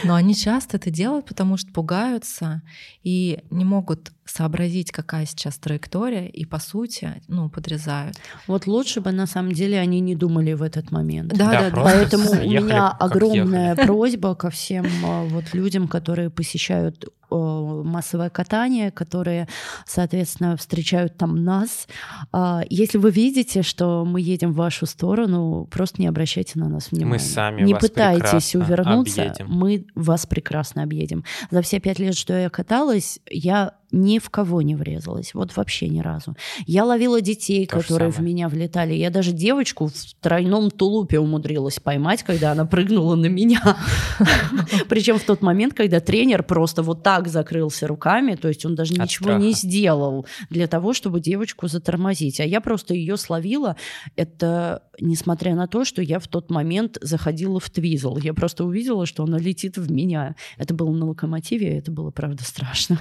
но 0.05 0.15
они 0.15 0.35
часто 0.35 0.77
это 0.77 0.91
делают, 0.91 1.27
потому 1.27 1.57
что 1.57 1.73
пугаются 1.73 2.63
и 3.03 3.41
не 3.51 3.65
могут 3.65 4.13
сообразить, 4.25 4.93
какая 4.93 5.27
сейчас 5.27 5.59
траектория, 5.59 6.29
и 6.29 6.45
по 6.45 6.59
сути, 6.59 7.21
ну, 7.29 7.51
подрезают. 7.51 8.17
Вот 8.47 8.67
лучше 8.67 9.01
бы 9.01 9.13
на 9.13 9.27
самом 9.27 9.53
деле 9.53 9.79
они 9.79 10.01
не 10.01 10.15
думали 10.15 10.53
в 10.53 10.63
этот 10.63 10.91
момент. 10.91 11.33
Да, 11.33 11.51
Да, 11.51 11.71
да, 11.71 11.83
Поэтому 11.83 12.31
у 12.31 12.51
меня 12.51 12.89
огромная 12.91 13.75
просьба 13.77 14.35
ко 14.35 14.51
всем 14.51 14.87
э, 14.87 15.29
вот 15.29 15.53
людям, 15.53 15.89
которые 15.89 16.31
посещают 16.31 17.09
массовое 17.31 18.31
катание, 18.31 18.91
которые, 18.91 19.49
соответственно, 19.87 20.57
встречают 20.57 21.17
там 21.17 21.45
нас. 21.45 21.89
А, 22.33 22.63
Если 22.69 22.99
вы 22.99 23.11
видите, 23.11 23.63
что 23.63 24.05
мы 24.05 24.21
едем 24.21 24.53
в 24.53 24.57
вашу 24.57 24.87
сторону, 24.87 25.67
просто 25.71 26.01
не 26.01 26.07
обращайте 26.09 26.59
на 26.59 26.69
нас 26.69 26.91
внимания. 26.91 27.19
сами 27.19 27.63
не 27.63 27.75
вас 27.75 27.83
пытайтесь 27.83 28.55
увернуться, 28.55 29.23
объедем. 29.23 29.47
мы 29.49 29.87
вас 29.95 30.27
прекрасно 30.27 30.83
объедем. 30.83 31.25
За 31.51 31.63
все 31.63 31.81
пять 31.81 31.99
лет, 31.99 32.17
что 32.17 32.33
я 32.39 32.51
каталась, 32.51 33.21
я 33.31 33.75
ни 33.93 34.19
в 34.19 34.31
кого 34.31 34.63
не 34.63 34.75
врезалась. 34.75 35.35
Вот 35.35 35.57
вообще 35.57 35.89
ни 35.89 36.01
разу. 36.01 36.37
Я 36.67 36.85
ловила 36.85 37.21
детей, 37.21 37.67
То 37.67 37.81
которые 37.81 38.11
в 38.11 38.21
меня 38.21 38.49
влетали. 38.49 38.95
Я 38.95 39.11
даже 39.11 39.33
девочку 39.33 39.89
в 39.89 40.15
тройном 40.21 40.71
тулупе 40.71 41.19
умудрилась 41.19 41.81
поймать, 41.81 42.23
когда 42.23 42.53
она 42.53 42.65
прыгнула 42.65 43.17
на 43.17 43.27
меня. 43.27 43.77
Причем 44.89 45.19
в 45.19 45.25
тот 45.25 45.43
момент, 45.43 45.75
когда 45.75 46.01
тренер 46.01 46.43
просто 46.43 46.83
вот 46.83 47.03
так 47.03 47.29
закрылся 47.29 47.87
руками, 47.87 48.35
то 48.35 48.49
есть 48.49 48.65
он 48.65 48.75
даже 48.75 48.95
От 48.95 49.01
ничего 49.01 49.33
не 49.33 49.53
сделал 49.53 50.27
для 50.51 50.67
того, 50.67 50.93
чтобы 50.93 51.21
девочку 51.21 51.69
затормозить. 51.69 52.41
А 52.41 52.45
я 52.45 52.61
просто 52.61 52.95
ее 52.95 53.17
словила. 53.17 53.77
Это 54.17 54.83
несмотря 55.01 55.55
на 55.55 55.67
то, 55.67 55.85
что 55.85 56.03
я 56.03 56.19
в 56.19 56.29
тот 56.29 56.51
момент 56.51 56.99
заходила 57.01 57.59
в 57.61 57.71
твизл. 57.71 58.17
Я 58.19 58.35
просто 58.35 58.65
увидела, 58.65 59.07
что 59.07 59.25
она 59.25 59.39
летит 59.39 59.79
в 59.79 59.91
меня. 59.91 60.37
Это 60.59 60.75
было 60.75 60.91
на 60.91 61.07
локомотиве, 61.07 61.79
это 61.79 61.91
было, 61.91 62.11
правда, 62.11 62.45
страшно. 62.45 63.01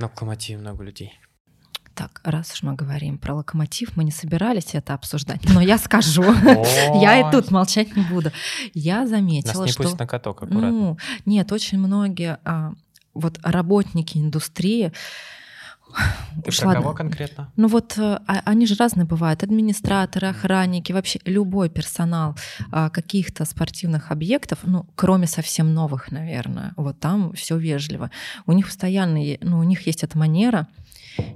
На 0.00 0.06
локомотиве 0.06 0.58
много 0.58 0.82
людей. 0.82 1.12
Так, 1.94 2.22
раз 2.24 2.52
уж 2.52 2.62
мы 2.62 2.74
говорим 2.74 3.18
про 3.18 3.34
локомотив, 3.34 3.96
мы 3.96 4.04
не 4.04 4.10
собирались 4.10 4.74
это 4.74 4.94
обсуждать, 4.94 5.46
но 5.50 5.60
я 5.60 5.76
скажу. 5.76 6.22
Я 6.94 7.20
и 7.20 7.30
тут 7.30 7.50
молчать 7.50 7.94
не 7.94 8.02
буду. 8.04 8.32
Я 8.72 9.06
заметила, 9.06 9.64
не 9.64 9.72
что... 9.72 9.82
пустят 9.82 9.98
на 9.98 10.06
каток, 10.06 10.42
аккуратно. 10.42 10.70
Ну, 10.70 10.98
нет, 11.26 11.52
очень 11.52 11.78
многие 11.78 12.38
а, 12.44 12.72
вот 13.12 13.38
работники 13.42 14.16
индустрии 14.16 14.92
Ты 16.44 16.48
уж 16.48 16.60
про 16.60 16.74
кого 16.74 16.92
конкретно? 16.92 17.50
Ну 17.56 17.68
вот 17.68 17.98
э, 17.98 18.18
а- 18.26 18.42
они 18.44 18.66
же 18.66 18.74
разные 18.74 19.04
бывают. 19.04 19.42
Администраторы, 19.42 20.28
охранники, 20.28 20.92
вообще 20.92 21.20
любой 21.24 21.68
персонал 21.68 22.36
а, 22.70 22.90
каких-то 22.90 23.44
спортивных 23.44 24.10
объектов, 24.10 24.60
ну, 24.62 24.86
кроме 24.94 25.26
совсем 25.26 25.74
новых, 25.74 26.12
наверное. 26.12 26.72
Вот 26.76 26.98
там 27.00 27.32
все 27.32 27.56
вежливо. 27.58 28.10
У 28.46 28.52
них 28.52 28.66
постоянно, 28.66 29.20
ну, 29.40 29.58
у 29.58 29.62
них 29.62 29.86
есть 29.86 30.04
эта 30.04 30.16
манера. 30.18 30.68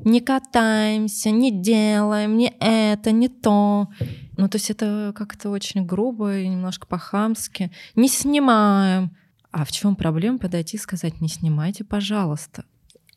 Не 0.04 0.20
катаемся, 0.20 1.30
не 1.30 1.50
делаем, 1.50 2.36
не 2.36 2.54
это, 2.60 3.10
не 3.12 3.28
то. 3.28 3.88
Ну, 4.36 4.48
то 4.48 4.56
есть 4.56 4.70
это 4.70 5.12
как-то 5.14 5.50
очень 5.50 5.84
грубо 5.84 6.38
и 6.38 6.48
немножко 6.48 6.86
по-хамски. 6.86 7.70
Не 7.94 8.08
снимаем. 8.08 9.16
А 9.50 9.64
в 9.64 9.70
чем 9.70 9.94
проблема 9.94 10.38
подойти 10.38 10.76
и 10.76 10.80
сказать, 10.80 11.20
не 11.20 11.28
снимайте, 11.28 11.84
пожалуйста. 11.84 12.64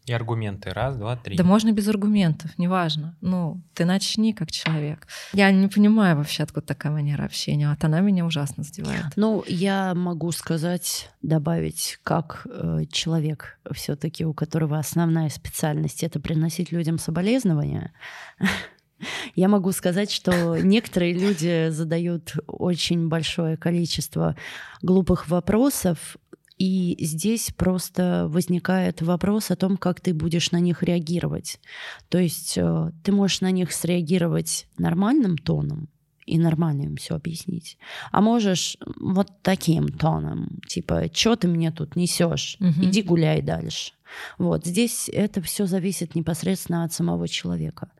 И 0.08 0.14
аргументы. 0.14 0.70
Раз, 0.70 0.96
два, 0.96 1.18
три. 1.18 1.36
Да 1.36 1.44
можно 1.44 1.74
без 1.74 1.88
аргументов, 1.90 2.58
неважно. 2.58 3.18
Ну, 3.20 3.62
ты 3.74 3.84
начни 3.84 4.34
как 4.34 4.50
человек. 4.52 5.06
Я 5.34 5.52
не 5.52 5.68
понимаю 5.68 6.16
вообще, 6.16 6.44
откуда 6.44 6.66
такая 6.66 6.94
манера 6.94 7.26
общения. 7.26 7.70
Вот 7.70 7.84
она 7.84 8.00
меня 8.00 8.26
ужасно 8.26 8.64
задевает. 8.64 9.06
Ну, 9.18 9.44
я 9.48 9.94
могу 9.94 10.32
сказать, 10.32 11.10
добавить, 11.22 12.00
как 12.04 12.48
э, 12.50 12.86
человек 12.90 13.60
все-таки, 13.74 14.26
у 14.26 14.34
которого 14.34 14.80
основная 14.80 15.28
специальность 15.28 16.04
это 16.04 16.22
приносить 16.22 16.72
людям 16.72 17.00
соболезнования. 17.00 17.92
Я 19.36 19.48
могу 19.48 19.72
сказать, 19.74 20.10
что 20.10 20.58
некоторые 20.58 21.14
люди 21.14 21.70
задают 21.70 22.36
очень 22.48 23.10
большое 23.10 23.58
количество 23.58 24.36
глупых 24.82 25.28
вопросов, 25.28 26.18
и 26.58 26.98
здесь 27.00 27.52
просто 27.56 28.28
возникает 28.30 29.02
вопрос 29.02 29.52
о 29.52 29.56
том, 29.56 29.78
как 29.78 30.02
ты 30.02 30.14
будешь 30.14 30.52
на 30.52 30.60
них 30.60 30.82
реагировать. 30.84 31.60
То 32.10 32.18
есть 32.18 32.58
э, 32.58 32.92
ты 33.04 33.12
можешь 33.12 33.42
на 33.42 33.52
них 33.52 33.72
среагировать 33.72 34.68
нормальным 34.78 35.38
тоном 35.38 35.88
и 36.26 36.38
нормально 36.40 36.84
им 36.84 36.96
все 36.98 37.16
объяснить. 37.16 37.78
А 38.12 38.22
можешь 38.22 38.78
вот 39.00 39.30
таким 39.44 39.88
тоном, 39.88 40.60
типа, 40.68 41.10
что 41.14 41.36
ты 41.36 41.48
мне 41.48 41.72
тут 41.72 41.96
несешь? 41.96 42.58
Мгм. 42.60 42.86
Иди 42.86 43.02
гуляй 43.04 43.42
дальше. 43.42 43.94
Вот 44.38 44.66
здесь 44.66 45.10
это 45.14 45.42
все 45.42 45.68
зависит 45.68 46.16
непосредственно 46.16 46.84
от 46.84 46.92
самого 46.92 47.28
человека. 47.28 47.92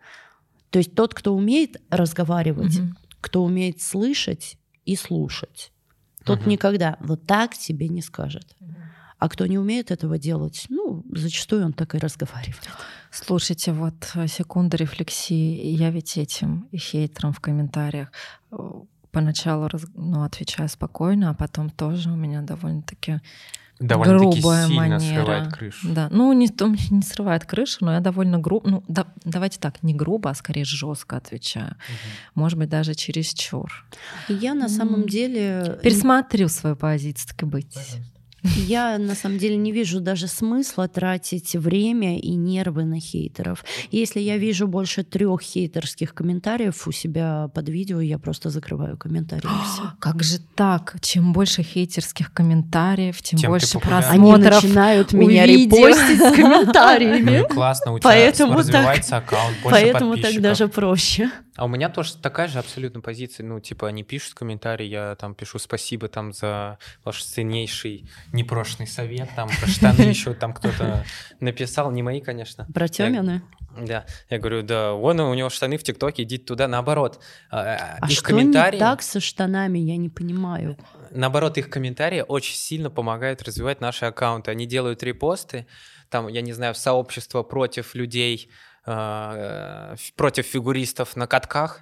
То 0.72 0.80
есть 0.80 0.96
тот, 0.96 1.14
кто 1.14 1.36
умеет 1.36 1.78
разговаривать, 1.90 2.80
Мгм. 2.80 2.98
кто 3.22 3.44
умеет 3.44 3.82
слышать 3.82 4.58
и 4.86 4.96
слушать, 4.96 5.72
тот 6.28 6.42
Мгм. 6.42 6.50
никогда 6.50 6.98
вот 7.00 7.26
так 7.26 7.58
тебе 7.58 7.88
не 7.88 8.02
скажет. 8.02 8.56
А 9.20 9.30
кто 9.30 9.48
не 9.48 9.58
умеет 9.58 9.90
этого 9.90 10.20
делать, 10.20 10.66
ну, 10.70 11.04
зачастую 11.12 11.66
он 11.66 11.74
так 11.74 11.96
и 11.96 11.98
разговаривает. 11.98 12.70
Слушайте, 13.10 13.72
вот 13.72 14.12
э, 14.14 14.28
секунда 14.28 14.78
рефлексии. 14.78 15.66
Я 15.76 15.90
ведь 15.90 16.18
этим 16.18 16.68
хейтерам 16.76 17.34
в 17.34 17.40
комментариях 17.40 18.12
э, 18.52 18.58
поначалу 19.12 19.70
ну, 19.96 20.22
отвечаю 20.22 20.70
спокойно, 20.70 21.32
а 21.32 21.34
потом 21.34 21.72
тоже 21.72 22.12
у 22.12 22.16
меня 22.16 22.42
довольно-таки 22.42 23.20
Довольно-таки 23.80 24.40
грубая 24.42 24.68
сильно 24.68 24.82
манера. 24.82 25.00
срывает 25.00 25.54
крышу. 25.54 25.88
Да, 25.94 26.08
ну 26.12 26.34
не, 26.34 26.48
то- 26.48 26.74
не 26.90 27.02
срывает 27.02 27.46
крышу, 27.46 27.86
но 27.86 27.94
я 27.94 28.00
довольно 28.00 28.40
грубо, 28.40 28.70
ну 28.70 28.84
да- 28.88 29.08
давайте 29.24 29.60
так, 29.60 29.84
не 29.84 29.94
грубо, 29.94 30.30
а 30.30 30.34
скорее 30.34 30.66
жестко 30.66 31.18
отвечаю. 31.18 31.76
Может 32.36 32.58
быть, 32.58 32.70
даже 32.70 32.96
чересчур. 32.96 33.86
И 34.30 34.34
я 34.34 34.54
на 34.56 34.64
М. 34.64 34.70
самом 34.70 35.08
деле... 35.08 35.80
Пересмотрю 35.84 36.50
свою 36.50 36.76
позицию, 36.76 37.28
так 37.30 37.44
и 37.44 37.46
быть. 37.46 37.78
Я 38.44 38.98
на 38.98 39.16
самом 39.16 39.38
деле 39.40 39.56
не 39.58 39.72
вижу 39.72 40.00
даже 40.00 40.28
смысла 40.28 40.88
тратить 40.88 41.56
время 41.56 42.20
и 42.20 42.36
нервы 42.36 42.86
на 42.86 43.00
хейтеров. 43.00 43.66
Если 43.92 44.20
я 44.20 44.38
вижу 44.38 44.68
больше 44.68 45.04
трех 45.04 45.42
хейтерских 45.42 46.14
комментариев 46.14 46.88
у 46.88 46.92
себя 46.92 47.50
под 47.54 47.70
видео, 47.70 48.00
я 48.00 48.18
просто 48.20 48.50
закрываю 48.50 48.98
комментарии. 48.98 49.44
и 49.46 49.66
всё. 49.66 49.92
Как 50.00 50.24
же 50.24 50.40
так? 50.56 50.96
Чем 51.02 51.34
больше 51.34 51.64
хейтерских 51.64 52.32
комментариев, 52.32 53.22
тем, 53.22 53.40
Тем 53.40 53.52
больше 53.52 53.74
популярнее. 53.74 54.12
Они 54.12 54.32
просмотров. 54.32 54.64
начинают 54.64 55.14
меня 55.14 55.46
репостить 55.46 56.20
с 56.22 56.32
комментариями. 56.36 57.40
Ну 57.40 57.48
классно, 57.48 57.94
у 57.94 58.00
тебя 58.00 58.10
Поэтому 58.10 58.52
так- 58.52 58.60
развивается 58.60 59.18
аккаунт, 59.18 59.56
больше 59.64 59.80
Поэтому 59.82 60.18
так 60.18 60.42
даже 60.42 60.68
проще. 60.68 61.32
А 61.58 61.66
у 61.66 61.68
меня 61.68 61.90
тоже 61.90 62.16
такая 62.18 62.48
же 62.48 62.60
абсолютно 62.60 63.02
позиция. 63.02 63.44
Ну, 63.44 63.60
типа, 63.60 63.88
они 63.88 64.04
пишут 64.04 64.36
комментарии, 64.36 64.86
я 64.86 65.16
там 65.16 65.34
пишу 65.34 65.58
спасибо 65.58 66.08
там 66.08 66.32
за 66.32 66.78
ваш 67.04 67.24
ценнейший 67.24 68.08
непрошенный 68.32 68.88
совет, 68.88 69.30
там 69.36 69.50
про 69.60 69.68
штаны 69.68 70.02
еще 70.04 70.36
там 70.36 70.54
кто-то 70.54 71.04
написал, 71.40 71.92
не 71.92 72.04
мои, 72.04 72.22
конечно. 72.22 72.68
Про 72.74 72.88
Тёмина? 72.88 73.42
Да, 73.80 74.06
я 74.30 74.40
говорю, 74.40 74.64
да, 74.64 74.94
вон 74.94 75.20
у 75.20 75.34
него 75.34 75.50
штаны 75.50 75.78
в 75.78 75.84
ТикТоке, 75.84 76.24
идите 76.24 76.44
туда, 76.44 76.68
наоборот. 76.68 77.20
А, 77.52 77.98
их 78.08 78.18
что 78.18 78.24
комментарии... 78.24 78.78
не 78.78 78.80
так 78.80 79.02
со 79.02 79.20
штанами, 79.20 79.80
я 79.80 79.98
не 79.98 80.10
понимаю. 80.10 80.78
Наоборот, 81.12 81.58
их 81.58 81.70
комментарии 81.70 82.24
очень 82.28 82.56
сильно 82.56 82.90
помогают 82.90 83.44
развивать 83.44 83.82
наши 83.82 84.06
аккаунты. 84.06 84.52
Они 84.52 84.66
делают 84.66 85.04
репосты, 85.04 85.68
там, 86.10 86.28
я 86.28 86.42
не 86.42 86.54
знаю, 86.54 86.74
в 86.74 86.78
сообщество 86.78 87.44
против 87.44 87.94
людей, 87.96 88.50
против 90.16 90.46
фигуристов 90.46 91.18
на 91.18 91.28
катках, 91.28 91.82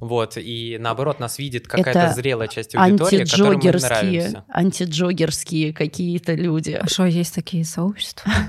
вот, 0.00 0.36
и 0.36 0.76
наоборот 0.80 1.18
нас 1.18 1.38
видит 1.38 1.66
какая-то 1.66 2.12
зрелая 2.14 2.48
часть 2.48 2.74
аудитории, 2.74 3.24
которой 3.24 3.56
мы 3.56 3.72
нравимся. 3.72 4.44
Антиджогерские 4.48 5.72
какие-то 5.72 6.34
люди. 6.34 6.72
А 6.72 6.86
что, 6.86 7.06
есть 7.06 7.34
такие 7.34 7.64
сообщества? 7.64 8.30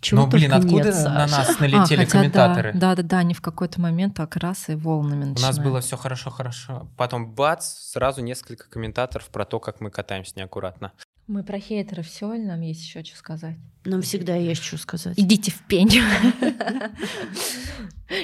Чего 0.00 0.22
ну, 0.22 0.26
блин, 0.28 0.52
откуда 0.52 0.92
нет, 0.92 1.04
на 1.04 1.26
нас 1.26 1.58
налетели 1.58 2.04
а, 2.04 2.06
комментаторы? 2.06 2.72
Да, 2.72 2.94
да, 2.94 3.02
да, 3.02 3.18
они 3.18 3.34
в 3.34 3.40
какой-то 3.40 3.80
момент 3.80 4.14
так 4.14 4.36
раз 4.36 4.68
и 4.68 4.74
волнами 4.74 5.24
начинают. 5.24 5.38
У 5.38 5.42
нас 5.42 5.58
было 5.58 5.80
все 5.80 5.96
хорошо-хорошо. 5.96 6.88
Потом 6.96 7.34
бац, 7.34 7.66
сразу 7.66 8.22
несколько 8.22 8.68
комментаторов 8.68 9.28
про 9.28 9.44
то, 9.44 9.58
как 9.58 9.80
мы 9.80 9.90
катаемся 9.90 10.34
неаккуратно. 10.36 10.92
Мы 11.28 11.44
про 11.44 11.60
хейтеров 11.60 12.06
все, 12.06 12.32
или 12.32 12.44
нам 12.44 12.62
есть 12.62 12.82
еще 12.82 13.04
что 13.04 13.18
сказать? 13.18 13.56
Нам 13.84 14.00
всегда 14.00 14.34
есть 14.34 14.62
что 14.62 14.78
сказать. 14.78 15.12
Идите 15.18 15.50
в 15.50 15.60
пень. 15.66 15.90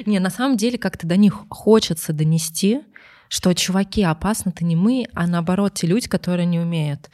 Не, 0.06 0.18
на 0.20 0.30
самом 0.30 0.56
деле 0.56 0.78
как-то 0.78 1.06
до 1.06 1.18
них 1.18 1.44
хочется 1.50 2.14
донести, 2.14 2.80
что 3.28 3.54
чуваки, 3.54 4.02
опасно-то 4.02 4.64
не 4.64 4.74
мы, 4.74 5.06
а 5.12 5.26
наоборот 5.26 5.74
те 5.74 5.86
люди, 5.86 6.08
которые 6.08 6.46
не 6.46 6.58
умеют 6.58 7.10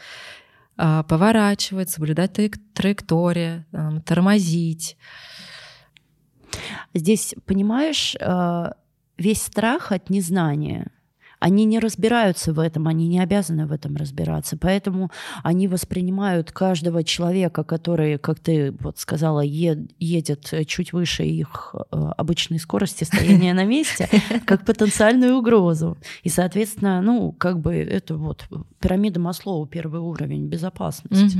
а, 0.77 1.03
поворачивать, 1.03 1.91
соблюдать 1.91 2.35
траекторию, 2.73 3.67
тормозить. 4.07 4.97
Здесь, 6.95 7.35
понимаешь, 7.47 8.15
а, 8.21 8.77
весь 9.19 9.43
страх 9.43 9.91
от 9.91 10.09
незнания— 10.09 10.93
они 11.41 11.65
не 11.65 11.79
разбираются 11.79 12.53
в 12.53 12.59
этом, 12.59 12.87
они 12.87 13.09
не 13.09 13.19
обязаны 13.19 13.67
в 13.67 13.73
этом 13.73 13.97
разбираться. 13.97 14.57
Поэтому 14.57 15.11
они 15.43 15.67
воспринимают 15.69 16.53
каждого 16.53 17.03
человека, 17.03 17.65
который, 17.65 18.19
как 18.19 18.39
ты 18.39 18.73
вот 18.81 18.99
сказала, 18.99 19.41
едет 19.41 20.55
чуть 20.67 20.93
выше 20.93 21.25
их 21.25 21.75
э, 21.75 22.11
обычной 22.17 22.59
скорости 22.59 23.05
стояния 23.05 23.55
на 23.55 23.65
месте, 23.65 24.09
как 24.47 24.65
потенциальную 24.65 25.37
угрозу. 25.37 25.97
И, 26.23 26.29
соответственно, 26.29 27.01
ну, 27.01 27.33
как 27.33 27.59
бы 27.59 27.75
это 27.75 28.17
вот 28.17 28.47
пирамида 28.79 29.19
Маслоу, 29.19 29.67
первый 29.67 30.01
уровень 30.01 30.47
безопасности. 30.47 31.39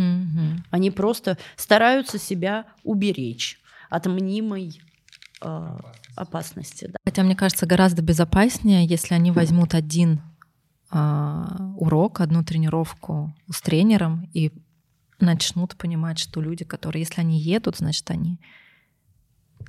Они 0.71 0.91
просто 0.91 1.37
стараются 1.57 2.19
себя 2.19 2.65
уберечь 2.85 3.61
от 3.91 4.07
мнимой 4.07 4.81
э, 5.41 5.79
опасности. 6.17 6.87
Да. 6.87 6.99
Хотя, 7.05 7.23
мне 7.23 7.37
кажется, 7.37 7.67
гораздо 7.67 8.03
безопаснее, 8.03 8.87
если 8.87 9.15
они 9.15 9.31
возьмут 9.31 9.75
один 9.75 10.23
э, 10.93 11.45
урок, 11.77 12.21
одну 12.21 12.45
тренировку 12.45 13.35
с 13.51 13.61
тренером 13.61 14.29
и 14.33 14.53
начнут 15.21 15.77
понимать, 15.77 16.19
что 16.19 16.41
люди, 16.41 16.65
которые, 16.65 17.03
если 17.03 17.21
они 17.21 17.39
едут, 17.39 17.79
значит, 17.79 18.11
они 18.11 18.41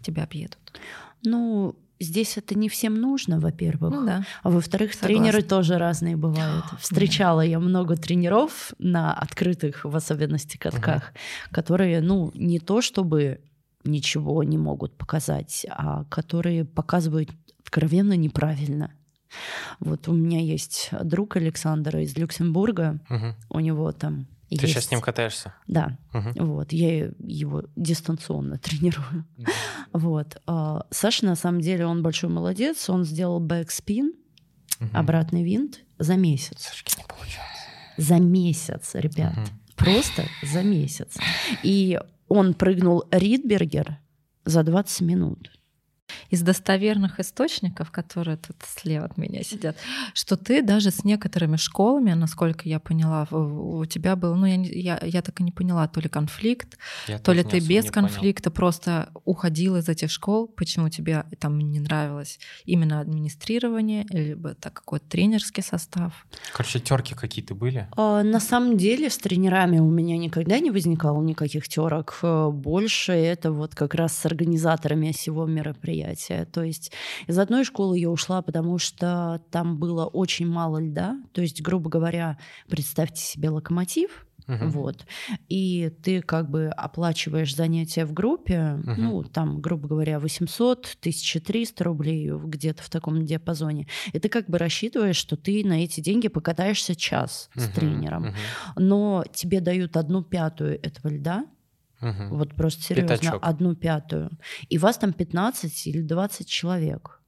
тебя 0.02 0.24
объедут. 0.24 0.80
Ну, 1.24 1.76
здесь 2.00 2.38
это 2.38 2.58
не 2.58 2.70
всем 2.70 2.96
нужно, 2.96 3.40
во-первых. 3.40 3.94
Ну, 3.94 4.06
да. 4.06 4.26
А 4.44 4.50
во-вторых, 4.50 4.96
тренеры 4.96 5.42
тоже 5.42 5.78
разные 5.78 6.18
бывают. 6.18 6.66
Встречала 6.80 7.42
я 7.42 7.60
много 7.60 7.96
тренеров 7.96 8.74
на 8.80 9.14
открытых, 9.14 9.86
в 9.86 9.96
особенности 9.96 10.58
катках, 10.58 11.12
угу. 11.12 11.54
которые, 11.54 12.02
ну, 12.02 12.32
не 12.34 12.60
то 12.60 12.82
чтобы 12.82 13.42
ничего 13.84 14.44
не 14.44 14.58
могут 14.58 14.98
показать, 14.98 15.66
а 15.70 16.04
которые 16.06 16.66
показывают 16.66 17.30
откровенно 17.60 18.14
неправильно. 18.14 18.92
Вот 19.80 20.08
у 20.08 20.14
меня 20.14 20.42
есть 20.42 20.90
друг 21.04 21.38
Александр 21.38 21.98
из 21.98 22.18
Люксембурга, 22.18 23.00
угу. 23.10 23.36
у 23.50 23.60
него 23.60 23.92
там 23.92 24.28
ты 24.58 24.66
есть... 24.66 24.74
сейчас 24.74 24.86
с 24.88 24.92
ним 24.92 25.00
катаешься? 25.00 25.54
Да. 25.68 25.98
Угу. 26.14 26.46
Вот. 26.46 26.74
Я 26.74 27.12
его 27.20 27.64
дистанционно 27.78 28.58
тренирую. 28.60 29.26
Вот. 29.94 30.42
А 30.46 30.86
Саша, 30.92 31.26
на 31.26 31.36
самом 31.36 31.62
деле, 31.62 31.86
он 31.86 32.04
большой 32.04 32.30
молодец. 32.30 32.90
Он 32.90 33.06
сделал 33.06 33.40
backspin, 33.40 34.14
угу. 34.80 34.90
обратный 34.94 35.44
винт 35.44 35.80
за 36.00 36.18
месяц. 36.18 36.64
Сашки 36.64 36.98
не 36.98 37.06
получается. 37.06 37.62
За 37.96 38.18
месяц, 38.18 38.92
ребят. 38.94 39.38
Угу. 39.38 39.48
Просто 39.78 40.26
за 40.44 40.64
месяц. 40.64 41.18
И 41.64 41.98
он 42.32 42.54
прыгнул 42.54 43.04
Ридбергер 43.12 44.00
за 44.46 44.64
20 44.64 45.02
минут 45.02 45.52
из 46.30 46.42
достоверных 46.42 47.20
источников, 47.20 47.92
которые 47.92 48.38
тут 48.38 48.56
слева 48.68 49.06
от 49.06 49.18
меня 49.18 49.44
сидят, 49.44 49.78
что 50.14 50.38
ты 50.38 50.62
даже 50.62 50.92
с 50.92 51.04
некоторыми 51.04 51.58
школами, 51.58 52.14
насколько 52.14 52.68
я 52.68 52.80
поняла, 52.80 53.28
у 53.32 53.86
тебя 53.86 54.16
был, 54.16 54.36
ну 54.36 54.46
я, 54.46 54.56
я, 54.56 55.00
я 55.04 55.22
так 55.22 55.40
и 55.40 55.44
не 55.44 55.52
поняла, 55.52 55.88
то 55.88 56.00
ли 56.00 56.10
конфликт, 56.10 56.78
я 57.08 57.20
то 57.20 57.34
ли 57.34 57.44
ты 57.44 57.60
без 57.60 57.92
конфликта 57.92 58.50
понял. 58.50 58.56
просто 58.56 59.10
уходил 59.26 59.76
из 59.78 59.90
этих 59.90 60.12
школ, 60.12 60.48
почему 60.48 60.90
тебе 60.90 61.26
там 61.40 61.60
не 61.60 61.80
нравилось 61.80 62.40
именно 62.66 63.00
администрирование, 63.00 64.06
либо 64.10 64.54
так 64.56 64.74
какой-то 64.74 65.06
тренерский 65.08 65.64
состав? 65.64 66.26
Короче, 66.54 66.80
терки 66.80 67.16
какие-то 67.16 67.56
были? 67.56 67.88
А, 67.96 68.24
на 68.24 68.40
самом 68.40 68.78
деле 68.78 69.10
с 69.10 69.18
тренерами 69.18 69.80
у 69.80 69.90
меня 69.90 70.18
никогда 70.18 70.60
не 70.60 70.72
возникало 70.72 71.22
никаких 71.22 71.68
терок. 71.68 72.20
Больше 72.22 73.12
это 73.14 73.52
вот 73.52 73.76
как 73.76 73.94
раз 73.94 74.18
с 74.18 74.26
организаторами 74.26 75.12
всего 75.12 75.46
мероприятия 75.46 76.01
мероприятие. 76.02 76.46
То 76.46 76.64
есть 76.64 76.92
из 77.28 77.38
одной 77.38 77.64
школы 77.64 77.98
я 77.98 78.10
ушла, 78.10 78.42
потому 78.42 78.78
что 78.78 79.42
там 79.52 79.78
было 79.78 80.06
очень 80.06 80.48
мало 80.48 80.80
льда. 80.80 81.18
То 81.34 81.42
есть, 81.42 81.62
грубо 81.62 81.90
говоря, 81.90 82.38
представьте 82.68 83.22
себе 83.22 83.50
локомотив, 83.50 84.26
Uh-huh. 84.48 84.70
Вот. 84.70 85.06
И 85.50 85.94
ты 86.04 86.22
как 86.24 86.50
бы 86.50 86.70
оплачиваешь 86.70 87.56
занятия 87.56 88.06
в 88.06 88.12
группе, 88.12 88.56
uh-huh. 88.56 88.96
ну, 88.98 89.24
там, 89.24 89.62
грубо 89.62 89.88
говоря, 89.88 90.20
800, 90.20 90.98
1300 91.00 91.84
рублей, 91.84 92.32
где-то 92.32 92.82
в 92.82 92.90
таком 92.90 93.24
диапазоне. 93.24 93.88
И 94.12 94.20
ты 94.20 94.30
как 94.30 94.50
бы 94.50 94.58
рассчитываешь, 94.58 95.16
что 95.16 95.38
ты 95.38 95.64
на 95.64 95.84
эти 95.84 96.02
деньги 96.02 96.28
покатаешься 96.28 96.96
час 96.96 97.52
uh-huh. 97.56 97.62
с 97.62 97.70
тренером. 97.70 98.26
Uh-huh. 98.26 98.34
Но 98.78 99.24
тебе 99.32 99.62
дают 99.62 99.96
одну 99.96 100.24
пятую 100.24 100.84
этого 100.84 101.10
льда, 101.10 101.46
Угу. 102.02 102.36
Вот 102.36 102.56
просто 102.56 102.84
серьезно, 102.84 103.18
Пятачок. 103.18 103.40
одну 103.44 103.76
пятую. 103.76 104.32
И 104.70 104.78
вас 104.78 104.98
там 104.98 105.14
15 105.14 105.88
или 105.88 106.02
20 106.02 106.48
человек. 106.48 107.20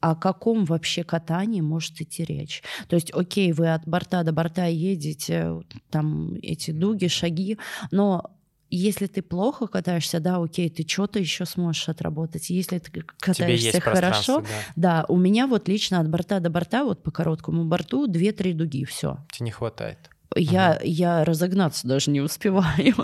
О 0.00 0.14
каком 0.14 0.64
вообще 0.64 1.02
катании 1.02 1.60
может 1.60 2.00
идти 2.00 2.24
речь? 2.24 2.62
То 2.88 2.94
есть, 2.94 3.12
окей, 3.12 3.52
вы 3.52 3.72
от 3.72 3.86
борта 3.86 4.22
до 4.22 4.32
борта 4.32 4.66
едете, 4.66 5.60
там 5.90 6.34
эти 6.34 6.70
дуги, 6.70 7.08
шаги, 7.08 7.58
но 7.90 8.30
если 8.70 9.06
ты 9.06 9.22
плохо 9.22 9.66
катаешься, 9.66 10.20
да, 10.20 10.36
окей, 10.42 10.68
ты 10.68 10.86
что-то 10.86 11.18
еще 11.18 11.46
сможешь 11.46 11.88
отработать. 11.88 12.50
Если 12.50 12.78
ты 12.78 13.02
катаешься 13.18 13.80
хорошо, 13.80 14.40
да. 14.40 14.46
да, 14.76 15.04
у 15.08 15.16
меня 15.16 15.46
вот 15.46 15.68
лично 15.68 16.00
от 16.00 16.08
борта 16.08 16.40
до 16.40 16.50
борта, 16.50 16.84
вот 16.84 17.02
по 17.02 17.10
короткому 17.10 17.64
борту, 17.64 18.06
2-3 18.06 18.52
дуги, 18.52 18.84
все. 18.84 19.18
Тебе 19.32 19.46
не 19.46 19.50
хватает. 19.50 20.10
Я, 20.36 20.76
угу. 20.76 20.86
я 20.86 21.24
разогнаться 21.24 21.88
даже 21.88 22.10
не 22.10 22.20
успеваю. 22.20 22.94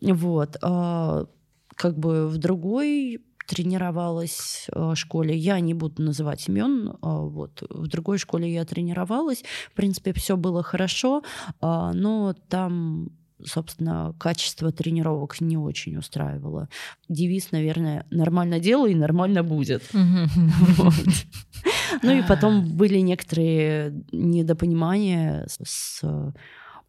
Вот. 0.00 0.56
А, 0.62 1.26
как 1.74 1.98
бы 1.98 2.28
в 2.28 2.38
другой 2.38 3.24
тренировалась 3.46 4.66
в 4.74 4.94
школе. 4.94 5.34
Я 5.34 5.58
не 5.60 5.72
буду 5.74 6.02
называть 6.02 6.48
имен. 6.48 6.96
А, 7.00 7.20
вот. 7.20 7.62
В 7.70 7.88
другой 7.88 8.18
школе 8.18 8.52
я 8.52 8.64
тренировалась. 8.64 9.42
В 9.70 9.74
принципе, 9.74 10.12
все 10.12 10.36
было 10.36 10.62
хорошо, 10.62 11.22
а, 11.60 11.92
но 11.92 12.34
там 12.48 13.10
собственно, 13.44 14.14
качество 14.18 14.72
тренировок 14.72 15.40
не 15.40 15.56
очень 15.56 15.96
устраивало. 15.96 16.68
Девиз, 17.08 17.52
наверное, 17.52 18.04
нормально 18.10 18.58
делай 18.58 18.92
и 18.92 18.96
нормально 18.96 19.44
будет. 19.44 19.82
Ну 22.02 22.12
и 22.12 22.22
потом 22.22 22.76
были 22.76 22.98
некоторые 22.98 24.04
недопонимания 24.12 25.46
с 25.48 26.02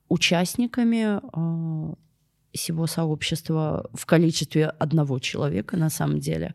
участниками 0.09 1.21
всего 2.53 2.87
сообщества 2.87 3.89
в 3.93 4.05
количестве 4.05 4.65
одного 4.67 5.19
человека 5.19 5.77
на 5.77 5.89
самом 5.89 6.19
деле. 6.19 6.53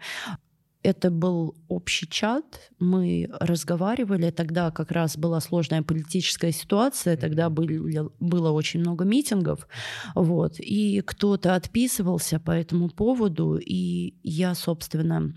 Это 0.82 1.10
был 1.10 1.54
общий 1.68 2.06
чат, 2.06 2.70
мы 2.78 3.30
разговаривали, 3.40 4.30
тогда 4.30 4.70
как 4.70 4.90
раз 4.90 5.16
была 5.16 5.40
сложная 5.40 5.82
политическая 5.82 6.52
ситуация, 6.52 7.16
тогда 7.16 7.48
были, 7.48 8.02
было 8.20 8.50
очень 8.50 8.80
много 8.80 9.04
митингов, 9.06 9.66
вот, 10.14 10.56
и 10.58 11.00
кто-то 11.00 11.54
отписывался 11.54 12.38
по 12.38 12.50
этому 12.50 12.90
поводу, 12.90 13.56
и 13.56 14.12
я, 14.22 14.54
собственно, 14.54 15.32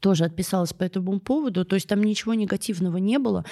тоже 0.00 0.24
отписалась 0.24 0.72
по 0.72 0.84
этому 0.84 1.18
поводу. 1.20 1.64
То 1.64 1.74
есть 1.74 1.88
там 1.88 2.02
ничего 2.02 2.34
негативного 2.34 2.98
не 2.98 3.18
было. 3.18 3.44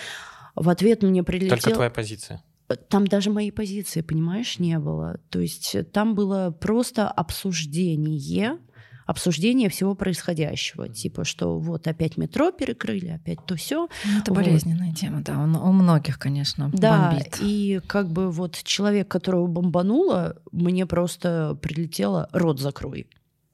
В 0.55 0.69
ответ 0.69 1.03
мне 1.03 1.23
прилетел... 1.23 1.57
Только 1.57 1.75
твоя 1.75 1.91
позиция. 1.91 2.43
Там 2.89 3.07
даже 3.07 3.31
моей 3.31 3.53
позиции, 3.53 4.01
понимаешь, 4.01 4.59
не 4.59 4.79
было. 4.79 5.21
То 5.31 5.41
есть 5.41 5.77
там 5.93 6.15
было 6.15 6.51
просто 6.51 7.09
обсуждение 7.09 8.59
обсуждение 9.07 9.69
всего 9.71 9.95
происходящего. 9.95 10.89
Типа, 10.89 11.25
что 11.25 11.59
вот 11.59 11.87
опять 11.87 12.17
метро 12.17 12.51
перекрыли, 12.51 13.09
опять 13.09 13.39
то 13.47 13.55
все. 13.57 13.89
Ну, 14.05 14.19
это 14.19 14.35
болезненная 14.35 14.89
вот. 14.91 14.99
тема, 14.99 15.23
да. 15.23 15.39
У 15.41 15.73
многих, 15.73 16.19
конечно, 16.19 16.71
да, 16.73 17.11
бомбит. 17.13 17.39
И 17.41 17.81
как 17.87 18.11
бы 18.11 18.31
вот 18.31 18.61
человек, 18.65 19.09
которого 19.09 19.47
бомбануло, 19.47 20.37
мне 20.53 20.87
просто 20.87 21.57
прилетело 21.63 22.29
рот 22.33 22.61
закрой. 22.61 23.07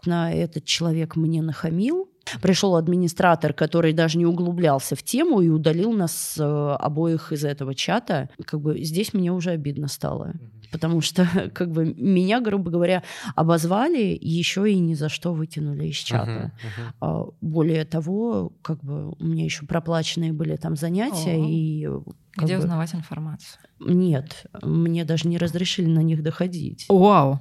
На 0.04 0.32
этот 0.32 0.64
человек 0.64 1.14
мне 1.14 1.42
нахамил, 1.42 2.08
Пришел 2.41 2.77
администратор, 2.77 3.53
который 3.53 3.93
даже 3.93 4.18
не 4.18 4.27
углублялся 4.27 4.97
в 4.97 5.03
тему 5.03 5.41
и 5.41 5.49
удалил 5.49 5.93
нас 5.93 6.37
э, 6.39 6.77
обоих 6.79 7.33
из 7.33 7.45
этого 7.45 7.75
чата. 7.75 8.29
Как 8.45 8.61
бы 8.61 8.83
здесь 8.83 9.12
мне 9.12 9.33
уже 9.33 9.51
обидно 9.51 9.89
стало. 9.89 10.35
Потому 10.70 11.01
что 11.01 11.27
как 11.55 11.70
бы 11.70 11.95
меня, 11.97 12.41
грубо 12.41 12.70
говоря, 12.70 13.03
обозвали, 13.35 14.18
еще 14.20 14.70
и 14.70 14.79
ни 14.79 14.95
за 14.95 15.09
что 15.09 15.33
выкинули 15.33 15.87
из 15.89 15.97
чата. 15.97 16.53
А, 17.01 17.27
более 17.41 17.85
того, 17.85 18.53
как 18.62 18.83
бы 18.83 19.11
у 19.11 19.25
меня 19.25 19.45
еще 19.45 19.66
проплаченные 19.66 20.33
были 20.33 20.57
там 20.57 20.77
занятия. 20.77 21.39
И, 21.39 21.89
Где 22.37 22.57
бы, 22.57 22.61
узнавать 22.61 22.95
информацию? 22.95 23.61
Нет, 23.81 24.47
мне 24.62 25.05
даже 25.05 25.29
не 25.29 25.39
разрешили 25.39 25.87
на 25.87 26.01
них 26.01 26.23
доходить. 26.23 26.87
Вау! 26.89 27.41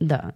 Да. 0.00 0.34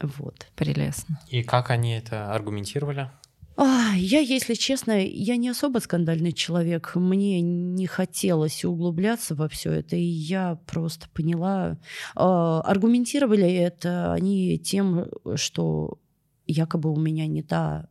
Вот. 0.00 0.46
Прелестно. 0.56 1.20
И 1.28 1.42
как 1.42 1.70
они 1.70 1.94
это 1.94 2.32
аргументировали? 2.32 3.10
А, 3.56 3.92
я, 3.94 4.18
если 4.18 4.54
честно, 4.54 4.92
я 5.04 5.36
не 5.36 5.48
особо 5.48 5.78
скандальный 5.78 6.32
человек. 6.32 6.96
Мне 6.96 7.40
не 7.40 7.86
хотелось 7.86 8.64
углубляться 8.64 9.34
во 9.36 9.48
все 9.48 9.70
это, 9.70 9.94
и 9.94 10.02
я 10.02 10.58
просто 10.66 11.08
поняла. 11.10 11.78
А, 12.16 12.60
аргументировали 12.62 13.48
это 13.48 14.12
они 14.12 14.58
тем, 14.58 15.06
что 15.36 15.98
якобы 16.46 16.92
у 16.92 16.98
меня 16.98 17.26
не 17.26 17.42
та 17.42 17.88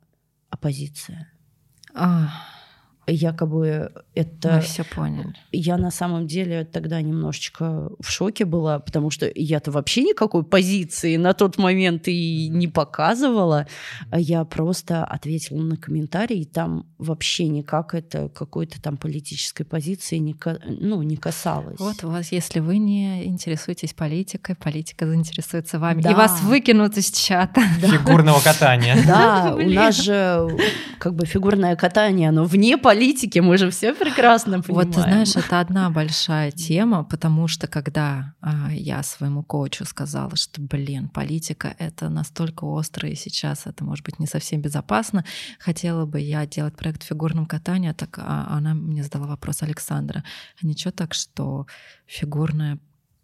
оппозиция. 0.50 1.32
А 1.96 2.30
якобы 3.08 3.92
это... 4.16 4.56
Мы 4.56 4.62
все 4.62 4.84
поняли. 4.84 5.34
Я 5.52 5.78
на 5.78 5.92
самом 5.92 6.28
деле 6.28 6.66
тогда 6.66 7.02
немножечко 7.02 7.92
в 8.00 8.10
шоке 8.10 8.46
была, 8.46 8.80
потому 8.80 9.10
что 9.10 9.30
я-то 9.36 9.72
вообще 9.72 10.04
никакой 10.04 10.44
позиции 10.44 11.18
на 11.18 11.34
тот 11.34 11.58
момент 11.58 12.08
и 12.08 12.48
не 12.50 12.68
показывала. 12.68 13.68
Я 14.12 14.46
просто 14.46 15.04
ответила 15.04 15.62
на 15.62 15.78
комментарий, 15.78 16.42
и 16.42 16.46
там 16.46 16.86
вообще 16.98 17.48
никак 17.48 17.94
это 17.94 18.30
какой-то 18.30 18.82
там 18.82 18.98
политической 18.98 19.64
позиции 19.64 20.18
не, 20.18 20.36
ну, 20.66 21.02
не 21.02 21.18
касалось. 21.18 21.80
Вот 21.80 22.04
у 22.04 22.10
вас, 22.10 22.32
если 22.32 22.60
вы 22.60 22.78
не 22.78 23.26
интересуетесь 23.26 23.94
политикой, 23.94 24.56
политика 24.56 25.06
заинтересуется 25.06 25.78
вами. 25.78 26.02
Да. 26.02 26.12
И 26.12 26.14
вас 26.14 26.42
выкинут 26.42 26.98
из 26.98 27.12
чата. 27.12 27.62
Да. 27.82 27.88
Фигурного 27.90 28.40
катания. 28.40 28.98
Да, 29.06 29.56
у 29.58 29.70
нас 29.70 30.02
же 30.02 30.48
как 31.00 31.16
бы 31.16 31.26
фигурное 31.26 31.76
катание, 31.76 32.30
оно 32.30 32.46
вне 32.46 32.78
политики 32.78 32.93
политики, 32.94 33.40
мы 33.40 33.58
же 33.58 33.70
все 33.70 33.94
прекрасно 33.94 34.62
понимаем. 34.62 34.92
Вот 34.92 34.96
ты 34.96 35.02
знаешь, 35.02 35.36
это 35.36 35.60
одна 35.60 35.90
большая 35.90 36.52
тема, 36.52 37.04
потому 37.04 37.48
что 37.48 37.68
когда 37.68 38.34
а, 38.42 38.72
я 38.72 39.04
своему 39.04 39.44
коучу 39.44 39.86
сказала, 39.86 40.36
что, 40.36 40.62
блин, 40.62 41.10
политика— 41.10 41.76
это 41.80 42.10
настолько 42.10 42.66
остро, 42.66 43.10
и 43.10 43.16
сейчас 43.16 43.66
это, 43.66 43.84
может 43.84 44.06
быть, 44.06 44.20
не 44.20 44.28
совсем 44.28 44.62
безопасно, 44.62 45.26
хотела 45.60 46.06
бы 46.06 46.20
я 46.20 46.46
делать 46.46 46.76
проект 46.76 47.04
в 47.04 47.08
фигурном 47.08 47.46
катании, 47.46 47.90
а 47.90 47.94
так 47.94 48.20
а, 48.20 48.48
она 48.50 48.74
мне 48.74 49.04
задала 49.04 49.28
вопрос 49.28 49.64
Александра, 49.64 50.24
а 50.62 50.66
ничего 50.66 50.92
так, 50.92 51.14
что 51.14 51.66
фигурное 52.06 52.80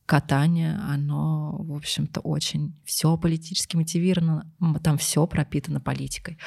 катание, 0.05 0.79
оно, 0.89 1.55
в 1.59 1.75
общем-то, 1.75 2.21
очень 2.21 2.73
все 2.83 3.15
политически 3.15 3.75
мотивировано, 3.75 4.51
там 4.83 4.97
все 4.97 5.27
пропитано 5.27 5.79
политикой. 5.79 6.39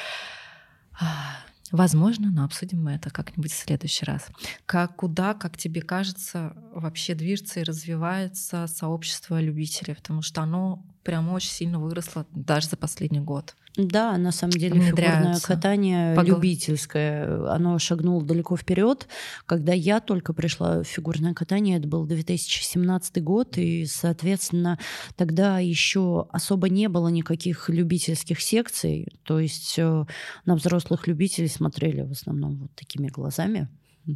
Возможно, 1.73 2.31
но 2.31 2.45
обсудим 2.45 2.85
мы 2.85 2.93
это 2.93 3.11
как-нибудь 3.11 3.51
в 3.51 3.57
следующий 3.57 4.05
раз. 4.05 4.29
Как, 4.67 4.95
куда, 4.97 5.33
как 5.33 5.57
тебе 5.57 5.81
кажется, 5.81 6.55
вообще 6.75 7.15
движется 7.15 7.61
и 7.61 7.65
развивается 7.65 8.67
сообщество 8.67 9.41
любителей? 9.41 9.95
Потому 9.95 10.21
что 10.21 10.43
оно 10.43 10.85
прям 11.03 11.33
очень 11.33 11.51
сильно 11.51 11.79
выросло 11.79 12.27
даже 12.33 12.69
за 12.69 12.77
последний 12.77 13.21
год. 13.21 13.55
Да, 13.77 14.19
на 14.19 14.33
самом 14.33 14.53
деле 14.53 14.79
фигурное 14.81 15.39
катание 15.41 16.15
Погл... 16.15 16.35
любительское, 16.35 17.51
оно 17.51 17.79
шагнуло 17.79 18.23
далеко 18.23 18.57
вперед. 18.57 19.09
Когда 19.47 19.73
я 19.73 20.01
только 20.01 20.35
пришла 20.35 20.83
в 20.83 20.85
фигурное 20.85 21.33
катание, 21.33 21.79
это 21.79 21.89
был 21.89 22.05
2017 22.05 23.23
год, 23.23 23.57
и, 23.57 23.87
соответственно, 23.87 24.79
тогда 25.17 25.59
еще 25.59 26.27
особо 26.31 26.69
не 26.69 26.89
было 26.89 27.09
никаких 27.09 27.71
любительских 27.71 28.43
секций, 28.43 29.09
то 29.23 29.39
есть 29.39 29.79
э, 29.79 30.05
на 30.45 30.55
взрослых 30.55 31.07
любителей 31.07 31.49
смотрели 31.49 32.03
в 32.03 32.13
основном 32.13 32.57
вот 32.59 32.75
такими 32.75 33.09
глазами. 33.09 33.69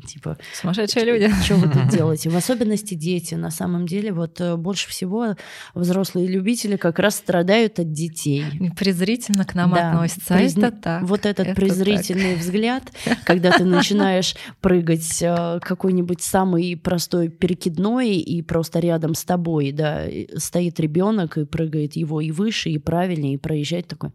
Типа, 0.07 0.37
Сумасшедшие 0.53 1.05
люди. 1.05 1.32
Что 1.45 1.55
вы 1.57 1.68
тут 1.68 1.87
делаете? 1.91 2.28
В 2.28 2.37
особенности 2.37 2.95
дети. 2.95 3.34
На 3.34 3.53
самом 3.53 3.87
деле, 3.87 4.12
вот 4.12 4.41
э, 4.41 4.57
больше 4.57 4.89
всего 4.89 5.37
взрослые 5.74 6.26
любители 6.26 6.76
как 6.76 6.99
раз 6.99 7.16
страдают 7.16 7.78
от 7.78 7.93
детей. 7.93 8.45
Презрительно 8.76 9.45
к 9.45 9.55
нам 9.55 9.72
да. 9.72 9.91
относятся. 9.91 10.34
А 10.34 10.39
Презн... 10.39 10.64
это 10.64 10.76
так. 10.76 11.03
Вот 11.05 11.24
этот 11.24 11.47
это 11.47 11.55
презрительный 11.55 12.34
так. 12.34 12.43
взгляд, 12.43 12.82
когда 13.24 13.53
ты 13.53 13.64
начинаешь 13.64 14.34
прыгать 14.61 15.22
э, 15.22 15.61
какой-нибудь 15.62 16.20
самый 16.20 16.76
простой 16.76 17.28
перекидной, 17.28 18.16
и 18.16 18.43
просто 18.43 18.80
рядом 18.80 19.14
с 19.14 19.24
тобой, 19.24 19.70
да, 19.70 20.07
стоит 20.37 20.80
ребенок 20.80 21.39
и 21.39 21.45
прыгает 21.45 21.95
его 21.95 22.20
и 22.20 22.32
выше, 22.32 22.70
и 22.70 22.78
правильнее, 22.78 23.34
и 23.34 23.39
проезжает 23.39 23.87
такой. 23.87 24.11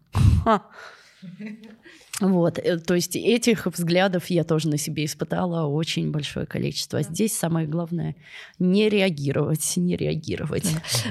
Вот, 2.20 2.60
э, 2.60 2.78
то 2.78 2.94
есть 2.94 3.16
этих 3.16 3.66
взглядов 3.66 4.30
я 4.30 4.44
тоже 4.44 4.70
на 4.70 4.78
себе 4.78 5.06
испытала 5.06 5.66
очень 5.66 6.12
большое 6.12 6.46
количество. 6.46 7.00
А 7.00 7.04
здесь 7.04 7.36
самое 7.36 7.68
главное 7.68 8.16
не 8.60 8.90
реагировать, 8.90 9.76
не 9.78 9.96
реагировать. 9.96 10.68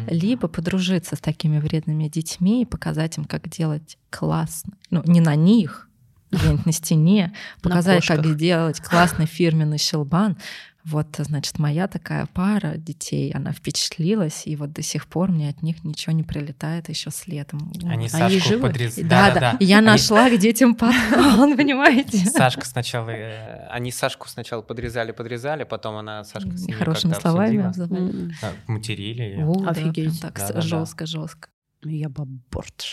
Либо 0.08 0.46
подружиться 0.46 1.16
с 1.16 1.20
такими 1.20 1.58
вредными 1.58 2.08
детьми 2.08 2.62
и 2.62 2.66
показать 2.66 3.18
им, 3.18 3.24
как 3.24 3.48
делать 3.48 3.98
классно. 4.10 4.74
Ну, 4.90 5.02
не 5.04 5.20
на 5.20 5.34
них, 5.34 5.88
где-нибудь 6.30 6.66
на 6.66 6.72
стене, 6.72 7.34
показать, 7.62 8.06
как 8.06 8.36
делать 8.36 8.80
классный 8.80 9.26
фирменный 9.26 9.78
щелбан, 9.78 10.36
вот, 10.84 11.08
значит, 11.18 11.58
моя 11.58 11.88
такая 11.88 12.26
пара 12.26 12.76
детей, 12.76 13.30
она 13.32 13.52
впечатлилась, 13.52 14.46
и 14.46 14.56
вот 14.56 14.72
до 14.72 14.82
сих 14.82 15.06
пор 15.06 15.30
мне 15.30 15.50
от 15.50 15.62
них 15.62 15.84
ничего 15.84 16.14
не 16.14 16.22
прилетает 16.22 16.88
еще 16.88 17.10
следом. 17.10 17.72
Они 17.84 18.08
Сашку 18.08 18.58
подрезали. 18.60 19.06
Да, 19.06 19.30
да, 19.30 19.40
да. 19.40 19.56
Я 19.60 19.78
они... 19.78 19.86
нашла 19.86 20.30
к 20.30 20.38
детям 20.38 20.74
подход, 20.74 21.56
понимаете? 21.56 22.18
Сашка 22.18 22.64
сначала, 22.64 23.10
э, 23.10 23.66
они 23.68 23.92
Сашку 23.92 24.28
сначала 24.28 24.62
подрезали, 24.62 25.12
подрезали, 25.12 25.64
потом 25.64 25.96
она 25.96 26.24
Сашка 26.24 26.56
с 26.56 26.72
Хорошими 26.72 27.12
словами 27.12 27.66
обзывали. 27.66 28.34
Материли. 28.66 29.46
Офигеть. 29.66 30.20
Так 30.20 30.38
жестко, 30.62 31.04
жестко. 31.04 31.48
Я 31.82 32.08
бы 32.08 32.24
борт 32.24 32.84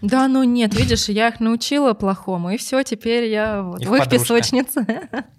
да, 0.00 0.28
ну 0.28 0.44
нет, 0.44 0.74
видишь, 0.74 1.08
я 1.08 1.28
их 1.28 1.40
научила 1.40 1.92
плохому, 1.94 2.50
и 2.50 2.56
все, 2.56 2.82
теперь 2.82 3.24
я 3.30 3.62
вот 3.62 3.84
в 3.84 3.94
их 3.94 4.08
песочнице. 4.08 4.86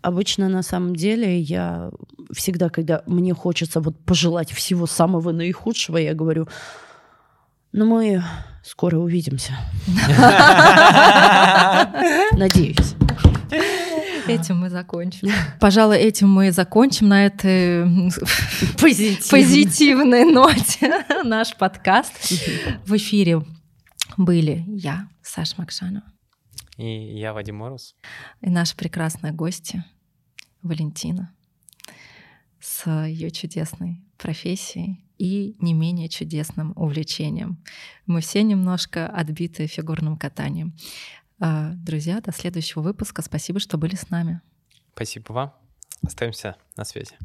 Обычно 0.02 0.50
на 0.50 0.64
самом 0.64 0.96
деле 0.96 1.40
я 1.40 1.92
всегда, 2.32 2.70
когда 2.70 3.04
мне 3.06 3.34
хочется 3.34 3.80
вот 3.80 3.98
пожелать 4.06 4.52
всего 4.52 4.86
самого 4.86 5.32
наихудшего, 5.32 5.98
я 5.98 6.14
говорю, 6.14 6.48
ну 7.72 7.86
мы 7.86 8.24
скоро 8.64 8.98
увидимся. 8.98 9.54
Надеюсь. 12.34 12.96
Этим 14.28 14.60
мы 14.60 14.70
закончим. 14.70 15.30
Пожалуй, 15.60 15.98
этим 15.98 16.30
мы 16.30 16.52
закончим 16.52 17.08
на 17.08 17.26
этой 17.26 18.12
Позитив. 18.80 19.30
позитивной 19.30 20.26
ноте 20.26 21.04
наш 21.24 21.56
подкаст. 21.56 22.14
В 22.86 22.96
эфире 22.96 23.42
были 24.20 24.66
я, 24.68 25.08
Саша 25.22 25.56
Макшанова. 25.58 26.04
И 26.76 27.18
я, 27.18 27.34
Вадим 27.34 27.56
Мороз. 27.56 27.96
И 28.42 28.50
наши 28.50 28.76
прекрасные 28.76 29.32
гости 29.32 29.84
Валентина 30.62 31.34
с 32.60 32.86
ее 33.08 33.32
чудесной 33.32 34.04
профессией 34.18 35.06
и 35.18 35.56
не 35.60 35.74
менее 35.74 36.10
чудесным 36.10 36.74
увлечением. 36.76 37.64
Мы 38.06 38.20
все 38.20 38.44
немножко 38.44 39.08
отбиты 39.08 39.68
фигурным 39.68 40.18
катанием. 40.18 40.76
А, 41.40 41.72
друзья, 41.76 42.20
до 42.20 42.34
следующего 42.34 42.82
выпуска. 42.82 43.22
Спасибо, 43.22 43.62
что 43.62 43.78
были 43.78 43.96
с 43.96 44.10
нами. 44.10 44.42
Спасибо 44.94 45.32
вам. 45.32 45.54
Остаемся 46.06 46.58
на 46.76 46.84
связи. 46.84 47.18